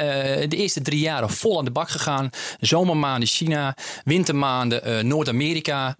de 0.49 0.55
eerste 0.55 0.81
drie 0.81 0.99
jaren 0.99 1.29
vol 1.29 1.57
aan 1.57 1.65
de 1.65 1.71
bak 1.71 1.89
gegaan. 1.89 2.29
Zomermaanden 2.59 3.27
China, 3.27 3.75
wintermaanden 4.03 4.89
uh, 4.89 5.03
Noord-Amerika. 5.03 5.97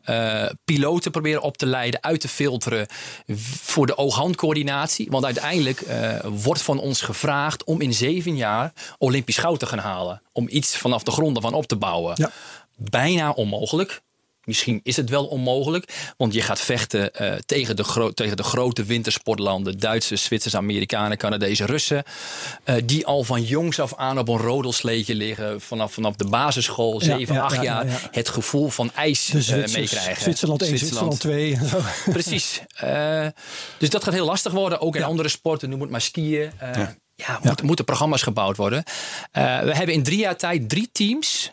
piloten 0.66 1.12
proberen 1.12 1.42
op 1.42 1.58
te 1.58 1.66
leiden, 1.66 2.04
uit 2.04 2.22
te 2.22 2.28
filteren 2.28 2.88
voor 3.62 3.86
de 3.86 3.98
oog-handcoördinatie. 3.98 5.08
Want 5.10 5.26
uiteindelijk 5.26 5.86
wordt 6.24 6.62
van 6.62 6.80
ons 6.80 7.02
gevraagd 7.02 7.64
om 7.64 7.82
in 7.82 7.94
zeven 7.94 8.36
jaar 8.36 8.74
Olympisch 8.98 9.38
goud 9.38 9.60
te 9.60 9.66
gaan 9.66 9.80
halen. 9.80 10.22
Om 10.32 10.48
iets 10.50 10.78
vanaf 10.78 11.04
de 11.04 11.12
grond 11.12 11.36
ervan 11.36 11.54
op 11.54 11.68
te 11.68 11.76
bouwen. 11.76 12.14
Ja. 12.16 12.32
Bijna 12.76 13.32
onmogelijk. 13.32 14.02
Misschien 14.48 14.80
is 14.84 14.96
het 14.96 15.10
wel 15.10 15.26
onmogelijk, 15.26 16.14
want 16.18 16.34
je 16.34 16.42
gaat 16.42 16.60
vechten 16.60 17.12
uh, 17.22 17.34
tegen, 17.46 17.76
de 17.76 18.12
tegen 18.14 18.38
de 18.38 18.44
grote 18.44 18.84
wintersportlanden. 18.84 19.80
Duitsers, 19.80 20.24
Zwitsers, 20.24 20.56
Amerikanen, 20.56 21.18
Canadezen, 21.18 21.66
Russen. 21.66 22.04
Uh, 22.66 22.76
die 22.86 23.06
al 23.06 23.24
van 23.24 23.44
jongs 23.44 23.80
af 23.80 23.96
aan 23.96 24.20
op 24.20 24.28
een 24.28 24.38
rodelsleetje 24.38 25.16
liggen. 25.16 25.62
Vanaf, 25.62 25.94
vanaf 25.94 26.16
de 26.16 26.28
basisschool, 26.28 27.02
7, 27.02 27.36
ja, 27.36 27.42
8 27.42 27.56
ja, 27.56 27.64
jaar. 27.64 27.88
Ja, 27.88 28.00
het 28.12 28.30
gevoel 28.30 28.70
van 28.70 28.92
ijs 28.94 29.34
uh, 29.34 29.48
meekrijgen. 29.50 30.22
Zwitserland 30.22 30.62
1, 30.62 30.78
Zwitserland 30.78 31.20
2. 31.20 31.58
Precies. 32.12 32.62
dus 33.78 33.90
dat 33.90 34.04
gaat 34.04 34.14
heel 34.14 34.26
lastig 34.26 34.52
worden. 34.52 34.82
Ook 34.82 34.96
in 34.96 35.04
andere 35.04 35.30
sporten, 35.30 35.70
noem 35.70 35.82
het 35.82 35.90
maar 35.90 36.02
skiën. 36.02 36.52
ja, 37.16 37.40
moet, 37.44 37.62
moeten 37.62 37.86
programma's 37.86 38.22
gebouwd 38.22 38.58
worden. 38.58 38.84
we 39.32 39.72
hebben 39.76 39.96
in 39.96 40.04
drie 40.04 40.20
jaar 40.20 40.38
tijd 40.38 40.70
drie 40.70 40.90
teams 40.92 41.52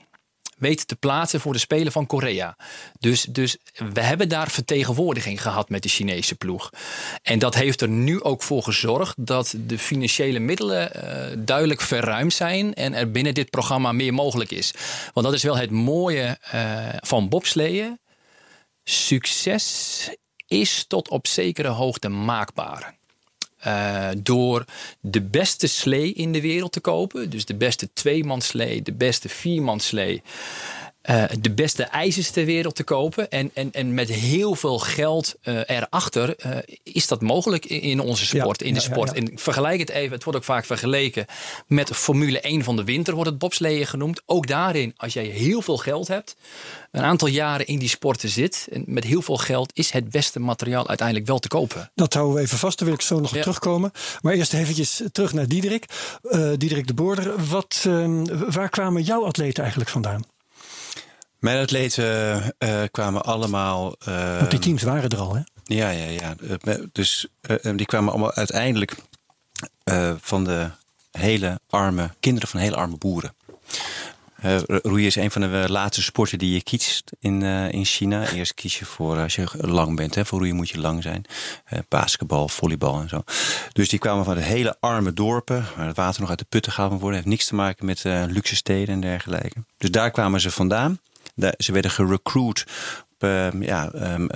te 0.72 0.96
plaatsen 0.96 1.40
voor 1.40 1.52
de 1.52 1.58
Spelen 1.58 1.92
van 1.92 2.06
Korea. 2.06 2.56
Dus, 2.98 3.22
dus 3.22 3.56
we 3.92 4.00
hebben 4.00 4.28
daar 4.28 4.50
vertegenwoordiging 4.50 5.42
gehad 5.42 5.68
met 5.68 5.82
de 5.82 5.88
Chinese 5.88 6.34
ploeg. 6.34 6.70
En 7.22 7.38
dat 7.38 7.54
heeft 7.54 7.80
er 7.80 7.88
nu 7.88 8.22
ook 8.22 8.42
voor 8.42 8.62
gezorgd 8.62 9.26
dat 9.26 9.54
de 9.58 9.78
financiële 9.78 10.38
middelen 10.38 10.90
uh, 10.96 11.44
duidelijk 11.44 11.80
verruimd 11.80 12.32
zijn 12.32 12.74
en 12.74 12.94
er 12.94 13.10
binnen 13.10 13.34
dit 13.34 13.50
programma 13.50 13.92
meer 13.92 14.14
mogelijk 14.14 14.50
is. 14.50 14.74
Want 15.12 15.26
dat 15.26 15.34
is 15.34 15.42
wel 15.42 15.56
het 15.56 15.70
mooie 15.70 16.38
uh, 16.54 16.88
van 17.00 17.28
bobsleeën. 17.28 17.98
Succes 18.84 20.08
is 20.46 20.84
tot 20.88 21.08
op 21.08 21.26
zekere 21.26 21.68
hoogte 21.68 22.08
maakbaar. 22.08 22.94
Uh, 23.66 24.08
door 24.18 24.64
de 25.00 25.20
beste 25.22 25.66
slee 25.66 26.12
in 26.12 26.32
de 26.32 26.40
wereld 26.40 26.72
te 26.72 26.80
kopen. 26.80 27.30
Dus 27.30 27.44
de 27.44 27.54
beste 27.54 27.88
tweemanslee, 27.92 28.82
de 28.82 28.92
beste 28.92 29.28
viermanslee. 29.28 30.22
Uh, 31.10 31.24
de 31.40 31.50
beste 31.50 31.82
ijzers 31.82 32.30
ter 32.30 32.44
wereld 32.44 32.74
te 32.74 32.84
kopen. 32.84 33.30
En, 33.30 33.50
en, 33.54 33.72
en 33.72 33.94
met 33.94 34.08
heel 34.08 34.54
veel 34.54 34.78
geld 34.78 35.34
uh, 35.42 35.60
erachter 35.66 36.34
uh, 36.46 36.56
is 36.82 37.06
dat 37.06 37.20
mogelijk 37.20 37.64
in, 37.64 38.00
onze 38.00 38.26
sport. 38.26 38.62
in 38.62 38.74
de 38.74 38.80
sport. 38.80 39.12
En 39.12 39.30
vergelijk 39.34 39.80
het 39.80 39.90
even, 39.90 40.12
het 40.12 40.24
wordt 40.24 40.38
ook 40.38 40.44
vaak 40.44 40.64
vergeleken 40.64 41.26
met 41.66 41.90
Formule 41.90 42.40
1 42.40 42.64
van 42.64 42.76
de 42.76 42.84
winter, 42.84 43.14
wordt 43.14 43.30
het 43.30 43.38
bobsleeën 43.38 43.86
genoemd. 43.86 44.22
Ook 44.26 44.46
daarin, 44.46 44.94
als 44.96 45.12
jij 45.12 45.24
heel 45.24 45.62
veel 45.62 45.76
geld 45.76 46.08
hebt, 46.08 46.36
een 46.90 47.02
aantal 47.02 47.28
jaren 47.28 47.66
in 47.66 47.78
die 47.78 47.88
sporten 47.88 48.28
zit, 48.28 48.68
en 48.72 48.84
met 48.86 49.04
heel 49.04 49.22
veel 49.22 49.36
geld 49.36 49.70
is 49.74 49.90
het 49.90 50.10
beste 50.10 50.40
materiaal 50.40 50.88
uiteindelijk 50.88 51.26
wel 51.26 51.38
te 51.38 51.48
kopen. 51.48 51.90
Dat 51.94 52.14
houden 52.14 52.36
we 52.36 52.42
even 52.42 52.58
vast, 52.58 52.78
daar 52.78 52.88
wil 52.88 52.96
ik 52.96 53.02
zo 53.02 53.20
nog 53.20 53.34
op 53.34 53.40
terugkomen. 53.40 53.92
Maar 54.20 54.34
eerst 54.34 54.54
eventjes 54.54 55.02
terug 55.12 55.32
naar 55.32 55.48
Diederik. 55.48 55.86
Diederik 56.56 56.86
de 56.86 56.94
Boorder, 56.94 57.46
wat, 57.48 57.82
ehm, 57.86 58.24
waar 58.50 58.68
kwamen 58.68 59.02
jouw 59.02 59.24
atleten 59.24 59.62
eigenlijk 59.62 59.90
vandaan? 59.90 60.33
Mijn 61.44 61.62
atleten 61.62 62.54
uh, 62.58 62.82
kwamen 62.90 63.24
allemaal. 63.24 63.96
Uh, 64.08 64.38
Want 64.38 64.50
die 64.50 64.58
teams 64.58 64.82
waren 64.82 65.10
er 65.10 65.18
al, 65.18 65.34
hè? 65.34 65.40
Ja, 65.64 65.90
ja, 65.90 66.04
ja. 66.04 66.34
Eh, 66.60 66.74
dus 66.92 67.26
die 67.76 67.86
kwamen 67.86 68.12
allemaal 68.12 68.32
uiteindelijk 68.32 68.96
van 70.20 70.44
de 70.44 70.70
hele 71.10 71.60
arme 71.70 72.10
kinderen 72.20 72.48
van 72.48 72.60
hele 72.60 72.76
arme 72.76 72.96
boeren. 72.96 73.34
Uh, 74.44 74.56
roeien 74.66 75.06
is 75.06 75.16
een 75.16 75.30
van 75.30 75.40
de 75.40 75.64
laatste 75.68 76.02
sporten 76.02 76.38
die 76.38 76.52
je 76.52 76.62
kiest 76.62 77.12
in, 77.20 77.40
uh, 77.40 77.72
in 77.72 77.84
China. 77.84 78.28
Eerst 78.28 78.54
kies 78.54 78.78
je 78.78 78.84
voor, 78.84 79.18
als 79.18 79.34
je 79.34 79.46
lang 79.56 79.96
bent, 79.96 80.14
hè, 80.14 80.24
voor 80.24 80.38
roeien 80.38 80.56
moet 80.56 80.70
je 80.70 80.80
lang 80.80 81.02
zijn. 81.02 81.24
Uh, 81.72 81.78
basketbal, 81.88 82.48
volleybal 82.48 83.00
en 83.00 83.08
zo. 83.08 83.22
Dus 83.72 83.88
die 83.88 83.98
kwamen 83.98 84.24
van 84.24 84.34
de 84.34 84.42
hele 84.42 84.76
arme 84.80 85.12
dorpen, 85.12 85.64
waar 85.76 85.86
het 85.86 85.96
water 85.96 86.20
nog 86.20 86.30
uit 86.30 86.38
de 86.38 86.46
putten 86.48 86.72
gaat 86.72 86.90
worden. 86.90 87.14
heeft 87.14 87.26
niks 87.26 87.46
te 87.46 87.54
maken 87.54 87.86
met 87.86 88.02
luxe 88.04 88.56
steden 88.56 88.94
en 88.94 89.00
dergelijke. 89.00 89.64
Dus 89.78 89.90
daar 89.90 90.10
kwamen 90.10 90.40
ze 90.40 90.50
vandaan. 90.50 90.98
Ze 91.56 91.72
werden 91.72 91.90
gerecruit 91.90 92.64
Ehm, 93.24 93.62
ja, 93.62 93.90
um, 93.94 94.28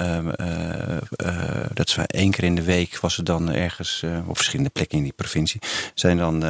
dat 1.75 1.89
is 1.89 1.97
één 2.07 2.31
keer 2.31 2.45
in 2.45 2.55
de 2.55 2.63
week 2.63 2.99
was 2.99 3.19
er 3.19 3.25
dan 3.25 3.53
ergens 3.53 4.05
op 4.27 4.37
verschillende 4.37 4.71
plekken 4.71 4.99
in 4.99 5.05
die 5.05 5.13
provincie. 5.13 5.61
Zijn 5.95 6.17
dan 6.17 6.45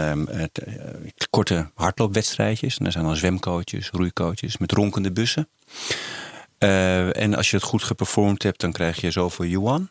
korte 1.31 1.71
hardloopwedstrijdjes. 1.75 2.79
En 2.79 2.87
er 2.87 2.93
zijn 2.93 3.05
dan 3.05 3.17
zwemcoaches, 3.17 3.91
roeicoaches 3.91 4.59
met 4.59 4.73
ronkende 4.73 5.13
bussen. 5.13 5.49
en 6.59 7.35
als 7.35 7.51
je 7.51 7.57
het 7.57 7.65
goed 7.65 7.83
geperformd 7.83 8.43
hebt, 8.43 8.61
dan 8.61 8.73
krijg 8.73 9.01
je 9.01 9.11
zoveel 9.11 9.45
yuan. 9.45 9.89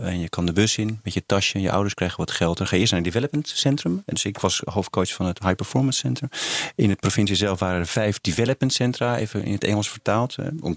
En 0.00 0.20
je 0.20 0.28
kan 0.28 0.46
de 0.46 0.52
bus 0.52 0.76
in 0.76 1.00
met 1.02 1.14
je 1.14 1.26
tasje. 1.26 1.54
En 1.54 1.60
je 1.60 1.70
ouders 1.70 1.94
krijgen 1.94 2.18
wat 2.18 2.30
geld. 2.30 2.58
Dan 2.58 2.66
ga 2.66 2.74
je 2.74 2.80
eerst 2.80 2.92
naar 2.92 3.02
het 3.02 3.12
development 3.12 3.48
centrum. 3.48 3.92
En 3.92 4.14
dus 4.14 4.24
ik 4.24 4.38
was 4.38 4.62
hoofdcoach 4.64 5.12
van 5.12 5.26
het 5.26 5.38
High 5.38 5.54
Performance 5.54 5.98
Center. 5.98 6.28
In 6.74 6.90
het 6.90 7.00
provincie 7.00 7.36
zelf 7.36 7.58
waren 7.58 7.80
er 7.80 7.86
vijf 7.86 8.20
development 8.20 8.72
centra. 8.72 9.18
Even 9.18 9.44
in 9.44 9.52
het 9.52 9.64
Engels 9.64 9.90
vertaald. 9.90 10.36
en 10.36 10.76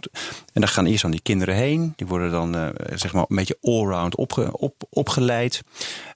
daar 0.53 0.67
gaan 0.67 0.85
eerst 0.85 1.03
aan 1.03 1.11
die 1.11 1.21
kinderen 1.21 1.55
heen. 1.55 1.93
Die 1.95 2.07
worden 2.07 2.31
dan 2.31 2.55
uh, 2.55 2.67
zeg 2.93 3.13
maar 3.13 3.25
een 3.27 3.35
beetje 3.35 3.57
allround 3.61 4.15
opge, 4.15 4.57
op, 4.57 4.83
opgeleid. 4.89 5.61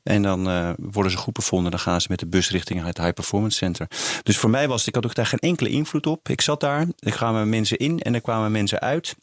En 0.03 0.21
dan 0.21 0.49
uh, 0.49 0.69
worden 0.77 1.11
ze 1.11 1.17
goed 1.17 1.33
bevonden. 1.33 1.71
Dan 1.71 1.79
gaan 1.79 2.01
ze 2.01 2.07
met 2.09 2.19
de 2.19 2.27
bus 2.27 2.49
richting 2.49 2.83
het 2.83 2.97
High 2.97 3.13
Performance 3.13 3.57
Center. 3.57 3.87
Dus 4.23 4.37
voor 4.37 4.49
mij 4.49 4.67
was 4.67 4.87
ik 4.87 4.95
had 4.95 5.05
ook 5.05 5.15
daar 5.15 5.25
geen 5.25 5.39
enkele 5.39 5.69
invloed 5.69 6.07
op. 6.07 6.29
Ik 6.29 6.41
zat 6.41 6.59
daar. 6.59 6.87
Er 6.99 7.11
kwamen 7.11 7.49
mensen 7.49 7.77
in 7.77 7.99
en 7.99 8.13
er 8.13 8.21
kwamen 8.21 8.51
mensen 8.51 8.79
uit. 8.79 9.15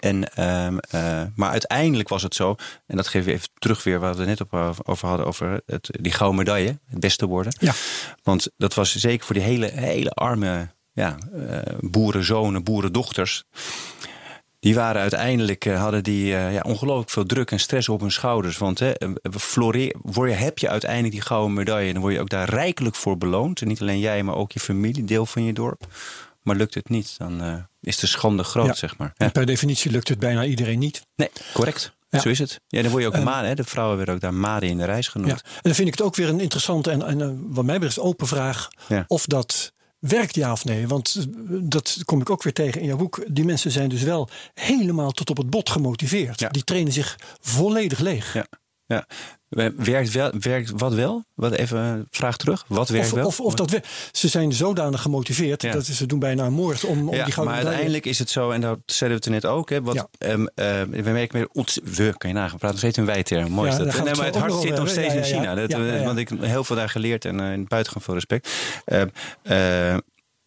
En, 0.00 0.30
uh, 0.38 0.66
uh, 0.94 1.22
maar 1.34 1.50
uiteindelijk 1.50 2.08
was 2.08 2.22
het 2.22 2.34
zo, 2.34 2.56
en 2.86 2.96
dat 2.96 3.08
geef 3.08 3.24
we 3.24 3.32
even 3.32 3.48
terug 3.58 3.84
weer 3.84 4.00
waar 4.00 4.12
we 4.12 4.18
het 4.18 4.28
net 4.28 4.40
op, 4.40 4.78
over 4.84 5.08
hadden, 5.08 5.26
over 5.26 5.60
het, 5.66 5.88
die 6.00 6.12
gouden 6.12 6.38
medaille, 6.38 6.78
het 6.86 7.00
beste 7.00 7.26
worden. 7.26 7.52
Ja. 7.58 7.72
Want 8.22 8.50
dat 8.56 8.74
was 8.74 8.94
zeker 8.94 9.26
voor 9.26 9.34
die 9.34 9.44
hele, 9.44 9.66
hele 9.66 10.10
arme 10.10 10.68
ja, 10.92 11.16
uh, 11.34 11.58
boerenzonen, 11.80 12.64
boerendochters. 12.64 13.44
Die 14.60 14.74
waren 14.74 15.00
uiteindelijk, 15.00 15.64
uh, 15.64 15.80
hadden 15.80 16.02
die 16.02 16.26
ja, 16.26 16.60
ongelooflijk 16.62 17.10
veel 17.10 17.26
druk 17.26 17.50
en 17.50 17.60
stress 17.60 17.88
op 17.88 18.00
hun 18.00 18.12
schouders. 18.12 18.58
Want 18.58 18.78
hè, 18.78 18.92
floreer, 19.38 20.38
heb 20.38 20.58
je 20.58 20.68
uiteindelijk 20.68 21.12
die 21.12 21.22
gouden 21.22 21.52
medaille, 21.52 21.92
dan 21.92 22.02
word 22.02 22.14
je 22.14 22.20
ook 22.20 22.28
daar 22.28 22.48
rijkelijk 22.48 22.96
voor 22.96 23.18
beloond. 23.18 23.60
En 23.60 23.68
niet 23.68 23.80
alleen 23.80 23.98
jij, 23.98 24.22
maar 24.22 24.34
ook 24.34 24.52
je 24.52 24.60
familie, 24.60 25.04
deel 25.04 25.26
van 25.26 25.44
je 25.44 25.52
dorp. 25.52 25.86
Maar 26.42 26.56
lukt 26.56 26.74
het 26.74 26.88
niet, 26.88 27.14
dan 27.18 27.44
uh, 27.44 27.54
is 27.80 27.98
de 27.98 28.06
schande 28.06 28.44
groot, 28.44 28.76
zeg 28.76 28.96
maar. 28.98 29.12
Ja. 29.16 29.28
per 29.28 29.46
definitie 29.46 29.90
lukt 29.90 30.08
het 30.08 30.18
bijna 30.18 30.44
iedereen 30.44 30.78
niet. 30.78 31.06
Nee, 31.16 31.30
correct. 31.52 31.92
Zo 32.10 32.28
is 32.28 32.38
het. 32.38 32.60
Ja, 32.66 32.82
dan 32.82 32.90
word 32.90 33.02
je 33.02 33.08
ook 33.08 33.16
uh, 33.16 33.24
maden. 33.24 33.56
De 33.56 33.64
vrouwen 33.64 33.96
werden 33.96 34.14
ook 34.14 34.20
daar 34.20 34.34
maden 34.34 34.68
in 34.68 34.78
de 34.78 34.84
reis 34.84 35.08
genoemd. 35.08 35.30
Ja. 35.30 35.50
En 35.54 35.60
dan 35.62 35.74
vind 35.74 35.88
ik 35.88 35.94
het 35.94 36.02
ook 36.02 36.16
weer 36.16 36.28
een 36.28 36.40
interessante 36.40 36.90
en, 36.90 37.06
en 37.06 37.18
uh, 37.18 37.30
wat 37.54 37.64
mij 37.64 37.74
betreft 37.74 37.98
open 37.98 38.26
vraag 38.26 38.68
of 39.06 39.26
dat 39.26 39.72
werkt 39.98 40.34
ja 40.34 40.52
of 40.52 40.64
nee. 40.64 40.88
Want 40.88 41.26
dat 41.70 41.98
kom 42.04 42.20
ik 42.20 42.30
ook 42.30 42.42
weer 42.42 42.52
tegen 42.52 42.80
in 42.80 42.86
jouw 42.86 42.96
boek. 42.96 43.24
Die 43.26 43.44
mensen 43.44 43.70
zijn 43.70 43.88
dus 43.88 44.02
wel 44.02 44.28
helemaal 44.54 45.10
tot 45.10 45.30
op 45.30 45.36
het 45.36 45.50
bot 45.50 45.70
gemotiveerd. 45.70 46.52
Die 46.52 46.64
trainen 46.64 46.92
zich 46.92 47.18
volledig 47.40 47.98
leeg. 47.98 48.34
Ja. 48.34 48.46
Ja, 48.90 49.06
Werkt, 49.76 50.12
wel, 50.12 50.30
werkt 50.40 50.70
wat 50.76 50.94
wel? 50.94 51.24
Wat 51.34 51.52
even 51.52 52.06
vraag 52.10 52.36
terug. 52.36 52.64
Wat 52.66 52.88
werkt 52.88 53.06
of, 53.06 53.12
wel? 53.12 53.26
Of, 53.26 53.40
of 53.40 53.54
dat 53.54 53.70
we, 53.70 53.82
ze 54.12 54.28
zijn 54.28 54.52
zodanig 54.52 55.02
gemotiveerd 55.02 55.72
dat 55.72 55.84
ze 55.86 56.06
doen 56.06 56.18
bijna 56.18 56.44
een 56.44 56.52
moord 56.52 56.84
om, 56.84 57.08
om 57.08 57.14
ja, 57.14 57.24
die 57.24 57.32
gouden 57.32 57.54
Maar 57.54 57.64
uiteindelijk 57.64 58.06
is 58.06 58.18
het 58.18 58.30
zo, 58.30 58.50
en 58.50 58.60
dat 58.60 58.78
zeiden 58.86 59.18
we 59.18 59.24
het 59.24 59.42
net 59.42 59.52
ook. 59.52 59.70
Hè, 59.70 59.82
wat, 59.82 59.94
ja. 59.94 60.08
um, 60.18 60.40
uh, 60.40 60.46
we 60.82 61.10
merken 61.10 61.38
meer. 61.38 61.64
We, 61.84 62.14
kan 62.16 62.30
je 62.30 62.36
nagaan, 62.36 62.58
praten 62.58 62.68
nog 62.68 62.78
steeds 62.78 62.96
een 62.96 63.04
wijterm. 63.04 63.50
Mooi 63.50 63.70
is 63.70 63.76
dat. 63.76 64.04
Nee, 64.04 64.14
maar 64.14 64.26
het 64.26 64.36
hart 64.36 64.52
zit 64.52 64.76
nog 64.76 64.88
steeds 64.88 65.14
in 65.14 65.24
China. 65.24 65.54
Dat, 65.54 65.72
Want 66.04 66.18
ik 66.18 66.28
heb 66.28 66.42
heel 66.42 66.64
veel 66.64 66.76
daar 66.76 66.90
geleerd 66.90 67.24
en 67.24 67.34
uh, 67.34 67.66
buitengewoon 67.66 68.02
veel 68.02 68.14
respect. 68.14 68.50
Uh, 69.42 69.96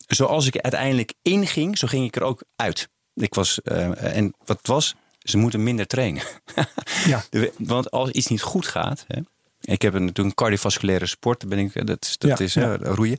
zoals 0.08 0.48
ik 0.48 0.58
uiteindelijk 0.58 1.14
inging, 1.22 1.78
zo 1.78 1.88
ging 1.88 2.06
ik 2.06 2.16
er 2.16 2.24
ook 2.24 2.44
uit. 2.56 2.90
Ik 3.14 3.34
was, 3.34 3.62
en 3.62 4.34
wat 4.46 4.60
was, 4.62 4.96
ze 5.24 5.38
moeten 5.38 5.64
minder 5.64 5.88
trainen. 5.88 6.24
ja. 7.06 7.24
Want 7.58 7.92
als 7.92 8.10
iets 8.10 8.28
niet 8.28 8.42
goed 8.42 8.68
gaat. 8.68 9.06
Hè, 9.08 9.22
ik 9.62 9.82
heb 9.82 9.94
een, 9.94 10.06
natuurlijk 10.06 10.28
een 10.28 10.44
cardiovasculaire 10.44 11.06
sport, 11.06 11.48
ben 11.48 11.60
ik, 11.60 11.88
dat 11.88 12.06
is, 12.06 12.18
dat 12.18 12.40
is 12.40 12.54
ja. 12.54 12.76
roeien. 12.76 13.18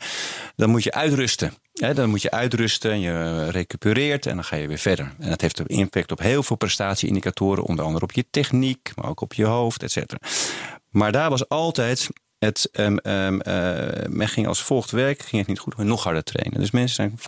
Dan 0.57 0.71
moet 0.71 0.83
je 0.83 0.93
uitrusten. 0.93 1.55
Hè, 1.73 1.95
dan 1.95 2.09
moet 2.09 2.23
je 2.23 2.31
uitrusten, 2.31 3.01
je 3.01 3.49
recupereert 3.51 4.27
en 4.27 4.35
dan 4.35 4.45
ga 4.45 4.57
je 4.57 4.69
weer 4.69 4.79
verder. 4.79 5.15
En 5.19 5.29
dat 5.29 5.41
heeft 5.41 5.59
een 5.59 5.67
impact 5.67 6.13
op 6.13 6.19
heel 6.19 6.43
veel 6.43 6.57
prestatieindicatoren, 6.57 7.65
onder 7.65 7.85
andere 7.85 8.05
op 8.05 8.13
je 8.13 8.27
techniek, 8.31 8.93
maar 8.95 9.09
ook 9.09 9.21
op 9.21 9.35
je 9.35 9.45
hoofd, 9.45 9.83
et 9.83 9.93
cetera. 9.93 10.21
Maar 10.91 11.13
daar 11.13 11.31
was 11.31 11.49
altijd 11.49 12.09
het, 12.39 12.69
um, 12.73 12.99
um, 13.03 13.35
uh, 13.35 14.07
men 14.09 14.29
ging 14.29 14.47
als 14.47 14.63
volgt 14.63 14.91
werken, 14.91 15.25
ging 15.25 15.41
het 15.41 15.51
niet 15.51 15.59
goed, 15.59 15.77
maar 15.77 15.87
nog 15.87 16.05
harder 16.05 16.23
trainen. 16.23 16.61
Dus 16.61 16.71
mensen 16.71 16.95
zijn 16.95 17.19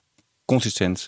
consistent, 0.44 1.06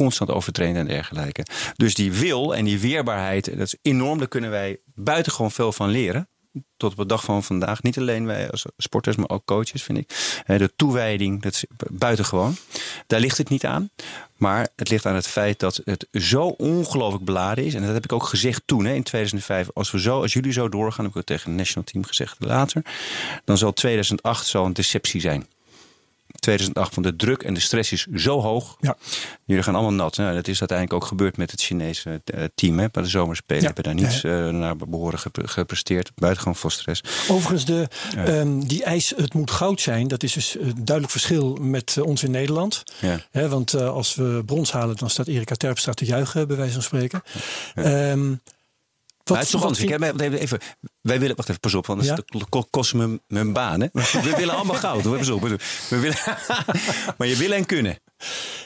constant 0.00 0.30
overtrainen 0.30 0.80
en 0.80 0.86
dergelijke. 0.86 1.44
Dus 1.76 1.94
die 1.94 2.12
wil 2.12 2.54
en 2.54 2.64
die 2.64 2.80
weerbaarheid, 2.80 3.44
dat 3.44 3.66
is 3.66 3.76
enorm. 3.82 4.18
Daar 4.18 4.28
kunnen 4.28 4.50
wij 4.50 4.78
buitengewoon 4.94 5.50
veel 5.50 5.72
van 5.72 5.88
leren. 5.88 6.28
Tot 6.76 6.90
op 6.90 6.96
de 6.96 7.06
dag 7.06 7.24
van 7.24 7.42
vandaag. 7.42 7.82
Niet 7.82 7.98
alleen 7.98 8.26
wij 8.26 8.50
als 8.50 8.64
sporters, 8.76 9.16
maar 9.16 9.28
ook 9.28 9.44
coaches, 9.44 9.82
vind 9.82 9.98
ik. 9.98 10.08
De 10.46 10.72
toewijding, 10.76 11.42
dat 11.42 11.52
is 11.52 11.64
buitengewoon. 11.90 12.56
Daar 13.06 13.20
ligt 13.20 13.38
het 13.38 13.48
niet 13.48 13.66
aan. 13.66 13.90
Maar 14.36 14.68
het 14.76 14.90
ligt 14.90 15.06
aan 15.06 15.14
het 15.14 15.26
feit 15.26 15.58
dat 15.58 15.80
het 15.84 16.06
zo 16.12 16.46
ongelooflijk 16.46 17.24
beladen 17.24 17.64
is. 17.64 17.74
En 17.74 17.82
dat 17.82 17.94
heb 17.94 18.04
ik 18.04 18.12
ook 18.12 18.24
gezegd 18.24 18.62
toen, 18.64 18.86
in 18.86 19.02
2005. 19.02 19.68
Als, 19.74 19.90
we 19.90 20.00
zo, 20.00 20.20
als 20.20 20.32
jullie 20.32 20.52
zo 20.52 20.68
doorgaan, 20.68 21.04
heb 21.04 21.10
ik 21.10 21.18
het 21.18 21.26
tegen 21.26 21.48
het 21.48 21.58
national 21.58 21.84
team 21.84 22.04
gezegd 22.04 22.36
later. 22.38 22.82
Dan 23.44 23.58
zal 23.58 23.72
2008 23.72 24.46
zo 24.46 24.64
een 24.64 24.72
deceptie 24.72 25.20
zijn. 25.20 25.46
2008 26.40 26.94
van 26.94 27.02
de 27.02 27.16
druk 27.16 27.42
en 27.42 27.54
de 27.54 27.60
stress 27.60 27.92
is 27.92 28.06
zo 28.14 28.40
hoog. 28.40 28.76
Ja. 28.80 28.96
Jullie 29.44 29.62
gaan 29.62 29.74
allemaal 29.74 29.92
nat. 29.92 30.16
Nou, 30.16 30.34
dat 30.34 30.48
is 30.48 30.58
uiteindelijk 30.58 31.02
ook 31.02 31.08
gebeurd 31.08 31.36
met 31.36 31.50
het 31.50 31.60
Chinese 31.60 32.22
uh, 32.34 32.44
team. 32.54 32.78
Hè. 32.78 32.88
Bij 32.90 33.02
de 33.02 33.08
zomerspelen 33.08 33.62
ja. 33.62 33.66
hebben 33.66 33.84
daar 33.84 33.94
niets 33.94 34.24
uh, 34.24 34.48
naar 34.48 34.76
behoren 34.76 35.18
gepresteerd. 35.34 36.10
Buitengewoon 36.14 36.56
veel 36.56 36.70
stress. 36.70 37.02
Overigens, 37.28 37.64
de, 37.64 37.88
um, 38.26 38.66
die 38.66 38.84
eis 38.84 39.12
het 39.16 39.34
moet 39.34 39.50
goud 39.50 39.80
zijn. 39.80 40.08
Dat 40.08 40.22
is 40.22 40.32
dus 40.32 40.56
een 40.60 40.74
duidelijk 40.74 41.10
verschil 41.10 41.58
met 41.60 41.98
ons 42.02 42.22
in 42.22 42.30
Nederland. 42.30 42.82
Ja. 43.00 43.20
Hè, 43.30 43.48
want 43.48 43.74
als 43.74 44.14
we 44.14 44.42
brons 44.46 44.72
halen, 44.72 44.96
dan 44.96 45.10
staat 45.10 45.26
Erika 45.26 45.54
Terpstra 45.54 45.92
te 45.92 46.04
juichen, 46.04 46.46
bij 46.46 46.56
wijze 46.56 46.72
van 46.72 46.82
spreken. 46.82 47.22
Um, 47.74 48.40
wat, 49.24 49.36
het 49.36 49.46
is 49.46 49.52
toch 49.52 49.62
anders. 49.62 49.80
Vind... 49.80 50.20
Ik, 50.20 50.32
even, 50.32 50.58
wij 51.00 51.20
willen, 51.20 51.36
wacht 51.36 51.48
even, 51.48 51.60
pas 51.60 51.74
op, 51.74 51.86
want 51.86 52.04
ja? 52.04 52.18
kost 52.70 52.94
me 52.94 53.20
mijn 53.26 53.52
baan. 53.52 53.80
Hè? 53.80 53.86
We 53.92 54.34
willen 54.36 54.54
allemaal 54.54 54.76
goud. 54.76 55.04
Hoor. 55.04 55.18
Pas 55.18 55.28
op. 55.28 55.40
We 55.40 55.58
willen, 55.88 56.16
maar 57.18 57.26
je 57.26 57.36
willen 57.36 57.56
en 57.56 57.66
kunnen. 57.66 57.98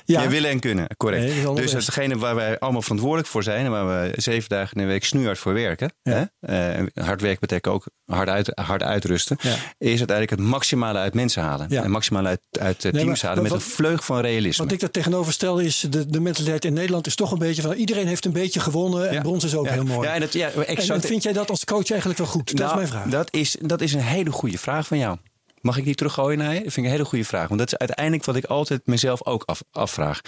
Ja. 0.05 0.23
Je 0.23 0.29
willen 0.29 0.51
en 0.51 0.61
kunnen, 0.61 0.87
correct. 0.97 1.45
Nee, 1.45 1.55
dus 1.55 1.73
hetgene 1.73 2.19
waar 2.19 2.35
wij 2.35 2.59
allemaal 2.59 2.83
verantwoordelijk 2.83 3.29
voor 3.29 3.43
zijn... 3.43 3.65
en 3.65 3.71
waar 3.71 3.87
we 3.87 4.13
zeven 4.17 4.49
dagen 4.49 4.77
in 4.77 4.83
de 4.83 4.89
week 4.89 5.05
snoeihard 5.05 5.39
voor 5.39 5.55
werken... 5.55 5.93
Ja. 6.03 6.31
Hè? 6.41 6.81
Uh, 6.81 6.87
hard 6.95 7.21
werk 7.21 7.39
betekent 7.39 7.75
ook 7.75 7.87
hard, 8.05 8.29
uit, 8.29 8.53
hard 8.55 8.83
uitrusten... 8.83 9.37
Ja. 9.41 9.55
is 9.79 9.99
uiteindelijk 9.99 10.31
het 10.31 10.41
maximale 10.41 10.99
uit 10.99 11.15
mensen 11.15 11.43
halen. 11.43 11.69
En 11.69 11.91
maximale 11.91 12.29
uit, 12.29 12.41
uit 12.61 12.83
nee, 12.83 12.93
teams 12.93 13.07
maar, 13.07 13.31
halen 13.31 13.43
met 13.43 13.53
wat, 13.53 13.61
een 13.61 13.67
vleug 13.67 14.05
van 14.05 14.21
realisme. 14.21 14.65
Wat 14.65 14.73
ik 14.73 14.81
daar 14.81 14.91
tegenover 14.91 15.33
stel 15.33 15.59
is... 15.59 15.87
De, 15.91 16.07
de 16.07 16.21
mentaliteit 16.21 16.65
in 16.65 16.73
Nederland 16.73 17.07
is 17.07 17.15
toch 17.15 17.33
een 17.33 17.39
beetje 17.39 17.63
van... 17.63 17.73
iedereen 17.73 18.07
heeft 18.07 18.25
een 18.25 18.33
beetje 18.33 18.61
gewonnen 18.61 19.11
en 19.11 19.23
brons 19.23 19.45
is 19.45 19.55
ook 19.55 19.69
heel 19.69 19.85
mooi. 19.85 20.09
Ja, 20.09 20.15
en, 20.15 20.21
dat, 20.21 20.33
ja, 20.33 20.51
exact. 20.51 20.89
en, 20.89 20.95
en 20.95 21.01
vind 21.01 21.23
jij 21.23 21.33
dat 21.33 21.51
als 21.51 21.65
coach 21.65 21.91
eigenlijk 21.91 22.19
wel 22.19 22.29
goed? 22.29 22.47
Dat 22.47 22.59
nou, 22.59 22.71
is 22.71 22.77
mijn 22.77 22.89
vraag. 22.89 23.13
Dat 23.13 23.29
is, 23.33 23.57
dat 23.61 23.81
is 23.81 23.93
een 23.93 24.01
hele 24.01 24.31
goede 24.31 24.59
vraag 24.59 24.87
van 24.87 24.99
jou. 24.99 25.17
Mag 25.65 25.77
ik 25.77 25.85
die 25.85 25.95
teruggooien 25.95 26.39
naar 26.39 26.55
je? 26.55 26.63
Dat 26.63 26.73
vind 26.73 26.77
ik 26.77 26.85
een 26.85 26.91
hele 26.91 27.05
goede 27.05 27.25
vraag. 27.25 27.49
Want 27.49 27.61
dat 27.61 27.73
is 27.73 27.79
uiteindelijk 27.79 28.25
wat 28.25 28.37
ik 28.37 28.45
altijd 28.45 28.87
mezelf 28.87 29.27
ook 29.27 29.43
af, 29.43 29.63
afvraag. 29.71 30.21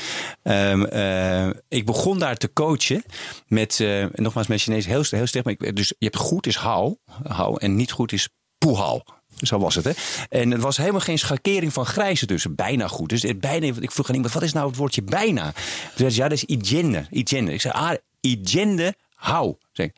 Um, 0.42 0.86
uh, 0.92 1.48
ik 1.68 1.86
begon 1.86 2.18
daar 2.18 2.36
te 2.36 2.52
coachen 2.52 3.02
met, 3.46 3.78
uh, 3.78 4.06
nogmaals, 4.12 4.46
met 4.46 4.60
Chinees 4.60 4.86
heel, 4.86 5.04
heel 5.10 5.26
sterk. 5.26 5.44
Maar 5.44 5.74
dus 5.74 5.88
je 5.88 6.04
hebt 6.04 6.16
goed 6.16 6.46
is 6.46 6.56
hou, 6.56 6.96
hou 7.22 7.60
en 7.60 7.76
niet 7.76 7.92
goed 7.92 8.12
is 8.12 8.28
poehal. 8.58 9.04
Zo 9.40 9.58
was 9.58 9.74
het, 9.74 9.84
hè? 9.84 9.92
En 10.28 10.50
het 10.50 10.60
was 10.60 10.76
helemaal 10.76 11.00
geen 11.00 11.18
schakering 11.18 11.72
van 11.72 11.86
grijze 11.86 12.26
tussen. 12.26 12.54
Bijna 12.54 12.88
goed. 12.88 13.08
Dus 13.08 13.22
het 13.22 13.40
bijna, 13.40 13.66
ik 13.80 13.90
vroeg 13.90 14.08
aan 14.08 14.14
iemand, 14.14 14.32
wat 14.32 14.42
is 14.42 14.52
nou 14.52 14.68
het 14.68 14.76
woordje 14.76 15.02
bijna? 15.02 15.52
Toen 15.52 15.62
zei 15.94 16.10
ze, 16.10 16.16
ja, 16.16 16.28
dat 16.28 16.42
is 16.42 16.44
hygiëne. 16.46 17.06
hygiëne. 17.10 17.52
Ik 17.52 17.60
zei, 17.60 17.74
ah, 17.74 17.94
hygiëne, 18.20 18.94
hou. 19.14 19.54
Zeg, 19.72 19.90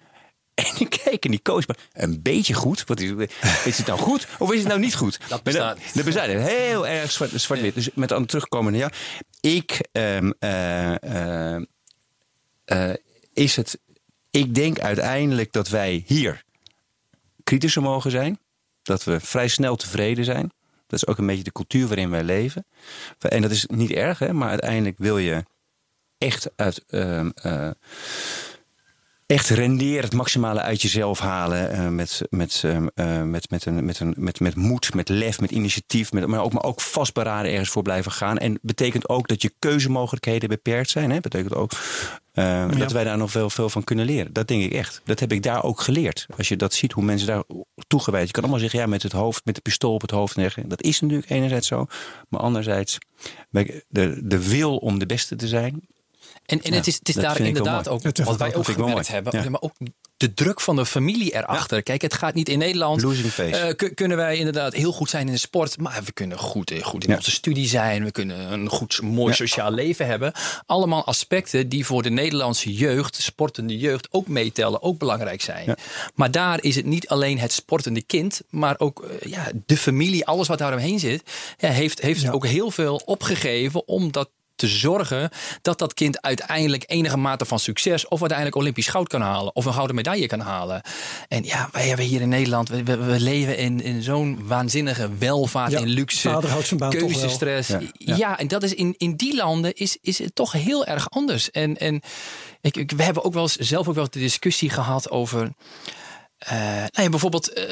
en 0.65 0.73
ik 0.79 0.91
keek 0.91 1.25
en 1.25 1.31
die 1.31 1.43
coach, 1.43 1.67
maar 1.67 1.77
een 1.93 2.23
beetje 2.23 2.55
goed. 2.55 2.85
Wat 2.87 3.01
is, 3.01 3.11
is 3.65 3.79
het 3.79 3.87
nou 3.87 3.99
goed 3.99 4.27
of 4.39 4.53
is 4.53 4.59
het 4.59 4.69
nou 4.69 4.81
niet 4.81 4.95
goed? 4.95 5.19
Dat 5.29 5.43
bestaat. 5.43 5.79
Dat 5.95 6.05
bestaat 6.05 6.27
heel 6.27 6.87
erg 6.87 7.11
zwart-wit. 7.11 7.41
Zwart 7.41 7.75
dus 7.75 7.91
met 7.95 8.13
aan 8.13 8.27
terugkomen, 8.27 8.75
ja. 8.75 8.91
Ik, 9.41 9.89
um, 9.93 10.35
uh, 10.41 11.57
uh, 12.67 12.95
is 13.33 13.57
het, 13.57 13.79
ik 14.31 14.55
denk 14.55 14.81
uiteindelijk 14.81 15.53
dat 15.53 15.69
wij 15.69 16.05
hier 16.07 16.45
kritischer 17.45 17.83
mogen 17.83 18.11
zijn. 18.11 18.39
Dat 18.83 19.05
we 19.05 19.21
vrij 19.21 19.49
snel 19.49 19.77
tevreden 19.77 20.25
zijn. 20.25 20.53
Dat 20.87 21.03
is 21.03 21.07
ook 21.07 21.19
een 21.19 21.27
beetje 21.27 21.45
de 21.45 21.53
cultuur 21.53 21.87
waarin 21.87 22.11
wij 22.11 22.23
leven. 22.23 22.67
En 23.19 23.43
dat 23.43 23.51
is 23.51 23.67
niet 23.67 23.91
erg, 23.91 24.19
hè, 24.19 24.33
maar 24.33 24.49
uiteindelijk 24.49 24.99
wil 24.99 25.19
je 25.19 25.45
echt 26.19 26.51
uit. 26.57 26.85
Ehm, 29.29 29.37
eh, 29.37 29.37
echt 29.37 29.49
renderen, 29.49 30.05
het 30.05 30.13
maximale 30.13 30.61
uit 30.61 30.83
jezelf 30.83 31.19
halen. 31.19 31.73
Uh, 31.73 31.89
met, 31.89 32.21
met, 32.31 32.63
uh, 32.65 32.79
met, 33.23 33.51
met, 33.51 33.67
een, 33.67 33.85
met, 33.85 34.01
een, 34.01 34.15
met, 34.17 34.41
met 34.41 34.57
moed, 34.57 34.95
met 34.95 35.09
lef, 35.09 35.41
met 35.41 35.51
initiatief. 35.51 36.13
Met, 36.13 36.27
maar, 36.27 36.43
ook, 36.43 36.53
maar 36.53 36.63
ook 36.63 36.81
vastberaden 36.81 37.51
ergens 37.51 37.71
voor 37.71 37.83
blijven 37.83 38.13
gaan. 38.13 38.39
En 38.39 38.59
betekent 38.63 39.09
ook 39.09 39.29
dat 39.29 39.43
je 39.43 39.53
keuzemogelijkheden 39.59 40.49
beperkt 40.49 40.91
zijn. 40.91 41.11
Hè? 41.11 41.21
Betekent 41.21 41.55
ook 41.55 41.73
uh, 42.35 42.71
dat 42.79 42.93
wij 42.93 43.05
daar 43.05 43.19
nog 43.19 43.31
veel, 43.31 43.51
veel 43.51 43.69
van 43.69 43.85
kunnen 43.85 44.05
leren. 44.05 44.33
Dat 44.33 44.49
denk 44.49 44.63
ik 44.63 44.73
echt. 44.73 45.01
Dat 45.05 45.21
heb 45.21 45.33
ik 45.33 45.43
daar 45.43 45.65
ook 45.65 45.81
geleerd. 45.81 46.27
Als 46.37 46.49
je 46.49 46.57
dat 46.57 46.75
ziet, 46.75 46.93
hoe 46.93 47.05
mensen 47.05 47.27
daar 47.27 47.43
toegewijd. 47.87 48.27
Je 48.27 48.33
kan 48.33 48.43
allemaal 48.43 48.61
zeggen, 48.61 48.79
ja, 48.79 48.87
met 48.87 49.03
het 49.03 49.13
hoofd, 49.13 49.45
met 49.45 49.55
de 49.55 49.61
pistool 49.61 49.95
op 49.95 50.01
het 50.01 50.11
hoofd. 50.11 50.37
Dat 50.69 50.83
is 50.83 51.01
natuurlijk 51.01 51.31
enerzijds 51.31 51.67
zo. 51.67 51.87
Maar 52.29 52.41
anderzijds, 52.41 52.99
de, 53.89 54.21
de 54.23 54.49
wil 54.49 54.77
om 54.77 54.99
de 54.99 55.07
beste 55.07 55.37
te 55.37 55.49
zijn 55.49 55.89
en, 56.49 56.63
en 56.63 56.73
het 56.73 56.87
is, 56.87 56.95
het 56.95 57.09
is 57.09 57.15
daar 57.15 57.41
inderdaad 57.41 57.89
ook 57.89 58.03
wat 58.25 58.37
wij 58.37 58.55
ook 58.55 58.65
gemerkt 58.65 59.09
hebben. 59.09 59.51
Maar 59.51 59.61
ook 59.61 59.73
de 60.17 60.35
druk 60.35 60.61
van 60.61 60.77
de 60.77 60.87
familie 60.87 61.35
erachter. 61.35 61.83
Kijk, 61.83 62.03
het 62.03 62.15
gaat 62.15 62.35
niet 62.35 62.49
in 62.49 62.59
Nederland. 62.59 63.01
Uh, 63.03 63.91
kunnen 63.95 64.17
wij 64.17 64.37
inderdaad 64.37 64.75
heel 64.75 64.93
goed 64.93 65.11
zijn 65.11 65.27
in 65.27 65.33
de 65.33 65.39
sport. 65.39 65.79
Maar 65.79 66.03
we 66.05 66.13
kunnen 66.13 66.39
goed, 66.39 66.71
eh, 66.71 66.83
goed 66.83 67.07
in 67.07 67.17
onze 67.17 67.31
studie 67.31 67.69
zijn. 67.69 68.05
We 68.05 68.11
kunnen 68.11 68.53
een 68.53 68.69
goed, 68.69 69.03
mooi 69.03 69.35
sociaal 69.35 69.71
leven 69.71 70.07
hebben. 70.07 70.33
Allemaal 70.67 71.05
aspecten 71.05 71.69
die 71.69 71.87
voor 71.87 72.03
de 72.03 72.11
Nederlandse 72.11 72.73
jeugd, 72.73 73.23
sportende 73.23 73.79
jeugd, 73.79 74.09
ook 74.11 74.29
meetellen. 74.29 74.83
Ook 74.83 74.99
belangrijk 74.99 75.43
zijn. 75.43 75.75
Maar 76.15 76.31
daar 76.31 76.63
is 76.63 76.77
het 76.77 76.87
niet 76.87 77.09
alleen 77.09 77.39
het 77.39 77.53
sportende 77.53 78.03
kind. 78.03 78.41
Maar 78.51 78.75
ook 78.79 79.05
uh, 79.05 79.31
ja, 79.33 79.51
de 79.67 79.77
familie, 79.77 80.27
alles 80.27 80.49
wat 80.49 80.59
daaromheen 80.59 80.99
zit. 80.99 81.23
heeft 81.57 82.01
heeft 82.01 82.31
ook 82.31 82.47
heel 82.47 82.71
veel 82.71 83.03
opgegeven 83.05 83.89
om 83.89 84.13
dat 84.13 84.29
te 84.59 84.67
zorgen 84.67 85.31
dat 85.63 85.79
dat 85.79 85.95
kind 85.95 86.23
uiteindelijk 86.23 86.85
enige 86.87 87.17
mate 87.17 87.45
van 87.45 87.59
succes 87.59 88.09
of 88.09 88.21
uiteindelijk 88.21 88.59
Olympisch 88.59 88.89
goud 88.89 89.09
kan 89.09 89.21
halen 89.21 89.55
of 89.55 89.65
een 89.65 89.73
gouden 89.73 89.97
medaille 89.97 90.27
kan 90.27 90.41
halen. 90.41 90.83
En 91.29 91.45
ja, 91.45 91.69
wij 91.73 91.89
hebben 91.89 92.07
hier 92.07 92.21
in 92.21 92.29
Nederland, 92.29 92.69
we, 92.69 92.83
we 92.83 93.21
leven 93.21 93.57
in, 93.57 93.81
in 93.81 94.03
zo'n 94.03 94.47
waanzinnige 94.47 95.11
welvaart 95.19 95.73
in 95.73 95.87
luxe, 95.87 96.39
keuzestress. 96.89 97.69
Ja, 97.69 97.81
ja. 97.93 98.17
ja, 98.17 98.39
en 98.39 98.49
dat 98.49 98.63
is 98.63 98.75
in, 98.75 98.95
in 98.97 99.17
die 99.17 99.37
landen 99.37 99.75
is, 99.75 99.99
is 100.01 100.19
het 100.19 100.35
toch 100.35 100.53
heel 100.53 100.87
erg 100.87 101.11
anders. 101.11 101.51
En, 101.51 101.77
en 101.77 102.03
ik, 102.61 102.77
ik, 102.77 102.91
we 102.91 103.03
hebben 103.03 103.25
ook 103.25 103.35
wel 103.35 103.43
eens, 103.43 103.57
zelf 103.57 103.89
ook 103.89 103.95
wel 103.95 104.05
eens 104.05 104.13
de 104.13 104.19
discussie 104.19 104.71
gehad 104.71 105.11
over. 105.11 105.53
Uh, 106.53 106.53
nou 106.53 107.03
ja, 107.03 107.09
bijvoorbeeld 107.09 107.59
uh, 107.59 107.65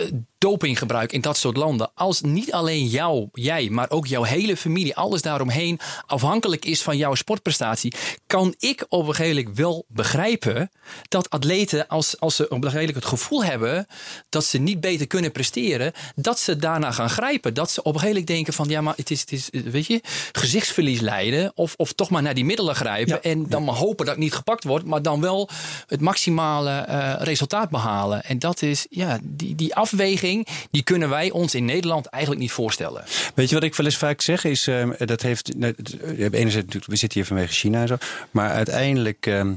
dopinggebruik 0.47 1.13
in 1.13 1.21
dat 1.21 1.37
soort 1.37 1.57
landen. 1.57 1.91
Als 1.95 2.21
niet 2.21 2.53
alleen 2.53 2.87
jou, 2.87 3.29
jij, 3.33 3.69
maar 3.71 3.91
ook 3.91 4.07
jouw 4.07 4.23
hele 4.23 4.57
familie, 4.57 4.97
alles 4.97 5.23
daaromheen 5.23 5.81
afhankelijk 6.07 6.65
is 6.65 6.83
van 6.83 6.97
jouw 6.97 7.15
sportprestatie, 7.15 7.95
kan 8.27 8.55
ik 8.59 8.87
op 8.89 9.09
een 9.09 9.15
gegeven 9.15 9.37
moment 9.37 9.57
wel 9.57 9.85
begrijpen 9.89 10.71
dat 11.09 11.31
atleten, 11.31 11.89
als, 11.89 12.21
als 12.21 12.37
ze 12.37 12.43
op 12.45 12.51
een 12.51 12.57
gegeven 12.57 12.79
moment 12.79 12.97
het 12.97 13.05
gevoel 13.05 13.45
hebben 13.45 13.87
dat 14.29 14.45
ze 14.45 14.59
niet 14.59 14.81
beter 14.81 15.07
kunnen 15.07 15.33
presteren, 15.33 15.93
dat 16.15 16.39
ze 16.39 16.57
daarna 16.57 16.91
gaan 16.93 17.11
grijpen. 17.11 17.55
Dat 17.55 17.71
ze 17.71 17.81
op 17.81 17.95
een 17.95 18.01
gegeven 18.01 18.09
moment 18.09 18.27
denken 18.27 18.53
van 18.53 18.69
ja, 18.69 18.81
maar 18.81 18.95
het 18.97 19.11
is, 19.11 19.21
het 19.21 19.33
is 19.33 19.49
weet 19.53 19.87
je, 19.87 20.01
gezichtsverlies 20.33 21.01
leiden 21.01 21.53
of, 21.55 21.75
of 21.77 21.93
toch 21.93 22.11
maar 22.11 22.23
naar 22.23 22.35
die 22.35 22.45
middelen 22.45 22.75
grijpen 22.75 23.23
en 23.23 23.49
dan 23.49 23.65
maar 23.65 23.75
hopen 23.75 24.07
dat 24.07 24.15
het 24.15 24.25
niet 24.25 24.35
gepakt 24.35 24.65
wordt, 24.65 24.85
maar 24.85 25.03
dan 25.03 25.21
wel 25.21 25.49
het 25.87 26.01
maximale 26.01 26.87
uh, 26.89 27.15
resultaat 27.19 27.71
behalen. 27.71 28.25
En 28.25 28.39
dat 28.39 28.63
is 28.63 28.87
ja, 28.91 29.19
die, 29.23 29.55
die 29.55 29.75
afweging 29.75 30.36
die 30.71 30.83
kunnen 30.83 31.09
wij 31.09 31.31
ons 31.31 31.55
in 31.55 31.65
Nederland 31.65 32.07
eigenlijk 32.07 32.43
niet 32.43 32.53
voorstellen. 32.53 33.05
Weet 33.35 33.49
je 33.49 33.55
wat 33.55 33.65
ik 33.65 33.75
wel 33.75 33.87
eens 33.87 33.97
vaak 33.97 34.21
zeg? 34.21 34.45
Is, 34.45 34.69
uh, 34.69 34.91
dat 34.99 35.23
heeft, 35.23 35.55
enerzijds 35.55 36.55
natuurlijk, 36.55 36.87
we 36.87 36.97
zitten 36.97 37.19
hier 37.19 37.29
vanwege 37.29 37.53
China 37.53 37.81
en 37.81 37.89
zo. 37.89 37.97
Maar 38.31 38.51
uiteindelijk, 38.51 39.27
uh, 39.27 39.51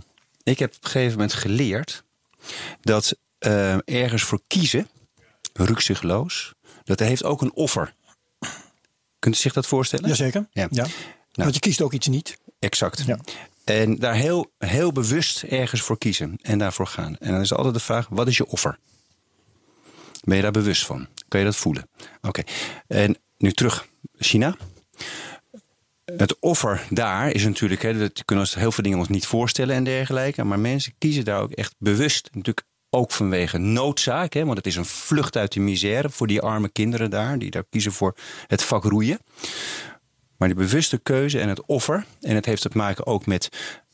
ik 0.44 0.60
heb 0.60 0.70
op 0.76 0.84
een 0.84 0.90
gegeven 0.90 1.12
moment 1.12 1.34
geleerd 1.34 2.04
dat 2.82 3.16
uh, 3.40 3.78
ergens 3.86 4.24
voor 4.24 4.42
kiezen, 4.48 4.88
rukzichtloos, 5.54 6.54
dat 6.84 7.00
heeft 7.00 7.24
ook 7.24 7.42
een 7.42 7.54
offer. 7.54 7.94
Kunt 9.20 9.36
u 9.36 9.38
zich 9.38 9.54
dat 9.54 9.66
voorstellen? 9.66 10.10
Jazeker. 10.10 10.48
Ja. 10.52 10.68
ja. 10.72 10.84
Nou, 10.84 10.92
Want 11.34 11.54
je 11.54 11.60
kiest 11.60 11.82
ook 11.82 11.94
iets 11.94 12.08
niet. 12.08 12.38
Exact. 12.60 13.04
Ja. 13.06 13.20
En 13.64 13.96
daar 13.96 14.14
heel, 14.14 14.52
heel 14.58 14.92
bewust 14.92 15.44
ergens 15.44 15.82
voor 15.82 15.98
kiezen 15.98 16.40
en 16.42 16.58
daarvoor 16.58 16.88
gaan. 16.88 17.18
En 17.18 17.32
dan 17.32 17.42
is 17.42 17.54
altijd 17.54 17.74
de 17.74 17.80
vraag: 17.80 18.08
wat 18.10 18.28
is 18.28 18.38
je 18.38 18.48
offer? 18.48 18.78
Ben 20.24 20.36
je 20.36 20.42
daar 20.42 20.52
bewust 20.52 20.86
van? 20.86 21.08
Kan 21.28 21.40
je 21.40 21.46
dat 21.46 21.56
voelen? 21.56 21.90
Oké. 22.22 22.44
En 22.88 23.18
nu 23.38 23.52
terug. 23.52 23.88
China. 24.18 24.56
Het 26.06 26.40
offer 26.40 26.86
daar 26.90 27.32
is 27.32 27.44
natuurlijk, 27.44 27.82
hè, 27.82 27.98
dat 27.98 28.26
kunnen 28.26 28.46
we 28.46 28.60
heel 28.60 28.72
veel 28.72 28.84
dingen 28.84 29.00
ons 29.00 29.08
niet 29.08 29.26
voorstellen 29.26 29.76
en 29.76 29.84
dergelijke. 29.84 30.44
Maar 30.44 30.60
mensen 30.60 30.94
kiezen 30.98 31.26
daar 31.26 31.42
ook 31.42 31.52
echt 31.52 31.76
bewust, 31.78 32.30
natuurlijk 32.34 32.68
ook 32.90 33.12
vanwege 33.12 33.58
noodzaak. 33.58 34.34
Hè, 34.34 34.46
want 34.46 34.58
het 34.58 34.68
is 34.68 34.76
een 34.76 34.86
vlucht 34.86 35.38
uit 35.38 35.52
de 35.54 35.60
misère 35.60 36.10
voor 36.10 36.28
die 36.28 36.42
arme 36.42 36.70
kinderen 36.70 37.10
daar, 37.10 37.40
die 37.40 37.52
daar 37.52 37.66
kiezen 37.70 37.92
voor 37.92 38.16
het 38.48 38.64
vak 38.64 38.84
roeien. 38.84 39.20
Maar 40.38 40.48
die 40.48 40.58
bewuste 40.58 40.98
keuze 40.98 41.40
en 41.40 41.50
het 41.50 41.66
offer, 41.66 42.06
en 42.22 42.36
het 42.36 42.46
heeft 42.46 42.62
te 42.62 42.70
maken 42.74 43.06
ook 43.06 43.26
met 43.26 43.50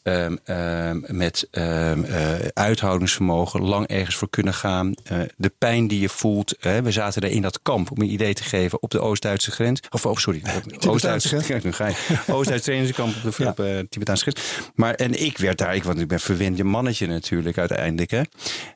Um, 0.08 0.39
um, 0.45 1.03
met 1.08 1.47
um, 1.51 2.03
uh, 2.03 2.34
uithoudingsvermogen, 2.53 3.62
lang 3.62 3.88
ergens 3.88 4.16
voor 4.16 4.30
kunnen 4.30 4.53
gaan. 4.53 4.93
Uh, 5.12 5.20
de 5.38 5.51
pijn 5.58 5.88
die 5.88 5.99
je 5.99 6.10
voelt. 6.10 6.66
Uh, 6.66 6.78
we 6.78 6.91
zaten 6.91 7.22
er 7.22 7.30
in 7.30 7.41
dat 7.41 7.62
kamp, 7.62 7.91
om 7.91 8.01
een 8.01 8.12
idee 8.12 8.34
te 8.34 8.43
geven, 8.43 8.82
op 8.82 8.91
de 8.91 8.99
Oost-Duitse 8.99 9.51
grens. 9.51 9.82
Of, 9.89 10.06
oh, 10.06 10.16
sorry, 10.16 10.41
Oost-Duitse 10.88 11.41
grens. 11.41 11.64
Nu 11.64 11.72
ga 11.72 11.88
je. 11.88 11.95
Oost-Duitse 12.28 12.66
trainingskamp 12.66 13.16
op 13.16 13.36
de 13.36 13.43
ja. 13.43 13.80
op, 13.80 13.89
Tibetaanse 13.89 14.24
grens. 14.24 14.70
Maar, 14.76 14.93
en 14.93 15.24
ik 15.24 15.38
werd 15.38 15.58
daar, 15.58 15.76
ik, 15.76 15.84
want 15.84 15.99
ik 15.99 16.08
ben 16.08 16.20
verwend 16.20 16.64
mannetje 16.64 17.08
natuurlijk 17.08 17.58
uiteindelijk. 17.58 18.12
Hè. 18.12 18.22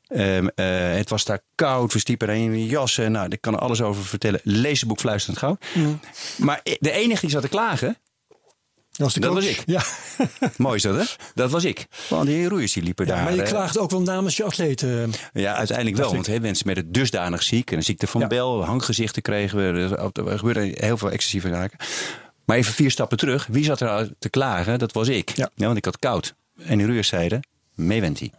Uh, 0.10 0.98
het 0.98 1.10
was 1.10 1.26
daar 1.26 1.40
koud, 1.56 1.94
we 1.94 2.00
stiepen 2.00 2.30
in 2.30 2.60
je 2.60 2.66
jassen. 2.66 3.12
Nou, 3.12 3.28
ik 3.30 3.42
kan 3.42 3.54
er 3.54 3.60
alles 3.60 3.82
over 3.82 4.06
vertellen. 4.06 4.40
Lees 4.44 4.80
het 4.80 4.90
boek 4.90 5.00
Fluisterend 5.00 5.40
Goud. 5.40 5.66
Maar 6.38 6.62
de 6.64 6.92
enige 6.92 7.22
die 7.22 7.30
zat 7.30 7.42
te 7.42 7.48
klagen, 7.50 7.98
dat, 9.00 9.16
dat 9.20 9.34
was 9.34 9.46
ik. 9.46 9.64
Ja. 9.66 9.84
Mooi 10.58 10.76
is 10.76 10.82
dat, 10.82 10.96
hè? 10.96 11.04
Dat 11.36 11.52
was 11.52 11.64
ik. 11.64 11.88
Want 12.10 12.26
die 12.26 12.48
roeiers 12.48 12.74
die 12.74 12.84
liepen 12.84 13.08
daar. 13.08 13.24
Maar 13.24 13.36
je 13.36 13.42
klaagt 13.42 13.78
ook 13.78 13.92
wel 13.92 14.02
namens 14.02 14.38
je 14.38 14.44
atleten. 14.44 15.12
Ja, 15.34 15.56
uiteindelijk 15.56 15.98
wel. 15.98 16.14
Want 16.14 16.28
he, 16.28 16.40
mensen 16.40 16.68
met 16.68 16.78
het 16.78 16.94
dusdanig 16.94 17.44
ziek. 17.44 17.72
En 17.72 17.78
een 17.78 17.84
ziekte 17.84 18.08
van 18.08 18.28
Bel, 18.28 18.66
hanggezichten 18.66 19.22
kregen 19.22 19.58
we. 19.58 19.98
Er 20.14 20.38
gebeurde 20.38 20.74
heel 20.76 20.98
veel 20.98 21.12
excessieve 21.12 21.50
zaken. 21.50 21.78
Maar 22.46 22.58
even 22.58 22.74
vier 22.74 22.92
stappen 22.92 23.18
terug. 23.18 23.48
Wie 23.48 23.64
zat 23.64 23.82
er 23.82 24.10
te 24.20 24.30
klagen? 24.30 24.80
Dat 24.80 24.92
was 24.92 25.08
ik. 25.08 25.30
Ja. 25.30 25.50
want 25.56 25.78
ik 25.78 25.86
had 25.86 26.00
koud. 26.00 26.36
En 26.64 26.78
die 26.78 26.86
roeiers 26.86 27.08
zeiden, 27.08 27.48
meewenti. 27.76 28.32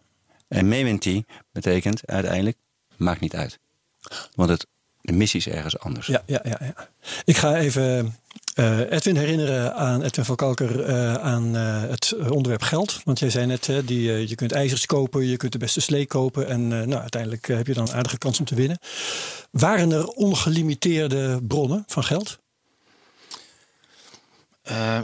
En 0.49 0.69
meewenti 0.69 1.25
betekent 1.53 2.07
uiteindelijk, 2.07 2.57
maakt 2.97 3.21
niet 3.21 3.35
uit. 3.35 3.59
Want 4.35 4.51
het, 4.51 4.67
de 5.01 5.13
missie 5.13 5.41
is 5.41 5.49
ergens 5.49 5.79
anders. 5.79 6.07
Ja, 6.07 6.23
ja, 6.27 6.41
ja, 6.45 6.59
ja. 6.61 6.89
Ik 7.25 7.37
ga 7.37 7.57
even 7.57 8.15
uh, 8.55 8.93
Edwin 8.93 9.17
herinneren 9.17 9.75
aan 9.75 10.03
Edwin 10.03 10.25
van 10.25 10.37
Kalker 10.37 10.89
uh, 10.89 11.15
aan 11.15 11.57
uh, 11.57 11.83
het 11.83 12.15
onderwerp 12.29 12.63
geld. 12.63 13.01
Want 13.05 13.19
jij 13.19 13.31
zei 13.31 13.47
net, 13.47 13.67
hè, 13.67 13.85
die, 13.85 14.29
je 14.29 14.35
kunt 14.35 14.53
ijzers 14.53 14.87
kopen, 14.87 15.27
je 15.27 15.37
kunt 15.37 15.53
de 15.53 15.59
beste 15.59 15.81
slee 15.81 16.07
kopen. 16.07 16.49
En 16.49 16.69
nou, 16.69 17.01
uiteindelijk 17.01 17.47
heb 17.47 17.67
je 17.67 17.75
dan 17.75 17.89
een 17.89 17.95
aardige 17.95 18.19
kans 18.19 18.39
om 18.39 18.45
te 18.45 18.55
winnen. 18.55 18.79
Waren 19.51 19.93
er 19.93 20.07
ongelimiteerde 20.07 21.41
bronnen 21.43 21.85
van 21.87 22.05
geld? 22.05 22.39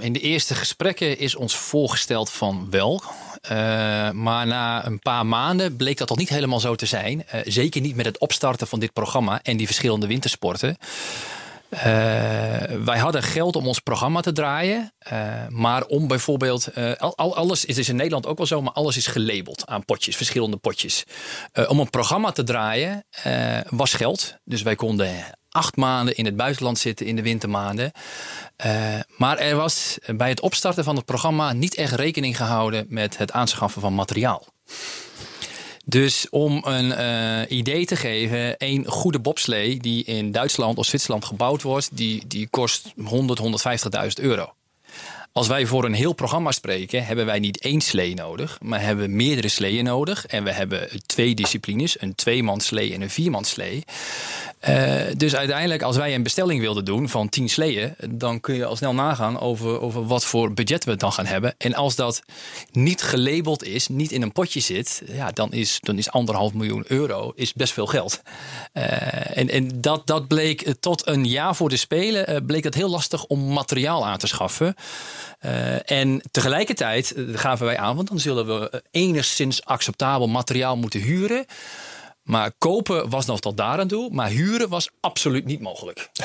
in 0.00 0.12
de 0.12 0.20
eerste 0.20 0.54
gesprekken 0.54 1.18
is 1.18 1.34
ons 1.34 1.56
voorgesteld 1.56 2.30
van 2.30 2.66
wel. 2.70 3.02
maar 4.12 4.46
na 4.46 4.86
een 4.86 4.98
paar 4.98 5.26
maanden 5.26 5.76
bleek 5.76 5.98
dat 5.98 6.08
toch 6.08 6.18
niet 6.18 6.28
helemaal 6.28 6.60
zo 6.60 6.74
te 6.74 6.86
zijn. 6.86 7.24
zeker 7.44 7.80
niet 7.80 7.96
met 7.96 8.06
het 8.06 8.18
opstarten 8.18 8.66
van 8.66 8.80
dit 8.80 8.92
programma 8.92 9.40
en 9.42 9.56
die 9.56 9.66
verschillende 9.66 10.06
wintersporten. 10.06 10.76
Uh, 11.70 11.80
wij 12.84 12.98
hadden 12.98 13.22
geld 13.22 13.56
om 13.56 13.66
ons 13.66 13.80
programma 13.80 14.20
te 14.20 14.32
draaien. 14.32 14.92
Uh, 15.12 15.46
maar 15.48 15.84
om 15.84 16.08
bijvoorbeeld. 16.08 16.68
Uh, 16.74 16.92
al, 16.94 17.36
alles 17.36 17.64
is, 17.64 17.78
is 17.78 17.88
in 17.88 17.96
Nederland 17.96 18.26
ook 18.26 18.36
wel 18.36 18.46
zo, 18.46 18.62
maar 18.62 18.72
alles 18.72 18.96
is 18.96 19.06
gelabeld 19.06 19.66
aan 19.66 19.84
potjes, 19.84 20.16
verschillende 20.16 20.56
potjes. 20.56 21.04
om 21.68 21.78
een 21.80 21.90
programma 21.90 22.30
te 22.32 22.42
draaien 22.42 23.04
was 23.68 23.92
geld. 23.92 24.36
Dus 24.44 24.62
wij 24.62 24.74
konden 24.74 25.14
acht 25.50 25.76
maanden 25.76 26.16
in 26.16 26.24
het 26.24 26.36
buitenland 26.36 26.78
zitten 26.78 27.06
in 27.06 27.16
de 27.16 27.22
wintermaanden. 27.22 27.92
maar 29.16 29.38
er 29.38 29.56
was 29.56 29.98
bij 30.06 30.28
het 30.28 30.40
opstarten 30.40 30.84
van 30.84 30.96
het 30.96 31.04
programma 31.04 31.52
niet 31.52 31.74
echt 31.74 31.92
rekening 31.94 32.36
gehouden 32.36 32.86
met 32.88 33.16
het 33.16 33.32
aanschaffen 33.32 33.80
van 33.80 33.94
materiaal. 33.94 34.46
Dus 35.88 36.28
om 36.30 36.62
een 36.64 36.86
uh, 36.86 37.58
idee 37.58 37.86
te 37.86 37.96
geven, 37.96 38.54
een 38.58 38.86
goede 38.86 39.18
bobslee 39.18 39.78
die 39.80 40.04
in 40.04 40.32
Duitsland 40.32 40.78
of 40.78 40.86
Zwitserland 40.86 41.24
gebouwd 41.24 41.62
wordt, 41.62 41.96
die, 41.96 42.26
die 42.26 42.48
kost 42.48 42.92
100, 43.04 43.40
150.000 44.18 44.24
euro. 44.24 44.52
Als 45.36 45.46
wij 45.46 45.66
voor 45.66 45.84
een 45.84 45.94
heel 45.94 46.12
programma 46.12 46.50
spreken, 46.50 47.06
hebben 47.06 47.26
wij 47.26 47.38
niet 47.38 47.58
één 47.58 47.80
slee 47.80 48.14
nodig, 48.14 48.58
maar 48.62 48.82
hebben 48.82 49.06
we 49.06 49.12
meerdere 49.12 49.48
sleeën 49.48 49.84
nodig. 49.84 50.26
En 50.26 50.44
we 50.44 50.52
hebben 50.52 50.88
twee 51.06 51.34
disciplines, 51.34 52.00
een 52.00 52.14
tweemanslee 52.14 52.94
en 52.94 53.00
een 53.00 53.10
viermanslee. 53.10 53.84
Uh, 54.68 54.94
dus 55.16 55.36
uiteindelijk, 55.36 55.82
als 55.82 55.96
wij 55.96 56.14
een 56.14 56.22
bestelling 56.22 56.60
wilden 56.60 56.84
doen 56.84 57.08
van 57.08 57.28
tien 57.28 57.48
sleeën, 57.48 57.94
dan 58.10 58.40
kun 58.40 58.54
je 58.54 58.64
al 58.64 58.76
snel 58.76 58.94
nagaan 58.94 59.40
over, 59.40 59.80
over 59.80 60.06
wat 60.06 60.24
voor 60.24 60.52
budget 60.52 60.84
we 60.84 60.96
dan 60.96 61.12
gaan 61.12 61.26
hebben. 61.26 61.54
En 61.58 61.74
als 61.74 61.94
dat 61.94 62.22
niet 62.72 63.02
gelabeld 63.02 63.64
is, 63.64 63.88
niet 63.88 64.12
in 64.12 64.22
een 64.22 64.32
potje 64.32 64.60
zit, 64.60 65.02
ja, 65.06 65.30
dan 65.30 65.52
is, 65.52 65.78
dan 65.80 65.98
is 65.98 66.10
anderhalf 66.10 66.52
miljoen 66.52 66.84
euro 66.86 67.32
is 67.34 67.52
best 67.52 67.72
veel 67.72 67.86
geld. 67.86 68.22
Uh, 68.74 69.36
en 69.38 69.50
en 69.50 69.80
dat, 69.80 70.06
dat 70.06 70.28
bleek 70.28 70.74
tot 70.80 71.06
een 71.06 71.26
jaar 71.26 71.56
voor 71.56 71.68
de 71.68 71.76
Spelen, 71.76 72.32
uh, 72.32 72.36
bleek 72.46 72.64
het 72.64 72.74
heel 72.74 72.90
lastig 72.90 73.24
om 73.24 73.52
materiaal 73.52 74.06
aan 74.06 74.18
te 74.18 74.26
schaffen. 74.26 74.74
Uh, 75.40 75.90
en 75.90 76.22
tegelijkertijd 76.30 77.14
gaven 77.32 77.66
wij 77.66 77.78
aan, 77.78 77.96
want 77.96 78.08
dan 78.08 78.20
zullen 78.20 78.46
we 78.46 78.82
enigszins 78.90 79.64
acceptabel 79.64 80.26
materiaal 80.26 80.76
moeten 80.76 81.00
huren. 81.00 81.46
Maar 82.22 82.52
kopen 82.58 83.10
was 83.10 83.26
nog 83.26 83.40
tot 83.40 83.56
daar 83.56 83.78
aan 83.78 83.88
toe, 83.88 84.10
maar 84.12 84.28
huren 84.28 84.68
was 84.68 84.88
absoluut 85.00 85.44
niet 85.44 85.60
mogelijk. 85.60 86.08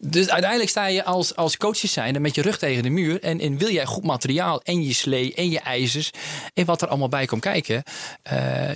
Dus 0.00 0.28
uiteindelijk 0.30 0.70
sta 0.70 0.86
je 0.86 1.04
als, 1.04 1.36
als 1.36 1.56
coaches 1.56 1.92
zijnde 1.92 2.20
met 2.20 2.34
je 2.34 2.42
rug 2.42 2.58
tegen 2.58 2.82
de 2.82 2.88
muur. 2.88 3.22
En, 3.22 3.40
en 3.40 3.58
wil 3.58 3.70
jij 3.70 3.84
goed 3.86 4.04
materiaal 4.04 4.62
en 4.62 4.82
je 4.82 4.92
slee 4.92 5.34
en 5.34 5.50
je 5.50 5.60
ijzers 5.60 6.10
en 6.54 6.64
wat 6.64 6.82
er 6.82 6.88
allemaal 6.88 7.08
bij 7.08 7.26
komt 7.26 7.40
kijken. 7.40 7.82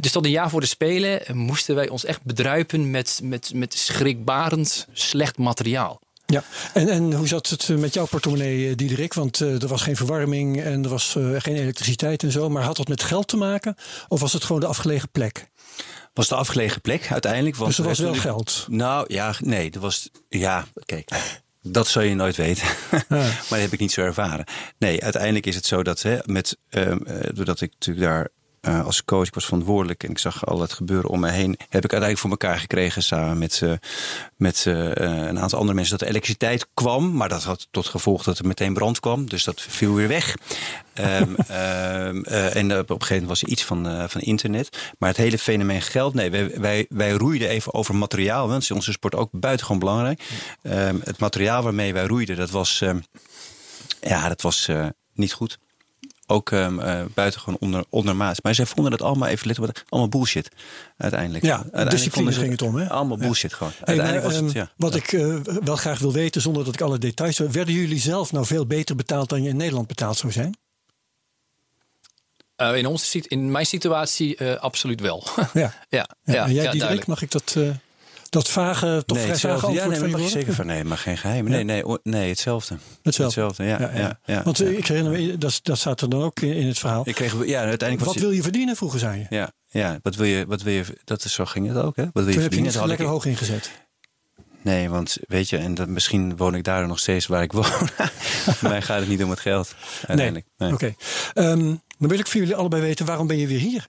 Dus 0.00 0.12
tot 0.12 0.24
een 0.24 0.30
jaar 0.30 0.50
voor 0.50 0.60
de 0.60 0.66
Spelen 0.66 1.22
moesten 1.36 1.74
wij 1.74 1.88
ons 1.88 2.04
echt 2.04 2.22
bedruipen 2.22 2.90
met, 2.90 3.20
met, 3.22 3.50
met 3.54 3.74
schrikbarend 3.74 4.86
slecht 4.92 5.38
materiaal. 5.38 6.00
Ja, 6.32 6.44
en, 6.72 6.88
en 6.88 7.12
hoe 7.12 7.28
zat 7.28 7.48
het 7.48 7.68
met 7.68 7.94
jouw 7.94 8.06
portemonnee, 8.06 8.74
Diederik? 8.74 9.14
Want 9.14 9.40
uh, 9.40 9.62
er 9.62 9.68
was 9.68 9.82
geen 9.82 9.96
verwarming 9.96 10.62
en 10.62 10.84
er 10.84 10.90
was 10.90 11.14
uh, 11.18 11.40
geen 11.40 11.56
elektriciteit 11.56 12.22
en 12.22 12.32
zo. 12.32 12.48
Maar 12.48 12.62
had 12.62 12.76
dat 12.76 12.88
met 12.88 13.02
geld 13.02 13.28
te 13.28 13.36
maken? 13.36 13.76
Of 14.08 14.20
was 14.20 14.32
het 14.32 14.44
gewoon 14.44 14.60
de 14.60 14.66
afgelegen 14.66 15.10
plek? 15.10 15.50
was 16.14 16.28
de 16.28 16.34
afgelegen 16.34 16.80
plek 16.80 17.12
uiteindelijk. 17.12 17.56
Want 17.56 17.68
dus 17.68 17.78
er 17.78 17.84
was 17.84 17.98
wel 17.98 18.14
geld? 18.14 18.66
Nou 18.68 19.04
ja, 19.08 19.34
nee, 19.38 19.70
er 19.70 19.80
was. 19.80 20.10
Ja, 20.28 20.64
kijk. 20.84 21.10
Dat 21.62 21.88
zou 21.88 22.04
je 22.04 22.14
nooit 22.14 22.36
weten. 22.36 22.66
Ja. 22.90 23.18
maar 23.18 23.46
dat 23.48 23.58
heb 23.58 23.72
ik 23.72 23.80
niet 23.80 23.92
zo 23.92 24.00
ervaren. 24.00 24.44
Nee, 24.78 25.02
uiteindelijk 25.02 25.46
is 25.46 25.54
het 25.54 25.66
zo 25.66 25.82
dat 25.82 26.02
hè, 26.02 26.18
met, 26.24 26.56
uh, 26.70 26.96
doordat 27.32 27.60
ik 27.60 27.72
natuurlijk 27.72 28.06
daar 28.06 28.28
uh, 28.68 28.84
als 28.84 29.04
coach, 29.04 29.26
ik 29.26 29.34
was 29.34 29.44
verantwoordelijk 29.44 30.04
en 30.04 30.10
ik 30.10 30.18
zag 30.18 30.46
al 30.46 30.60
het 30.60 30.72
gebeuren 30.72 31.10
om 31.10 31.20
me 31.20 31.30
heen, 31.30 31.50
heb 31.58 31.84
ik 31.84 31.92
uiteindelijk 31.92 32.18
voor 32.18 32.30
elkaar 32.30 32.58
gekregen 32.58 33.02
samen 33.02 33.38
met, 33.38 33.60
uh, 33.64 33.72
met 34.36 34.64
uh, 34.68 34.90
een 34.94 35.38
aantal 35.38 35.58
andere 35.58 35.74
mensen 35.74 35.98
dat 35.98 36.06
de 36.06 36.14
elektriciteit 36.14 36.66
kwam. 36.74 37.12
Maar 37.12 37.28
dat 37.28 37.42
had 37.42 37.68
tot 37.70 37.86
gevolg 37.86 38.22
dat 38.22 38.38
er 38.38 38.46
meteen 38.46 38.74
brand 38.74 39.00
kwam. 39.00 39.28
Dus 39.28 39.44
dat 39.44 39.60
viel 39.60 39.94
weer 39.94 40.08
weg. 40.08 40.36
um, 40.94 41.36
um, 41.50 42.24
en 42.60 42.78
op 42.78 42.90
een 42.90 43.00
gegeven 43.00 43.06
moment 43.08 43.28
was 43.28 43.42
er 43.42 43.48
iets 43.48 43.64
van, 43.64 44.08
van 44.10 44.20
internet. 44.20 44.92
Maar 44.98 45.08
het 45.08 45.18
hele 45.18 45.38
fenomeen 45.38 45.82
geld, 45.82 46.14
nee, 46.14 46.30
wij, 46.30 46.60
wij, 46.60 46.86
wij 46.88 47.12
roeiden 47.12 47.48
even 47.48 47.74
over 47.74 47.94
materiaal. 47.94 48.48
Want 48.48 48.70
onze 48.70 48.92
sport 48.92 49.14
ook 49.14 49.28
buitengewoon 49.32 49.78
belangrijk. 49.78 50.22
Um, 50.62 51.00
het 51.04 51.18
materiaal 51.18 51.62
waarmee 51.62 51.92
wij 51.92 52.06
roeiden, 52.06 52.36
dat 52.36 52.50
was, 52.50 52.82
ja, 54.00 54.28
dat 54.28 54.42
was 54.42 54.70
niet 55.14 55.32
goed 55.32 55.58
ook 56.26 56.50
um, 56.50 56.78
uh, 56.78 57.00
buitengewoon 57.14 57.56
onder, 57.60 57.84
ondermaats. 57.88 58.40
Maar 58.40 58.54
zij 58.54 58.66
vonden 58.66 58.90
dat 58.90 59.02
allemaal 59.02 59.28
even 59.28 59.46
lid, 59.46 59.84
allemaal 59.88 60.08
bullshit 60.08 60.48
uiteindelijk. 60.96 61.44
Ja, 61.44 61.64
discipline 61.88 62.32
ging 62.32 62.50
het 62.50 62.62
om, 62.62 62.76
hè? 62.76 62.88
Allemaal 62.88 63.16
bullshit 63.16 63.50
ja. 63.50 63.56
gewoon. 63.56 63.72
Hey, 63.72 63.86
uiteindelijk 63.86 64.24
maar, 64.24 64.32
was 64.32 64.42
het, 64.42 64.52
ja. 64.52 64.70
Wat 64.76 64.94
ik 64.94 65.12
uh, 65.12 65.36
wel 65.64 65.76
graag 65.76 65.98
wil 65.98 66.12
weten, 66.12 66.40
zonder 66.40 66.64
dat 66.64 66.74
ik 66.74 66.80
alle 66.80 66.98
details 66.98 67.38
werden 67.38 67.74
jullie 67.74 68.00
zelf 68.00 68.32
nou 68.32 68.46
veel 68.46 68.66
beter 68.66 68.96
betaald 68.96 69.28
dan 69.28 69.42
je 69.42 69.48
in 69.48 69.56
Nederland 69.56 69.86
betaald 69.86 70.16
zou 70.16 70.32
zijn? 70.32 70.56
Uh, 72.56 72.76
in, 72.76 72.86
onze, 72.86 73.22
in 73.28 73.50
mijn 73.50 73.66
situatie 73.66 74.56
absoluut 74.56 75.00
wel. 75.00 75.26
ja. 75.52 75.74
ja, 75.88 76.08
ja, 76.24 76.44
en 76.44 76.52
jij, 76.52 76.70
Diederik, 76.70 77.06
mag 77.06 77.22
ik 77.22 77.30
dat 77.30 77.56
dat 78.32 78.48
vage, 78.48 79.02
toch 79.06 79.16
nee, 79.16 79.26
vrij 79.26 79.38
vage 79.38 79.66
antwoord 79.66 79.94
ja, 79.94 80.00
nee, 80.00 80.10
van 80.10 80.22
je 80.22 80.28
zeker 80.28 80.54
van 80.54 80.66
nee, 80.66 80.84
maar 80.84 80.98
geen 80.98 81.18
geheim. 81.18 81.48
Nee, 81.48 81.64
nee, 81.64 81.84
nee, 82.02 82.28
hetzelfde. 82.28 82.76
Hetzelfde. 83.02 83.40
hetzelfde 83.40 83.64
ja, 83.64 83.90
ja, 83.92 84.00
ja. 84.00 84.20
ja, 84.24 84.42
Want 84.42 84.60
ik 84.60 84.86
herinner 84.86 85.12
me, 85.12 85.38
dat, 85.38 85.60
dat 85.62 85.78
staat 85.78 86.00
er 86.00 86.08
dan 86.08 86.22
ook 86.22 86.40
in, 86.40 86.52
in 86.54 86.66
het 86.66 86.78
verhaal. 86.78 87.02
Ik 87.04 87.14
kreeg, 87.14 87.46
ja, 87.46 87.62
uiteindelijk 87.62 88.10
wat 88.10 88.20
wil 88.22 88.30
je 88.30 88.42
verdienen, 88.42 88.76
vroegen 88.76 88.98
zij 88.98 89.18
je. 89.18 89.36
Ja, 89.36 89.52
ja, 89.68 89.98
wat 90.02 90.14
wil 90.14 90.26
je, 90.26 90.46
wat 90.46 90.62
wil 90.62 90.72
je, 90.72 90.84
dat 91.04 91.24
is 91.24 91.32
zo 91.32 91.44
ging 91.44 91.68
het 91.68 91.76
ook, 91.76 91.96
hè? 91.96 92.02
Wat 92.02 92.12
wil 92.12 92.26
je 92.26 92.32
Toen 92.32 92.42
verdienen? 92.42 92.72
heb 92.72 92.80
je 92.80 92.88
lekker 92.88 93.06
hoog 93.06 93.24
ingezet. 93.24 93.70
Nee, 94.62 94.88
want 94.88 95.16
weet 95.28 95.48
je, 95.48 95.56
en 95.56 95.74
dat, 95.74 95.88
misschien 95.88 96.36
woon 96.36 96.54
ik 96.54 96.64
daar 96.64 96.86
nog 96.86 96.98
steeds 96.98 97.26
waar 97.26 97.42
ik 97.42 97.52
woon. 97.52 97.64
Voor 98.58 98.68
mij 98.68 98.82
gaat 98.82 99.00
het 99.00 99.08
niet 99.08 99.22
om 99.22 99.30
het 99.30 99.40
geld. 99.40 99.74
Uiteindelijk. 100.06 100.46
Nee. 100.56 100.68
nee. 100.70 100.78
Oké. 100.78 100.94
Okay. 101.34 101.50
Um, 101.50 101.80
dan 101.98 102.08
wil 102.08 102.18
ik 102.18 102.26
voor 102.26 102.40
jullie 102.40 102.56
allebei 102.56 102.82
weten, 102.82 103.06
waarom 103.06 103.26
ben 103.26 103.38
je 103.38 103.46
weer 103.46 103.58
hier? 103.58 103.86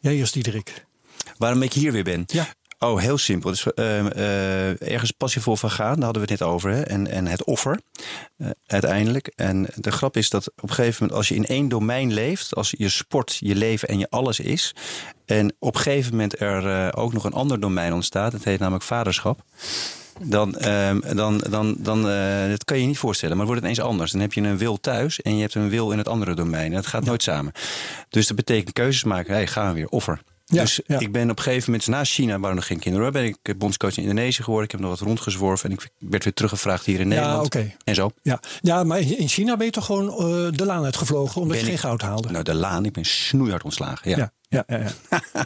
Jij 0.00 0.14
eerst, 0.14 0.32
Diederik. 0.32 0.86
Waarom 1.38 1.62
ik 1.62 1.72
hier 1.72 1.92
weer 1.92 2.04
ben? 2.04 2.22
Ja. 2.26 2.46
Oh, 2.80 3.00
heel 3.00 3.18
simpel. 3.18 3.50
Dus 3.50 3.66
uh, 3.74 4.04
uh, 4.04 4.92
ergens 4.92 5.10
passievol 5.10 5.56
van 5.56 5.70
gaan, 5.70 5.94
daar 5.94 6.04
hadden 6.04 6.22
we 6.22 6.30
het 6.30 6.40
net 6.40 6.48
over. 6.48 6.70
Hè? 6.70 6.80
En, 6.80 7.06
en 7.06 7.26
het 7.26 7.44
offer, 7.44 7.80
uh, 8.36 8.50
uiteindelijk. 8.66 9.32
En 9.36 9.66
de 9.74 9.90
grap 9.90 10.16
is 10.16 10.30
dat 10.30 10.48
op 10.48 10.68
een 10.68 10.74
gegeven 10.74 10.96
moment, 11.00 11.18
als 11.18 11.28
je 11.28 11.34
in 11.34 11.46
één 11.46 11.68
domein 11.68 12.12
leeft, 12.12 12.54
als 12.54 12.74
je 12.76 12.88
sport, 12.88 13.36
je 13.40 13.54
leven 13.54 13.88
en 13.88 13.98
je 13.98 14.10
alles 14.10 14.40
is. 14.40 14.74
En 15.26 15.54
op 15.58 15.74
een 15.74 15.80
gegeven 15.80 16.10
moment 16.10 16.40
er 16.40 16.96
ook 16.96 17.12
nog 17.12 17.24
een 17.24 17.32
ander 17.32 17.60
domein 17.60 17.92
ontstaat, 17.92 18.32
het 18.32 18.44
heet 18.44 18.58
namelijk 18.58 18.84
vaderschap. 18.84 19.40
Dan, 20.22 20.50
dan, 21.14 21.38
dan, 21.50 21.76
dan 21.78 22.02
dat 22.48 22.64
kan 22.64 22.76
je 22.76 22.82
je 22.82 22.88
niet 22.88 22.98
voorstellen. 22.98 23.36
Maar 23.36 23.46
wordt 23.46 23.60
het 23.62 23.70
ineens 23.70 23.88
anders. 23.88 24.12
Dan 24.12 24.20
heb 24.20 24.32
je 24.32 24.40
een 24.40 24.58
wil 24.58 24.80
thuis 24.80 25.22
en 25.22 25.34
je 25.34 25.40
hebt 25.40 25.54
een 25.54 25.68
wil 25.68 25.90
in 25.90 25.98
het 25.98 26.08
andere 26.08 26.34
domein. 26.34 26.66
En 26.66 26.74
dat 26.74 26.86
gaat 26.86 27.04
nooit 27.04 27.22
samen. 27.22 27.52
Dus 28.08 28.26
dat 28.26 28.36
betekent 28.36 28.72
keuzes 28.72 29.04
maken. 29.04 29.34
Hey, 29.34 29.46
gaan 29.46 29.68
we 29.68 29.74
weer 29.74 29.88
offer. 29.88 30.20
Ja, 30.50 30.62
dus 30.62 30.80
ja. 30.86 30.98
ik 30.98 31.12
ben 31.12 31.30
op 31.30 31.36
een 31.36 31.42
gegeven 31.42 31.70
moment 31.70 31.88
na 31.88 32.04
China, 32.04 32.38
waar 32.38 32.54
nog 32.54 32.66
geen 32.66 32.78
kinderen 32.78 33.12
ben 33.12 33.24
ik 33.24 33.58
bondscoach 33.58 33.96
in 33.96 34.02
Indonesië 34.02 34.42
geworden. 34.42 34.64
Ik 34.64 34.70
heb 34.70 34.80
nog 34.80 34.90
wat 34.90 35.00
rondgezworven 35.00 35.70
en 35.70 35.76
ik 35.76 35.88
werd 35.98 36.24
weer 36.24 36.32
teruggevraagd 36.32 36.84
hier 36.84 37.00
in 37.00 37.08
Nederland. 37.08 37.54
Ja, 37.54 37.60
okay. 37.60 37.76
En 37.84 37.94
zo. 37.94 38.10
Ja. 38.22 38.40
ja, 38.60 38.84
maar 38.84 39.00
in 39.00 39.28
China 39.28 39.56
ben 39.56 39.66
je 39.66 39.72
toch 39.72 39.84
gewoon 39.84 40.06
uh, 40.06 40.52
de 40.52 40.64
laan 40.64 40.84
uitgevlogen 40.84 41.40
omdat 41.40 41.56
ben 41.56 41.64
je 41.64 41.70
geen 41.70 41.80
goud 41.80 42.02
haalde? 42.02 42.30
Nou, 42.30 42.44
de 42.44 42.54
laan, 42.54 42.84
ik 42.84 42.92
ben 42.92 43.04
snoeihard 43.04 43.64
ontslagen. 43.64 44.10
Ja. 44.10 44.16
ja. 44.16 44.32
Ja, 44.50 44.64
ja, 44.66 44.78
ja. 44.78 44.90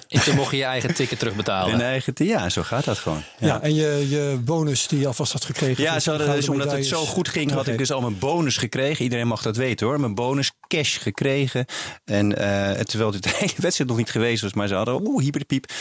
en 0.08 0.22
toen 0.22 0.34
mocht 0.34 0.50
je 0.50 0.56
je 0.56 0.64
eigen 0.64 0.94
ticket 0.94 1.18
terugbetalen. 1.18 1.74
Een 1.74 1.80
eigen 1.80 2.12
ja, 2.14 2.48
zo 2.48 2.62
gaat 2.62 2.84
dat 2.84 2.98
gewoon. 2.98 3.22
Ja, 3.38 3.46
ja 3.46 3.60
en 3.60 3.74
je, 3.74 4.06
je 4.08 4.40
bonus 4.44 4.86
die 4.86 4.98
je 5.00 5.06
alvast 5.06 5.32
had 5.32 5.44
gekregen. 5.44 5.82
Ja, 5.82 6.00
zo, 6.00 6.16
dus 6.16 6.48
omdat 6.48 6.72
het 6.72 6.86
zo 6.86 7.04
goed 7.04 7.28
ging, 7.28 7.50
had 7.50 7.66
ik 7.66 7.78
dus 7.78 7.92
al 7.92 8.00
mijn 8.00 8.18
bonus 8.18 8.56
gekregen. 8.56 9.04
Iedereen 9.04 9.26
mag 9.26 9.42
dat 9.42 9.56
weten 9.56 9.86
hoor. 9.86 10.00
Mijn 10.00 10.14
bonus 10.14 10.52
cash 10.68 10.98
gekregen. 10.98 11.64
En 12.04 12.30
uh, 12.30 12.70
terwijl 12.70 13.12
het 13.12 13.22
de 13.22 13.30
hele 13.38 13.52
wedstrijd 13.56 13.90
nog 13.90 13.98
niet 13.98 14.10
geweest 14.10 14.42
was, 14.42 14.52
maar 14.52 14.68
ze 14.68 14.74
hadden 14.74 15.06
oeh, 15.06 15.22
hyper 15.22 15.40
de 15.40 15.46
piep. 15.46 15.72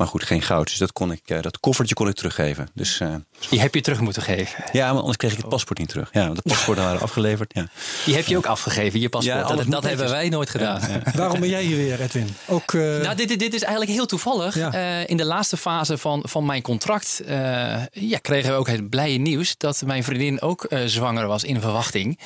Maar 0.00 0.08
goed, 0.08 0.24
geen 0.24 0.42
goud. 0.42 0.66
Dus 0.66 0.78
dat, 0.78 0.92
kon 0.92 1.12
ik, 1.12 1.20
uh, 1.26 1.42
dat 1.42 1.60
koffertje 1.60 1.94
kon 1.94 2.08
ik 2.08 2.14
teruggeven. 2.14 2.68
Dus, 2.74 3.00
uh, 3.00 3.14
die 3.48 3.60
heb 3.60 3.74
je 3.74 3.80
terug 3.80 4.00
moeten 4.00 4.22
geven? 4.22 4.64
Ja, 4.72 4.92
maar 4.92 4.98
anders 4.98 5.16
kreeg 5.16 5.32
ik 5.32 5.38
het 5.38 5.48
paspoort 5.48 5.78
niet 5.78 5.88
terug. 5.88 6.08
Ja, 6.12 6.24
want 6.24 6.36
het 6.36 6.46
paspoort 6.46 6.78
waren 6.78 7.00
afgeleverd. 7.00 7.54
Ja. 7.54 7.66
Die 8.04 8.14
heb 8.14 8.26
je 8.26 8.36
ook 8.36 8.46
afgegeven, 8.46 9.00
je 9.00 9.08
paspoort. 9.08 9.48
Ja, 9.48 9.56
dat, 9.56 9.70
dat 9.70 9.82
hebben 9.82 10.08
wij 10.08 10.28
nooit 10.28 10.50
gedaan. 10.50 10.80
Ja, 10.80 10.88
ja. 10.88 11.12
Waarom 11.14 11.40
ben 11.40 11.48
jij 11.48 11.62
hier 11.62 11.76
weer, 11.76 12.00
Edwin? 12.00 12.36
Ook, 12.46 12.72
uh... 12.72 13.00
nou, 13.00 13.16
dit, 13.16 13.38
dit 13.38 13.54
is 13.54 13.62
eigenlijk 13.62 13.92
heel 13.92 14.06
toevallig. 14.06 14.54
Ja. 14.54 15.06
in 15.06 15.16
de 15.16 15.24
laatste 15.24 15.56
fase 15.56 15.98
van, 15.98 16.22
van 16.28 16.46
mijn 16.46 16.62
contract 16.62 17.22
ja, 17.92 18.18
kregen 18.20 18.50
we 18.50 18.56
ook 18.56 18.68
het 18.68 18.90
blije 18.90 19.18
nieuws... 19.18 19.54
dat 19.56 19.82
mijn 19.84 20.04
vriendin 20.04 20.40
ook 20.40 20.68
zwanger 20.84 21.26
was 21.26 21.44
in 21.44 21.60
verwachting. 21.60 22.18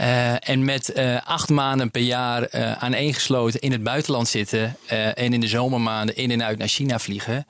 Uh, 0.00 0.48
en 0.48 0.64
met 0.64 0.92
uh, 0.96 1.16
acht 1.24 1.50
maanden 1.50 1.90
per 1.90 2.02
jaar 2.02 2.54
uh, 2.54 2.72
aaneengesloten 2.72 3.60
in 3.60 3.72
het 3.72 3.82
buitenland 3.82 4.28
zitten 4.28 4.76
en 5.14 5.32
in 5.32 5.40
de 5.40 5.48
zomermaanden 5.48 6.16
in 6.16 6.30
en 6.30 6.44
uit 6.44 6.58
naar 6.58 6.68
China 6.68 6.98
vliegen, 6.98 7.46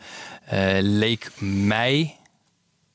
leek 0.80 1.30
mij 1.40 2.16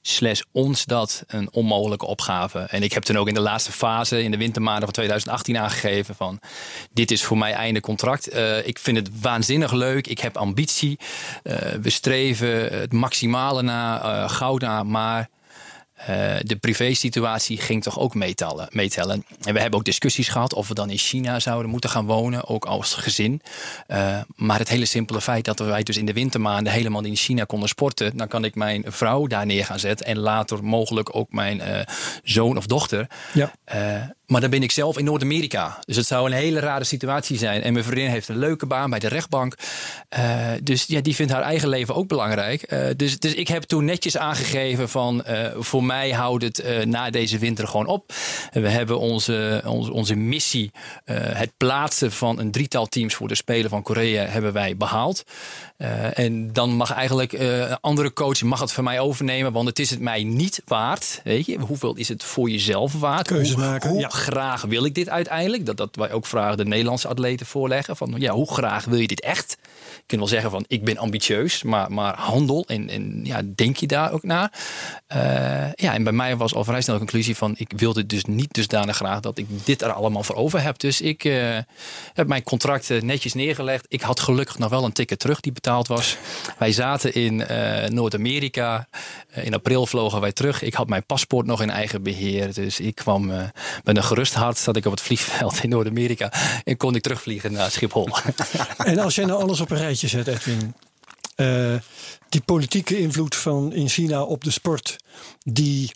slash 0.01 0.41
ons 0.51 0.85
dat 0.85 1.23
een 1.27 1.49
onmogelijke 1.51 2.05
opgave. 2.05 2.59
En 2.59 2.83
ik 2.83 2.93
heb 2.93 3.03
toen 3.03 3.17
ook 3.17 3.27
in 3.27 3.33
de 3.33 3.39
laatste 3.39 3.71
fase, 3.71 4.23
in 4.23 4.31
de 4.31 4.37
wintermaanden 4.37 4.83
van 4.83 4.93
2018 4.93 5.57
aangegeven 5.57 6.15
van 6.15 6.39
dit 6.93 7.11
is 7.11 7.23
voor 7.23 7.37
mij 7.37 7.53
einde 7.53 7.81
contract. 7.81 8.35
ik 8.65 8.79
vind 8.79 8.97
het 8.97 9.21
waanzinnig 9.21 9.71
leuk. 9.71 10.07
Ik 10.07 10.19
heb 10.19 10.37
ambitie. 10.37 10.99
we 11.81 11.89
streven 11.89 12.79
het 12.79 12.93
maximale 12.93 13.61
na, 13.61 14.27
goud 14.27 14.61
na, 14.61 14.83
maar 14.83 15.29
uh, 15.99 16.05
de 16.39 16.55
privé-situatie 16.59 17.57
ging 17.57 17.83
toch 17.83 17.99
ook 17.99 18.15
meetellen, 18.15 18.67
meetellen. 18.71 19.23
En 19.43 19.53
we 19.53 19.59
hebben 19.59 19.79
ook 19.79 19.85
discussies 19.85 20.27
gehad 20.27 20.53
of 20.53 20.67
we 20.67 20.73
dan 20.73 20.89
in 20.89 20.97
China 20.97 21.39
zouden 21.39 21.71
moeten 21.71 21.89
gaan 21.89 22.05
wonen, 22.05 22.47
ook 22.47 22.65
als 22.65 22.93
gezin. 22.93 23.41
Uh, 23.87 24.19
maar 24.35 24.59
het 24.59 24.69
hele 24.69 24.85
simpele 24.85 25.21
feit 25.21 25.45
dat 25.45 25.59
wij 25.59 25.83
dus 25.83 25.97
in 25.97 26.05
de 26.05 26.13
wintermaanden 26.13 26.73
helemaal 26.73 27.03
in 27.03 27.15
China 27.15 27.43
konden 27.43 27.69
sporten, 27.69 28.17
dan 28.17 28.27
kan 28.27 28.45
ik 28.45 28.55
mijn 28.55 28.83
vrouw 28.87 29.27
daar 29.27 29.45
neer 29.45 29.65
gaan 29.65 29.79
zetten 29.79 30.05
en 30.05 30.19
later 30.19 30.63
mogelijk 30.63 31.15
ook 31.15 31.31
mijn 31.31 31.57
uh, 31.57 31.79
zoon 32.23 32.57
of 32.57 32.65
dochter. 32.65 33.07
Ja. 33.33 33.51
Maar 34.29 34.41
dan 34.41 34.49
ben 34.49 34.63
ik 34.63 34.71
zelf 34.71 34.97
in 34.97 35.05
Noord-Amerika. 35.05 35.79
Dus 35.85 35.95
het 35.95 36.05
zou 36.05 36.25
een 36.25 36.37
hele 36.37 36.59
rare 36.59 36.83
situatie 36.83 37.37
zijn. 37.37 37.61
En 37.61 37.73
mijn 37.73 37.85
vriendin 37.85 38.09
heeft 38.09 38.27
een 38.27 38.37
leuke 38.37 38.65
baan 38.65 38.89
bij 38.89 38.99
de 38.99 39.07
rechtbank. 39.07 39.55
Uh, 40.17 40.47
dus 40.63 40.85
ja, 40.87 41.01
die 41.01 41.15
vindt 41.15 41.31
haar 41.31 41.41
eigen 41.41 41.69
leven 41.69 41.95
ook 41.95 42.07
belangrijk. 42.07 42.71
Uh, 42.71 42.87
dus, 42.95 43.19
dus 43.19 43.33
ik 43.33 43.47
heb 43.47 43.63
toen 43.63 43.85
netjes 43.85 44.17
aangegeven 44.17 44.89
van... 44.89 45.23
Uh, 45.29 45.47
voor 45.57 45.83
mij 45.83 46.11
houdt 46.11 46.43
het 46.43 46.85
na 46.85 47.09
deze 47.09 47.37
winter 47.37 47.67
gewoon 47.67 47.85
op. 47.85 48.13
we 48.51 48.69
hebben 48.69 48.99
onze, 48.99 49.61
onze, 49.65 49.93
onze 49.93 50.15
missie... 50.15 50.71
het 51.13 51.51
plaatsen 51.57 52.11
van 52.11 52.39
een 52.39 52.51
drietal 52.51 52.85
teams 52.85 53.13
voor 53.13 53.27
de 53.27 53.35
Spelen 53.35 53.69
van 53.69 53.81
Korea... 53.81 54.25
hebben 54.25 54.53
wij 54.53 54.77
behaald. 54.77 55.23
en 56.13 56.53
dan 56.53 56.69
mag 56.69 56.93
eigenlijk 56.93 57.31
een 57.31 57.79
andere 57.81 58.13
coach 58.13 58.41
mag 58.41 58.59
het 58.59 58.71
van 58.71 58.83
mij 58.83 58.99
overnemen. 58.99 59.51
Want 59.51 59.67
het 59.67 59.79
is 59.79 59.89
het 59.89 59.99
mij 59.99 60.23
niet 60.23 60.61
waard. 60.65 61.21
Weet 61.23 61.45
je, 61.45 61.59
hoeveel 61.59 61.95
is 61.95 62.07
het 62.07 62.23
voor 62.23 62.49
jezelf 62.49 62.93
waard? 62.93 63.27
Keuzes 63.27 63.55
maken, 63.55 63.89
hoe 63.89 63.99
ja 63.99 64.18
graag 64.19 64.61
wil 64.61 64.85
ik 64.85 64.95
dit 64.95 65.09
uiteindelijk? 65.09 65.65
Dat, 65.65 65.77
dat 65.77 65.95
wij 65.95 66.11
ook 66.11 66.25
vragen 66.25 66.57
de 66.57 66.65
Nederlandse 66.65 67.07
atleten 67.07 67.45
voorleggen. 67.45 67.97
Van 67.97 68.15
ja, 68.17 68.33
hoe 68.33 68.53
graag 68.53 68.85
wil 68.85 68.99
je 68.99 69.07
dit 69.07 69.21
echt? 69.21 69.57
Je 69.95 70.03
kunt 70.05 70.19
wel 70.19 70.29
zeggen 70.29 70.51
van 70.51 70.65
ik 70.67 70.83
ben 70.83 70.97
ambitieus, 70.97 71.63
maar, 71.63 71.91
maar 71.91 72.15
handel 72.17 72.65
en, 72.67 72.89
en 72.89 73.19
ja, 73.23 73.41
denk 73.55 73.77
je 73.77 73.87
daar 73.87 74.11
ook 74.11 74.23
naar? 74.23 74.51
Uh, 75.15 75.73
ja, 75.73 75.93
en 75.93 76.03
bij 76.03 76.13
mij 76.13 76.37
was 76.37 76.53
al 76.53 76.63
vrij 76.63 76.81
snel 76.81 76.95
de 76.95 77.01
conclusie 77.01 77.35
van 77.35 77.53
ik 77.57 77.73
wilde 77.75 78.05
dus 78.05 78.25
niet 78.25 78.53
dusdanig 78.53 78.95
graag 78.95 79.19
dat 79.19 79.37
ik 79.37 79.45
dit 79.65 79.81
er 79.81 79.91
allemaal 79.91 80.23
voor 80.23 80.35
over 80.35 80.61
heb. 80.61 80.79
Dus 80.79 81.01
ik 81.01 81.23
uh, 81.23 81.57
heb 82.13 82.27
mijn 82.27 82.43
contract 82.43 83.01
netjes 83.01 83.33
neergelegd. 83.33 83.85
Ik 83.87 84.01
had 84.01 84.19
gelukkig 84.19 84.57
nog 84.57 84.69
wel 84.69 84.83
een 84.83 84.91
ticket 84.91 85.19
terug 85.19 85.39
die 85.39 85.51
betaald 85.51 85.87
was. 85.87 86.17
wij 86.57 86.71
zaten 86.71 87.13
in 87.13 87.35
Noord-Amerika. 87.93 88.87
in 89.33 89.53
april 89.53 89.85
vlogen 89.85 90.21
wij 90.21 90.31
terug. 90.31 90.61
Ik 90.61 90.73
had 90.73 90.87
mijn 90.87 91.05
paspoort 91.05 91.45
nog 91.45 91.61
in 91.61 91.69
eigen 91.69 92.03
beheer. 92.03 92.53
Dus 92.53 92.79
ik 92.79 92.95
kwam 92.95 93.25
met 93.83 93.97
een 93.97 94.03
gerust 94.09 94.33
hart 94.33 94.57
zat 94.57 94.75
ik 94.75 94.85
op 94.85 94.91
het 94.91 95.01
vliegveld 95.01 95.63
in 95.63 95.69
Noord-Amerika 95.69 96.33
en 96.63 96.77
kon 96.77 96.95
ik 96.95 97.01
terugvliegen 97.01 97.51
naar 97.51 97.71
Schiphol. 97.71 98.09
en 98.77 98.99
als 98.99 99.15
jij 99.15 99.25
nou 99.25 99.41
alles 99.41 99.59
op 99.59 99.71
een 99.71 99.77
rijtje 99.77 100.07
zet, 100.07 100.27
Edwin, 100.27 100.73
uh, 101.35 101.75
die 102.29 102.41
politieke 102.41 102.99
invloed 102.99 103.35
van 103.35 103.73
in 103.73 103.89
China 103.89 104.23
op 104.23 104.43
de 104.43 104.51
sport, 104.51 104.95
die 105.43 105.91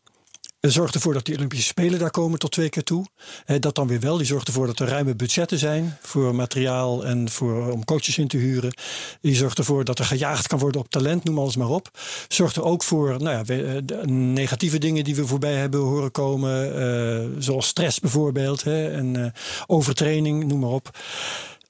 zorgt 0.71 0.95
ervoor 0.95 1.13
dat 1.13 1.25
die 1.25 1.35
Olympische 1.35 1.65
Spelen 1.65 1.99
daar 1.99 2.11
komen 2.11 2.39
tot 2.39 2.51
twee 2.51 2.69
keer 2.69 2.83
toe. 2.83 3.05
Eh, 3.45 3.59
dat 3.59 3.75
dan 3.75 3.87
weer 3.87 3.99
wel. 3.99 4.17
Die 4.17 4.25
zorgt 4.25 4.47
ervoor 4.47 4.67
dat 4.67 4.79
er 4.79 4.87
ruime 4.87 5.15
budgetten 5.15 5.57
zijn 5.57 5.97
voor 6.01 6.35
materiaal 6.35 7.05
en 7.05 7.29
voor, 7.29 7.71
om 7.71 7.85
coaches 7.85 8.17
in 8.17 8.27
te 8.27 8.37
huren. 8.37 8.73
Die 9.21 9.35
zorgt 9.35 9.57
ervoor 9.57 9.83
dat 9.83 9.99
er 9.99 10.05
gejaagd 10.05 10.47
kan 10.47 10.59
worden 10.59 10.81
op 10.81 10.89
talent, 10.89 11.23
noem 11.23 11.39
alles 11.39 11.55
maar 11.55 11.69
op. 11.69 11.89
Zorgt 12.27 12.55
er 12.55 12.63
ook 12.63 12.83
voor 12.83 13.21
nou 13.21 13.45
ja, 13.45 13.55
eh, 13.55 14.03
negatieve 14.07 14.77
dingen 14.77 15.03
die 15.03 15.15
we 15.15 15.27
voorbij 15.27 15.53
hebben 15.53 15.79
horen 15.79 16.11
komen. 16.11 17.43
Zoals 17.43 17.67
stress 17.67 17.99
bijvoorbeeld 17.99 18.63
hè, 18.63 18.91
en 18.91 19.33
overtraining, 19.67 20.45
noem 20.45 20.59
maar 20.59 20.69
op 20.69 20.97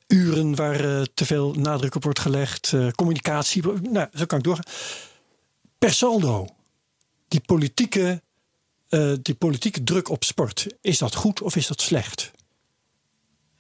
uren 0.08 0.56
waar 0.56 1.08
te 1.14 1.26
veel 1.26 1.54
nadruk 1.54 1.96
op 1.96 2.04
wordt 2.04 2.20
gelegd, 2.20 2.74
communicatie. 2.96 3.64
Nou, 3.82 4.08
zo 4.14 4.26
kan 4.26 4.38
ik 4.38 4.44
doorgaan. 4.44 4.74
Per 5.78 5.94
saldo, 5.94 6.48
die 7.28 7.42
politieke 7.46 8.22
uh, 8.94 9.14
die 9.22 9.36
politieke 9.36 9.84
druk 9.84 10.10
op 10.10 10.24
sport, 10.24 10.68
is 10.82 10.98
dat 10.98 11.16
goed 11.16 11.42
of 11.42 11.56
is 11.56 11.68
dat 11.68 11.82
slecht? 11.82 12.32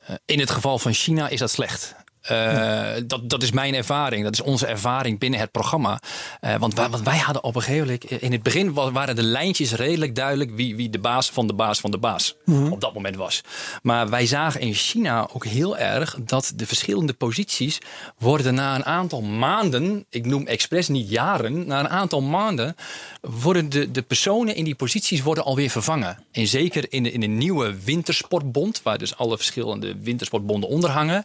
Uh, 0.10 0.16
in 0.26 0.40
het 0.40 0.52
geval 0.52 0.80
van 0.80 0.94
China 0.94 1.30
is 1.30 1.40
dat 1.40 1.52
slecht. 1.52 1.96
Uh, 2.32 2.89
dat, 3.05 3.30
dat 3.30 3.43
is 3.43 3.51
mijn 3.51 3.74
ervaring. 3.74 4.24
Dat 4.24 4.34
is 4.34 4.41
onze 4.41 4.65
ervaring 4.65 5.19
binnen 5.19 5.39
het 5.39 5.51
programma. 5.51 5.99
Uh, 6.41 6.55
want, 6.55 6.74
wij, 6.74 6.89
want 6.89 7.03
wij 7.03 7.17
hadden 7.17 7.43
op 7.43 7.55
een 7.55 7.61
gegeven 7.61 7.86
moment... 7.86 8.21
In 8.21 8.32
het 8.32 8.43
begin 8.43 8.74
waren 8.74 9.15
de 9.15 9.24
lijntjes 9.24 9.74
redelijk 9.74 10.15
duidelijk... 10.15 10.51
wie, 10.55 10.76
wie 10.76 10.89
de 10.89 10.99
baas 10.99 11.30
van 11.30 11.47
de 11.47 11.53
baas 11.53 11.80
van 11.80 11.91
de 11.91 11.97
baas 11.97 12.36
mm 12.45 12.55
-hmm. 12.55 12.71
op 12.71 12.82
dat 12.82 12.93
moment 12.93 13.15
was. 13.15 13.41
Maar 13.82 14.09
wij 14.09 14.26
zagen 14.26 14.61
in 14.61 14.74
China 14.74 15.28
ook 15.34 15.45
heel 15.45 15.78
erg... 15.78 16.17
dat 16.26 16.53
de 16.55 16.65
verschillende 16.65 17.13
posities 17.13 17.80
worden 18.17 18.53
na 18.53 18.76
een 18.76 18.86
aantal 18.86 19.21
maanden... 19.21 20.05
ik 20.09 20.26
noem 20.26 20.47
expres 20.47 20.88
niet 20.88 21.09
jaren... 21.09 21.67
na 21.67 21.80
een 21.80 21.89
aantal 21.89 22.21
maanden 22.21 22.76
worden 23.21 23.69
de, 23.69 23.91
de 23.91 24.01
personen 24.01 24.55
in 24.55 24.63
die 24.63 24.76
posities 24.76 25.21
worden 25.21 25.43
alweer 25.43 25.69
vervangen. 25.69 26.17
En 26.32 26.47
zeker 26.47 26.86
in 26.89 27.03
de, 27.03 27.11
in 27.11 27.19
de 27.19 27.28
nieuwe 27.28 27.84
wintersportbond... 27.84 28.82
waar 28.84 28.97
dus 28.97 29.17
alle 29.17 29.36
verschillende 29.36 29.95
wintersportbonden 29.99 30.69
onder 30.69 30.89
hangen 30.89 31.24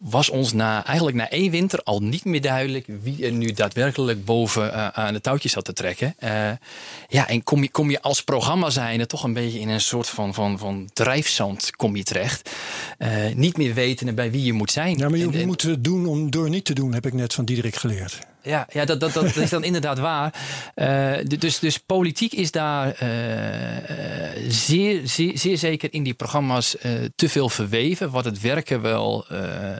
was 0.00 0.30
ons 0.30 0.52
na, 0.52 0.86
eigenlijk 0.86 1.16
na 1.16 1.30
één 1.30 1.50
winter 1.50 1.80
al 1.82 2.00
niet 2.00 2.24
meer 2.24 2.40
duidelijk 2.40 2.86
wie 3.02 3.24
er 3.24 3.32
nu 3.32 3.52
daadwerkelijk 3.52 4.24
boven 4.24 4.66
uh, 4.66 4.88
aan 4.88 5.12
de 5.12 5.20
touwtjes 5.20 5.52
zat 5.52 5.64
te 5.64 5.72
trekken. 5.72 6.14
Uh, 6.24 6.50
ja, 7.08 7.28
en 7.28 7.42
kom 7.42 7.62
je, 7.62 7.70
kom 7.70 7.90
je 7.90 8.02
als 8.02 8.22
programma 8.22 8.70
zijnde 8.70 9.06
toch 9.06 9.24
een 9.24 9.32
beetje 9.32 9.58
in 9.58 9.68
een 9.68 9.80
soort 9.80 10.08
van, 10.08 10.34
van, 10.34 10.58
van 10.58 10.90
drijfzand 10.92 11.70
kom 11.76 11.96
je 11.96 12.02
terecht. 12.02 12.50
Uh, 12.98 13.08
niet 13.34 13.56
meer 13.56 13.74
weten 13.74 14.14
bij 14.14 14.30
wie 14.30 14.44
je 14.44 14.52
moet 14.52 14.70
zijn. 14.70 14.98
Ja, 14.98 15.08
maar 15.08 15.18
je 15.18 15.30
en, 15.30 15.46
moet 15.46 15.62
het 15.62 15.84
doen 15.84 16.06
om 16.06 16.30
door 16.30 16.48
niet 16.48 16.64
te 16.64 16.74
doen, 16.74 16.92
heb 16.92 17.06
ik 17.06 17.12
net 17.12 17.34
van 17.34 17.44
Diederik 17.44 17.74
geleerd. 17.74 18.18
Ja, 18.42 18.66
ja 18.72 18.84
dat, 18.84 19.00
dat, 19.00 19.12
dat 19.12 19.36
is 19.36 19.50
dan 19.50 19.64
inderdaad 19.64 19.98
waar. 19.98 20.34
Uh, 20.74 21.38
dus, 21.38 21.58
dus 21.58 21.78
politiek 21.78 22.32
is 22.32 22.50
daar 22.50 23.02
uh, 23.02 24.48
zeer, 24.48 25.08
zeer, 25.08 25.38
zeer 25.38 25.58
zeker 25.58 25.92
in 25.92 26.02
die 26.02 26.14
programma's 26.14 26.76
uh, 26.82 26.92
te 27.16 27.28
veel 27.28 27.48
verweven, 27.48 28.10
wat 28.10 28.24
het 28.24 28.40
werken 28.40 28.80
wel 28.80 29.24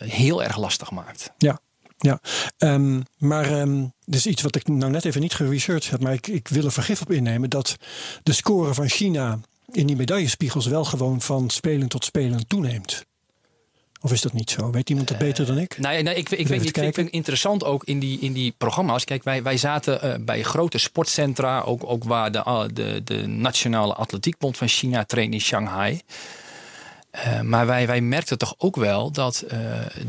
heel 0.05 0.43
erg 0.43 0.57
lastig 0.57 0.91
maakt. 0.91 1.33
Ja. 1.39 1.61
Ja, 2.03 2.21
um, 2.59 3.03
maar 3.19 3.61
um, 3.61 3.93
dus 4.05 4.27
iets 4.27 4.43
wat 4.43 4.57
ik 4.57 4.69
nou 4.69 4.91
net 4.91 5.05
even 5.05 5.21
niet 5.21 5.35
geresearched 5.35 5.91
heb, 5.91 6.01
maar 6.01 6.13
ik, 6.13 6.27
ik 6.27 6.49
wil 6.49 6.65
er 6.65 6.73
vergif 6.73 7.01
op 7.01 7.11
innemen 7.11 7.51
dat 7.51 7.77
de 8.23 8.33
score 8.33 8.75
van 8.75 8.89
China 8.89 9.39
in 9.73 9.87
die 9.87 9.97
medaillespiegels 9.97 10.67
wel 10.67 10.85
gewoon 10.85 11.21
van 11.21 11.51
spelen 11.51 11.89
tot 11.89 12.05
spelen 12.05 12.47
toeneemt. 12.47 13.05
Of 14.03 14.13
is 14.13 14.21
dat 14.21 14.33
niet 14.33 14.51
zo? 14.51 14.71
Weet 14.71 14.91
iemand 14.91 15.09
het 15.09 15.19
beter 15.19 15.47
dan 15.47 15.59
ik? 15.59 15.73
Uh, 15.75 15.81
nou, 15.81 16.03
nou, 16.03 16.17
ik, 16.17 16.31
ik, 16.31 16.49
weet, 16.49 16.61
ik, 16.61 16.77
ik 16.77 16.95
vind 16.95 16.97
het 16.97 17.11
interessant 17.11 17.65
ook 17.65 17.85
in 17.85 17.99
die, 17.99 18.19
in 18.21 18.33
die 18.33 18.55
programma's. 18.59 19.05
Kijk, 19.05 19.25
wij, 19.25 19.43
wij 19.43 19.57
zaten 19.57 20.07
uh, 20.07 20.15
bij 20.21 20.43
grote 20.43 20.79
sportcentra, 20.79 21.61
ook, 21.61 21.83
ook 21.85 22.05
waar 22.05 22.33
de, 22.33 22.71
de, 22.73 23.01
de 23.05 23.27
Nationale 23.27 23.95
Atletiekbond 23.95 24.57
van 24.57 24.69
China 24.69 25.05
traint 25.05 25.33
in 25.33 25.41
Shanghai. 25.41 26.01
Uh, 27.15 27.41
maar 27.41 27.67
wij, 27.67 27.87
wij 27.87 28.01
merkten 28.01 28.39
toch 28.39 28.55
ook 28.59 28.77
wel 28.77 29.11
dat 29.11 29.45
uh, 29.53 29.59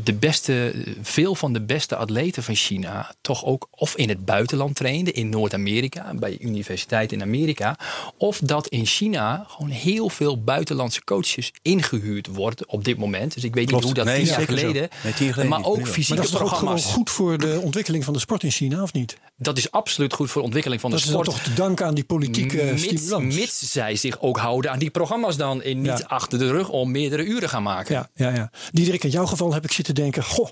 de 0.04 0.12
beste, 0.14 0.74
veel 1.02 1.34
van 1.34 1.52
de 1.52 1.60
beste 1.60 1.96
atleten 1.96 2.42
van 2.42 2.54
China 2.54 3.14
toch 3.20 3.44
ook 3.44 3.68
of 3.70 3.96
in 3.96 4.08
het 4.08 4.24
buitenland 4.24 4.74
trainden, 4.76 5.14
in 5.14 5.28
Noord-Amerika, 5.28 6.14
bij 6.14 6.36
universiteiten 6.40 7.16
in 7.16 7.22
Amerika, 7.22 7.76
of 8.16 8.38
dat 8.38 8.68
in 8.68 8.86
China 8.86 9.44
gewoon 9.48 9.70
heel 9.70 10.08
veel 10.08 10.42
buitenlandse 10.42 11.04
coaches 11.04 11.52
ingehuurd 11.62 12.26
worden 12.26 12.68
op 12.68 12.84
dit 12.84 12.96
moment. 12.98 13.34
Dus 13.34 13.44
ik 13.44 13.54
weet 13.54 13.66
Klopt. 13.66 13.84
niet 13.84 13.96
hoe 13.96 14.04
dat 14.04 14.14
nee, 14.14 14.24
tien, 14.24 14.34
jaar 14.34 14.46
geleden, 14.46 14.88
nee, 15.02 15.12
tien 15.12 15.24
jaar 15.24 15.34
geleden, 15.34 15.60
maar 15.60 15.64
ook 15.64 15.86
fysieke 15.86 16.08
maar 16.08 16.16
dat 16.16 16.26
is 16.26 16.50
toch 16.50 16.70
ook 16.70 16.80
goed 16.80 17.10
voor 17.10 17.38
de 17.38 17.60
ontwikkeling 17.62 18.04
van 18.04 18.12
de 18.12 18.18
sport 18.18 18.42
in 18.42 18.50
China, 18.50 18.82
of 18.82 18.92
niet? 18.92 19.16
Dat 19.36 19.58
is 19.58 19.70
absoluut 19.70 20.12
goed 20.12 20.30
voor 20.30 20.40
de 20.40 20.44
ontwikkeling 20.44 20.80
van 20.80 20.90
dat 20.90 21.00
de 21.00 21.06
sport. 21.06 21.24
Dat 21.24 21.34
is 21.34 21.40
toch 21.40 21.50
te 21.50 21.60
danken 21.60 21.86
aan 21.86 21.94
die 21.94 22.04
politieke 22.04 22.56
mits, 22.56 22.82
stimulans. 22.82 23.34
Mits 23.34 23.72
zij 23.72 23.96
zich 23.96 24.20
ook 24.20 24.38
houden 24.38 24.70
aan 24.70 24.78
die 24.78 24.90
programma's 24.90 25.36
dan 25.36 25.62
en 25.62 25.76
niet 25.80 25.98
Ja. 25.98 26.04
achter 26.06 26.38
de 26.38 26.50
rug 26.50 26.68
om 26.68 26.90
meerdere 26.92 27.24
uren 27.24 27.48
gaan 27.48 27.62
maken. 27.62 27.94
Ja, 27.94 28.10
ja, 28.14 28.34
ja. 28.34 28.50
Diederik, 28.72 29.04
in 29.04 29.10
jouw 29.10 29.26
geval 29.26 29.52
heb 29.54 29.64
ik 29.64 29.72
zitten 29.72 29.94
denken... 29.94 30.24
Goh, 30.24 30.48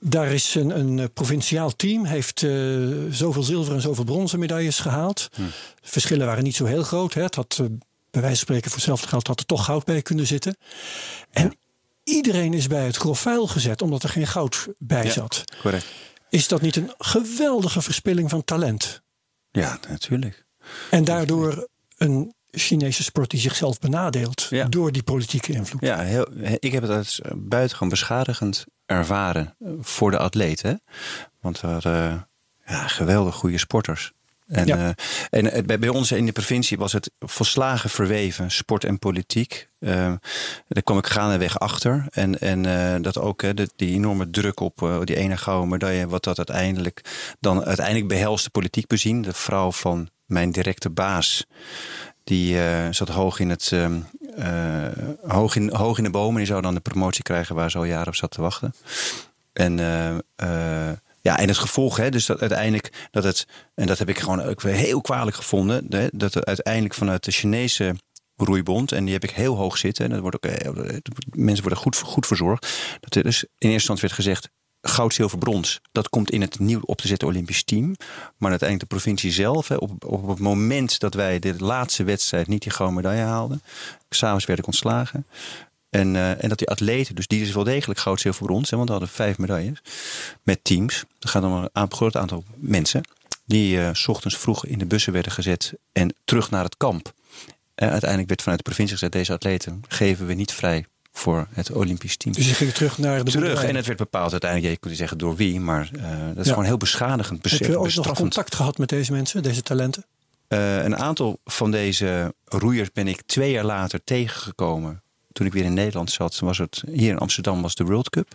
daar 0.00 0.32
is 0.32 0.54
een, 0.54 0.78
een 0.78 0.98
eh, 0.98 1.04
provinciaal 1.14 1.76
team, 1.76 2.04
heeft 2.04 2.42
eh, 2.42 2.50
zoveel 3.10 3.42
zilver 3.42 3.74
en 3.74 3.80
zoveel 3.80 4.04
bronzen 4.04 4.38
medailles 4.38 4.78
gehaald. 4.78 5.28
Hm. 5.34 5.42
Verschillen 5.82 6.26
waren 6.26 6.44
niet 6.44 6.56
zo 6.56 6.64
heel 6.64 6.82
groot. 6.82 7.14
Hè. 7.14 7.22
Het 7.22 7.34
had, 7.34 7.58
eh, 7.60 7.66
bij 8.10 8.20
wijze 8.20 8.36
van 8.36 8.36
spreken 8.36 8.68
voor 8.68 8.76
hetzelfde 8.78 9.08
geld 9.08 9.26
had 9.26 9.40
er 9.40 9.46
toch 9.46 9.64
goud 9.64 9.84
bij 9.84 10.02
kunnen 10.02 10.26
zitten. 10.26 10.56
En 11.30 11.56
iedereen 12.04 12.54
is 12.54 12.66
bij 12.66 12.84
het 12.86 12.96
grof 12.96 13.20
vuil 13.20 13.46
gezet, 13.46 13.82
omdat 13.82 14.02
er 14.02 14.08
geen 14.08 14.26
goud 14.26 14.68
bij 14.78 15.04
Ja. 15.04 15.10
zat. 15.10 15.44
Correct. 15.60 15.86
Is 16.30 16.48
dat 16.48 16.60
niet 16.60 16.76
een 16.76 16.92
geweldige 16.98 17.82
verspilling 17.82 18.30
van 18.30 18.44
talent? 18.44 19.02
Ja, 19.50 19.78
natuurlijk. 19.88 20.44
En 20.90 21.04
daardoor 21.04 21.68
een 21.96 22.34
Chinese 22.50 23.02
sport 23.02 23.30
die 23.30 23.40
zichzelf 23.40 23.78
benadeelt 23.78 24.46
Ja. 24.50 24.64
door 24.64 24.92
die 24.92 25.02
politieke 25.02 25.52
invloed. 25.52 25.80
Ja, 25.80 25.98
heel, 26.00 26.26
ik 26.58 26.72
heb 26.72 26.82
het 26.82 26.90
als 26.90 27.20
buitengewoon 27.36 27.88
beschadigend 27.88 28.64
ervaren 28.86 29.54
eh, 29.64 29.70
voor 29.80 30.10
de 30.10 30.18
atleten. 30.18 30.82
Want 31.40 31.60
we 31.60 31.66
hadden 31.66 32.28
ja, 32.66 32.86
geweldig 32.88 33.34
goede 33.34 33.58
sporters. 33.58 34.12
En, 34.46 34.66
Ja. 34.66 34.76
eh, 34.76 34.90
en 35.30 35.44
het- 35.44 35.66
bij, 35.66 35.78
bij 35.78 35.88
ons 35.88 36.12
in 36.12 36.26
de 36.26 36.32
provincie 36.32 36.78
was 36.78 36.92
het 36.92 37.10
volslagen 37.18 37.90
verweven, 37.90 38.50
sport 38.50 38.84
en 38.84 38.98
politiek. 38.98 39.68
Eh, 39.78 40.12
daar 40.68 40.82
kwam 40.82 40.98
ik 40.98 41.06
gaandeweg 41.06 41.58
achter. 41.58 42.06
En, 42.10 42.38
en 42.40 42.66
eh, 42.66 43.02
dat 43.02 43.18
ook 43.18 43.42
hè, 43.42 43.54
de, 43.54 43.68
die 43.76 43.94
enorme 43.94 44.30
druk 44.30 44.60
op 44.60 44.82
eh, 44.82 45.00
die 45.04 45.16
ene 45.16 45.36
gouden 45.36 45.68
medaille, 45.68 46.08
wat 46.08 46.24
dat 46.24 46.36
uiteindelijk 46.36 47.00
dan 47.40 47.64
uiteindelijk 47.64 48.08
behelst 48.08 48.44
de 48.44 48.50
politiek 48.50 48.86
bezien. 48.86 49.22
De 49.22 49.32
vrouw 49.32 49.72
van 49.72 50.08
mijn 50.26 50.50
directe 50.52 50.90
baas, 50.90 51.46
die 52.28 52.60
eh, 52.60 52.86
zat 52.90 53.08
hoog 53.08 53.38
in 53.38 53.50
het. 53.50 53.72
ehm, 53.72 54.00
eh, 54.36 54.86
hoog, 55.26 55.56
in, 55.56 55.74
hoog 55.74 55.98
in 55.98 56.04
de 56.04 56.10
bomen. 56.10 56.36
Die 56.36 56.46
zou 56.46 56.62
dan 56.62 56.74
de 56.74 56.80
promotie 56.80 57.22
krijgen 57.22 57.54
waar 57.54 57.70
ze 57.70 57.78
al 57.78 57.84
jaren 57.84 58.06
op 58.06 58.14
zat 58.14 58.30
te 58.30 58.40
wachten. 58.40 58.74
En, 59.52 59.78
eh, 60.36 60.90
ja, 61.20 61.38
en 61.38 61.48
het 61.48 61.58
gevolg, 61.58 61.96
hè, 61.96 62.10
dus 62.10 62.26
dat 62.26 62.40
uiteindelijk 62.40 63.08
dat 63.10 63.24
het, 63.24 63.46
en 63.74 63.86
dat 63.86 63.98
heb 63.98 64.08
ik 64.08 64.18
gewoon 64.18 64.42
ook 64.42 64.62
heel 64.62 65.00
kwalijk 65.00 65.36
gevonden, 65.36 65.86
hè, 65.88 66.08
dat 66.12 66.34
het 66.34 66.44
uiteindelijk 66.44 66.94
vanuit 66.94 67.24
de 67.24 67.30
Chinese 67.30 67.94
roeibond. 68.36 68.92
En 68.92 69.04
die 69.04 69.14
heb 69.14 69.24
ik 69.24 69.30
heel 69.30 69.56
hoog 69.56 69.78
zitten. 69.78 70.04
En 70.04 70.10
dat 70.10 70.20
wordt 70.20 70.36
ook, 70.36 70.52
mensen 71.30 71.62
worden 71.62 71.82
goed, 71.82 71.96
goed 71.96 72.26
verzorgd. 72.26 72.68
Dat 73.00 73.14
er 73.14 73.22
dus 73.22 73.42
in 73.42 73.48
eerste 73.58 73.72
instantie 73.72 74.02
werd 74.02 74.14
gezegd 74.14 74.50
goud, 74.88 75.14
zilver, 75.14 75.38
brons. 75.38 75.80
Dat 75.92 76.08
komt 76.08 76.30
in 76.30 76.40
het 76.40 76.58
nieuw 76.58 76.80
op 76.82 77.00
te 77.00 77.06
zetten 77.06 77.28
Olympisch 77.28 77.64
team. 77.64 77.94
Maar 78.36 78.50
uiteindelijk 78.50 78.90
de 78.90 78.96
provincie 78.96 79.32
zelf, 79.32 79.68
hè, 79.68 79.74
op, 79.74 80.04
op 80.04 80.28
het 80.28 80.38
moment 80.38 81.00
dat 81.00 81.14
wij 81.14 81.38
de 81.38 81.54
laatste 81.58 82.04
wedstrijd 82.04 82.46
niet 82.46 82.62
die 82.62 82.72
gouden 82.72 82.96
medaille 82.96 83.22
haalden, 83.22 83.62
s'avonds 84.10 84.44
werd 84.44 84.58
ik 84.58 84.66
ontslagen. 84.66 85.26
En, 85.90 86.14
uh, 86.14 86.42
en 86.42 86.48
dat 86.48 86.58
die 86.58 86.68
atleten, 86.68 87.14
dus 87.14 87.26
die 87.26 87.42
is 87.42 87.52
wel 87.52 87.64
degelijk 87.64 88.00
goud, 88.00 88.20
zilver, 88.20 88.46
brons, 88.46 88.70
hè, 88.70 88.76
want 88.76 88.88
we 88.88 88.94
hadden 88.94 89.14
vijf 89.14 89.38
medailles 89.38 89.82
met 90.42 90.64
teams. 90.64 91.04
Dat 91.18 91.30
gaat 91.30 91.42
om 91.42 91.68
een 91.72 91.92
groot 91.92 92.16
aantal 92.16 92.44
mensen. 92.54 93.02
Die 93.44 93.76
uh, 93.76 93.88
s 93.92 94.08
ochtends 94.08 94.36
vroeg 94.36 94.66
in 94.66 94.78
de 94.78 94.86
bussen 94.86 95.12
werden 95.12 95.32
gezet 95.32 95.72
en 95.92 96.14
terug 96.24 96.50
naar 96.50 96.64
het 96.64 96.76
kamp. 96.76 97.12
Uh, 97.76 97.88
uiteindelijk 97.88 98.28
werd 98.28 98.42
vanuit 98.42 98.58
de 98.58 98.64
provincie 98.64 98.94
gezegd: 98.94 99.12
deze 99.12 99.32
atleten 99.32 99.82
geven 99.88 100.26
we 100.26 100.34
niet 100.34 100.52
vrij 100.52 100.86
voor 101.18 101.46
het 101.52 101.70
Olympisch 101.70 102.16
team. 102.16 102.34
Dus 102.34 102.48
je 102.48 102.54
ging 102.54 102.72
terug 102.72 102.98
naar 102.98 103.24
de 103.24 103.30
Terug, 103.30 103.64
en 103.64 103.76
het 103.76 103.86
werd 103.86 103.98
bepaald 103.98 104.32
uiteindelijk, 104.32 104.72
je 104.72 104.78
kunt 104.80 104.96
zeggen 104.96 105.18
door 105.18 105.36
wie, 105.36 105.60
maar 105.60 105.90
uh, 105.96 106.02
dat 106.28 106.38
is 106.38 106.44
ja. 106.44 106.50
gewoon 106.50 106.64
heel 106.64 106.76
beschadigend. 106.76 107.42
Besef, 107.42 107.58
Heb 107.58 107.68
je 107.68 107.78
ook 107.78 107.94
nog 107.94 108.12
contact 108.12 108.54
gehad 108.54 108.78
met 108.78 108.88
deze 108.88 109.12
mensen, 109.12 109.42
deze 109.42 109.62
talenten? 109.62 110.04
Uh, 110.48 110.84
een 110.84 110.96
aantal 110.96 111.38
van 111.44 111.70
deze 111.70 112.34
roeiers 112.44 112.92
ben 112.92 113.08
ik 113.08 113.22
twee 113.26 113.50
jaar 113.50 113.64
later 113.64 114.04
tegengekomen. 114.04 115.02
Toen 115.32 115.46
ik 115.46 115.52
weer 115.52 115.64
in 115.64 115.74
Nederland 115.74 116.10
zat, 116.10 116.38
was 116.38 116.58
het 116.58 116.82
hier 116.92 117.10
in 117.10 117.18
Amsterdam 117.18 117.62
was 117.62 117.74
de 117.74 117.84
World 117.84 118.10
Cup. 118.10 118.34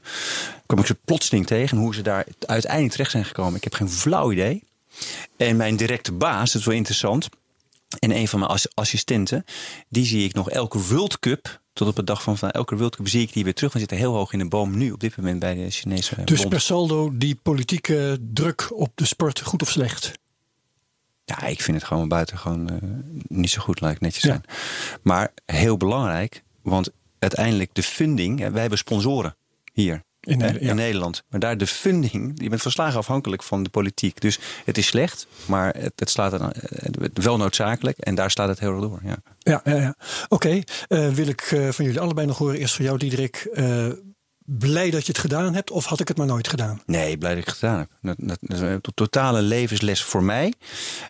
Kwam 0.65 0.79
ik 0.79 0.86
ze 0.86 0.95
plotseling 1.05 1.47
tegen 1.47 1.77
hoe 1.77 1.95
ze 1.95 2.01
daar 2.01 2.25
uiteindelijk 2.45 2.91
terecht 2.91 3.11
zijn 3.11 3.25
gekomen. 3.25 3.55
Ik 3.55 3.63
heb 3.63 3.73
geen 3.73 3.89
flauw 3.89 4.31
idee. 4.31 4.63
En 5.38 5.55
mijn 5.55 5.75
directe 5.75 6.11
baas, 6.11 6.51
dat 6.51 6.61
is 6.61 6.67
wel 6.67 6.75
interessant. 6.75 7.29
En 7.99 8.11
een 8.11 8.27
van 8.27 8.39
mijn 8.39 8.51
assistenten, 8.73 9.45
die 9.89 10.05
zie 10.05 10.25
ik 10.25 10.34
nog 10.34 10.49
elke 10.49 10.79
World 10.79 11.19
Cup 11.19 11.61
tot 11.74 11.88
op 11.88 11.95
de 11.95 12.03
dag 12.03 12.24
van, 12.24 12.38
van 12.38 12.51
elke 12.51 12.78
World 12.78 12.95
Cup 12.95 13.07
zie 13.07 13.21
ik 13.21 13.34
die 13.34 13.43
weer 13.43 13.53
terug. 13.53 13.74
We 13.74 13.80
zitten 13.80 13.97
heel 13.97 14.13
hoog 14.13 14.34
in 14.34 14.39
de 14.39 14.47
boom 14.47 14.78
nu 14.78 14.91
op 14.91 14.99
dit 14.99 15.17
moment 15.17 15.39
bij 15.39 15.55
de 15.55 15.69
Chinese 15.69 16.24
Dus 16.24 16.38
bond. 16.38 16.49
per 16.49 16.61
saldo 16.61 17.17
die 17.17 17.36
politieke 17.36 18.17
druk 18.34 18.71
op 18.74 18.91
de 18.95 19.05
sport 19.05 19.41
goed 19.41 19.61
of 19.61 19.69
slecht? 19.69 20.11
Ja, 21.26 21.41
ik 21.43 21.61
vind 21.61 21.78
het 21.78 21.86
gewoon 21.86 22.07
buiten 22.07 22.38
gewoon 22.38 22.71
uh, 22.71 22.78
niet 23.28 23.49
zo 23.49 23.61
goed, 23.61 23.82
lijkt 23.82 24.01
netjes 24.01 24.24
zijn. 24.24 24.43
Ja. 24.47 24.53
Maar 25.01 25.34
heel 25.45 25.78
belangrijk, 25.78 26.43
want 26.61 26.89
uiteindelijk 27.19 27.74
de 27.74 27.84
funding, 27.84 28.49
wij 28.51 28.61
hebben 28.61 28.78
sponsoren 28.78 29.36
hier. 29.74 30.03
In, 30.24 30.41
hè, 30.41 30.59
in 30.59 30.67
ja. 30.67 30.74
Nederland. 30.74 31.24
Maar 31.30 31.39
daar 31.39 31.57
de 31.57 31.67
funding, 31.67 32.32
je 32.36 32.49
bent 32.49 32.61
verslagen 32.61 32.97
afhankelijk 32.97 33.43
van 33.43 33.63
de 33.63 33.69
politiek. 33.69 34.21
Dus 34.21 34.39
het 34.65 34.78
is 34.78 34.88
slecht, 34.88 35.28
maar 35.45 35.76
het, 35.78 35.93
het 35.95 36.09
slaat 36.09 36.34
er, 36.34 36.55
wel 37.13 37.38
noodzakelijk. 37.38 37.97
En 37.97 38.15
daar 38.15 38.32
slaat 38.32 38.47
het 38.47 38.59
heel 38.59 38.71
erg 38.71 38.82
door. 38.82 38.99
Ja, 39.03 39.17
ja, 39.39 39.61
ja, 39.63 39.76
ja. 39.76 39.95
oké. 40.30 40.34
Okay. 40.34 40.63
Uh, 40.89 41.09
wil 41.09 41.28
ik 41.28 41.51
uh, 41.51 41.69
van 41.69 41.86
jullie 41.86 41.99
allebei 41.99 42.28
nog 42.28 42.38
horen. 42.38 42.57
Eerst 42.57 42.76
van 42.76 42.86
jou, 42.86 42.97
Diederik. 42.97 43.49
Uh, 43.53 43.88
blij 44.45 44.89
dat 44.89 45.05
je 45.05 45.11
het 45.11 45.21
gedaan 45.21 45.53
hebt 45.53 45.71
of 45.71 45.86
had 45.86 45.99
ik 45.99 46.07
het 46.07 46.17
maar 46.17 46.28
nooit 46.28 46.47
gedaan? 46.47 46.82
Nee, 46.86 47.17
blij 47.17 47.30
dat 47.32 47.39
ik 47.39 47.45
het 47.45 47.55
gedaan 47.55 47.80
heb. 47.80 47.89
Dat, 48.01 48.15
dat, 48.19 48.38
dat 48.41 48.57
is 48.57 48.63
een 48.63 48.82
totale 48.93 49.41
levensles 49.41 50.03
voor 50.03 50.24
mij. 50.24 50.53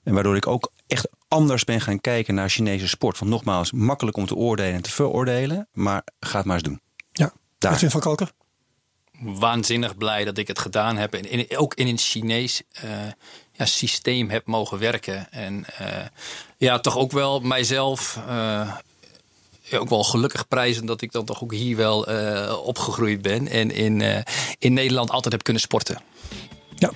En 0.04 0.14
waardoor 0.14 0.36
ik 0.36 0.48
ook 0.48 0.72
echt 0.88 1.08
anders 1.28 1.64
ben 1.64 1.82
gaan 1.82 2.02
kijken 2.02 2.36
naar 2.36 2.50
Chinese 2.50 2.88
sport. 2.88 3.20
Want 3.20 3.32
nogmaals, 3.32 3.72
makkelijk 3.72 4.18
om 4.18 4.26
te 4.26 4.36
oordelen 4.36 4.74
en 4.74 4.82
te 4.82 4.92
veroordelen. 4.92 5.68
Maar 5.72 6.04
ga 6.20 6.38
het 6.38 6.46
maar 6.46 6.56
eens 6.56 6.64
doen. 6.64 6.82
Ja, 7.12 7.34
daar. 7.58 7.74
Edwin 7.74 7.90
van 7.90 8.02
Kalker? 8.02 8.32
Waanzinnig 9.24 9.98
blij 9.98 10.26
dat 10.26 10.38
ik 10.38 10.48
het 10.48 10.60
gedaan 10.60 10.98
heb. 10.98 11.14
En 11.14 11.58
ook 11.58 11.74
in 11.74 11.88
een 11.88 11.98
Chinees 11.98 12.62
uh, 12.84 12.92
ja, 13.52 13.66
systeem 13.66 14.30
heb 14.30 14.46
mogen 14.46 14.80
werken. 14.80 15.32
En 15.32 15.66
uh, 15.82 15.88
ja, 16.58 16.80
toch 16.80 16.98
ook 16.98 17.12
wel 17.12 17.40
mijzelf. 17.40 18.20
Ja, 19.66 19.78
ook 19.78 19.90
wel 19.90 20.04
gelukkig 20.04 20.48
prijzen 20.48 20.86
dat 20.86 21.02
ik 21.02 21.12
dan 21.12 21.26
toch 21.26 21.44
ook 21.44 21.54
hier 21.54 21.76
wel 21.76 22.00
opgegroeid 22.58 23.22
ben. 23.22 23.48
En 23.48 23.72
in, 23.72 24.24
in 24.60 24.74
Nederland 24.74 25.10
altijd 25.10 25.34
heb 25.34 25.44
kunnen 25.44 25.62
sporten. 25.62 26.02
Ja, 26.76 26.92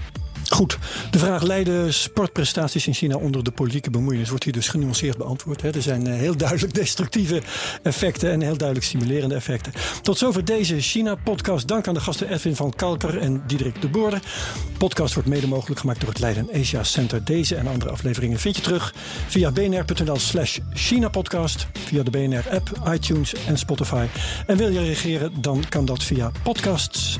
Goed, 0.50 0.78
de 1.12 1.20
vraag 1.20 1.42
leiden 1.42 1.94
sportprestaties 1.94 2.88
in 2.88 2.94
China 2.94 3.16
onder 3.16 3.44
de 3.44 3.52
politieke 3.52 3.90
bemoeienis 3.90 4.30
wordt 4.30 4.44
hier 4.44 4.54
dus 4.54 4.68
genuanceerd 4.68 5.18
beantwoord. 5.18 5.62
Hè. 5.62 5.72
Er 5.72 5.82
zijn 5.82 6.08
heel 6.08 6.38
duidelijk 6.38 6.74
destructieve 6.84 7.42
effecten 7.84 8.32
en 8.32 8.42
heel 8.42 8.58
duidelijk 8.58 8.88
stimulerende 8.88 9.36
effecten. 9.36 9.74
Tot 10.02 10.18
zover 10.18 10.46
deze 10.46 10.80
China-podcast. 10.80 11.68
Dank 11.68 11.88
aan 11.88 11.94
de 11.94 12.00
gasten 12.00 12.30
Edwin 12.30 12.56
van 12.56 12.74
Kalker 12.76 13.18
en 13.18 13.44
Diederik 13.48 13.82
de 13.82 13.88
Boorde. 13.88 14.20
De 14.20 14.78
podcast 14.78 15.14
wordt 15.14 15.30
mede 15.30 15.48
mogelijk 15.48 15.80
gemaakt 15.80 16.00
door 16.00 16.10
het 16.10 16.20
Leiden 16.20 16.50
Asia 16.54 16.84
Center. 16.84 17.24
Deze 17.24 17.56
en 17.56 17.68
andere 17.68 17.92
afleveringen 17.92 18.40
vind 18.40 18.56
je 18.56 18.62
terug 18.62 18.94
via 19.28 19.52
bnr.nl 19.52 20.20
slash 20.20 20.60
China-podcast, 20.74 21.68
via 21.74 22.04
de 22.04 22.10
BNR-app, 22.10 22.72
iTunes 22.94 23.34
en 23.48 23.58
Spotify. 23.58 24.06
En 24.46 24.58
wil 24.58 24.70
je 24.70 24.80
reageren, 24.80 25.32
dan 25.42 25.64
kan 25.70 25.86
dat 25.86 26.04
via 26.04 26.32
podcasts, 26.44 27.20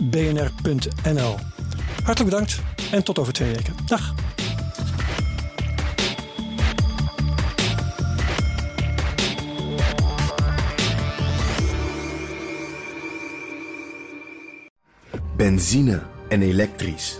bnr.nl. 0.00 1.36
Hartelijk 2.04 2.30
bedankt 2.30 2.60
en 2.90 3.04
tot 3.04 3.18
over 3.18 3.32
twee 3.32 3.54
weken. 3.54 3.74
Dag. 3.86 4.14
Benzine 15.36 16.02
en 16.28 16.42
elektrisch. 16.42 17.18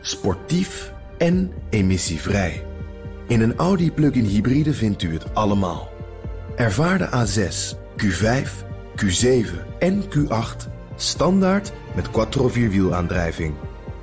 Sportief 0.00 0.92
en 1.18 1.52
emissievrij. 1.70 2.64
In 3.28 3.40
een 3.40 3.56
Audi 3.56 3.92
plug-in 3.92 4.24
hybride 4.24 4.74
vindt 4.74 5.02
u 5.02 5.12
het 5.12 5.34
allemaal. 5.34 5.88
Ervaar 6.56 6.98
de 6.98 7.08
A6, 7.08 7.76
Q5, 8.02 8.48
Q7 8.96 9.78
en 9.78 10.02
Q8 10.02 10.70
standaard 10.96 11.72
met 11.94 12.10
quattro 12.10 12.48
vierwielaandrijving. 12.48 13.54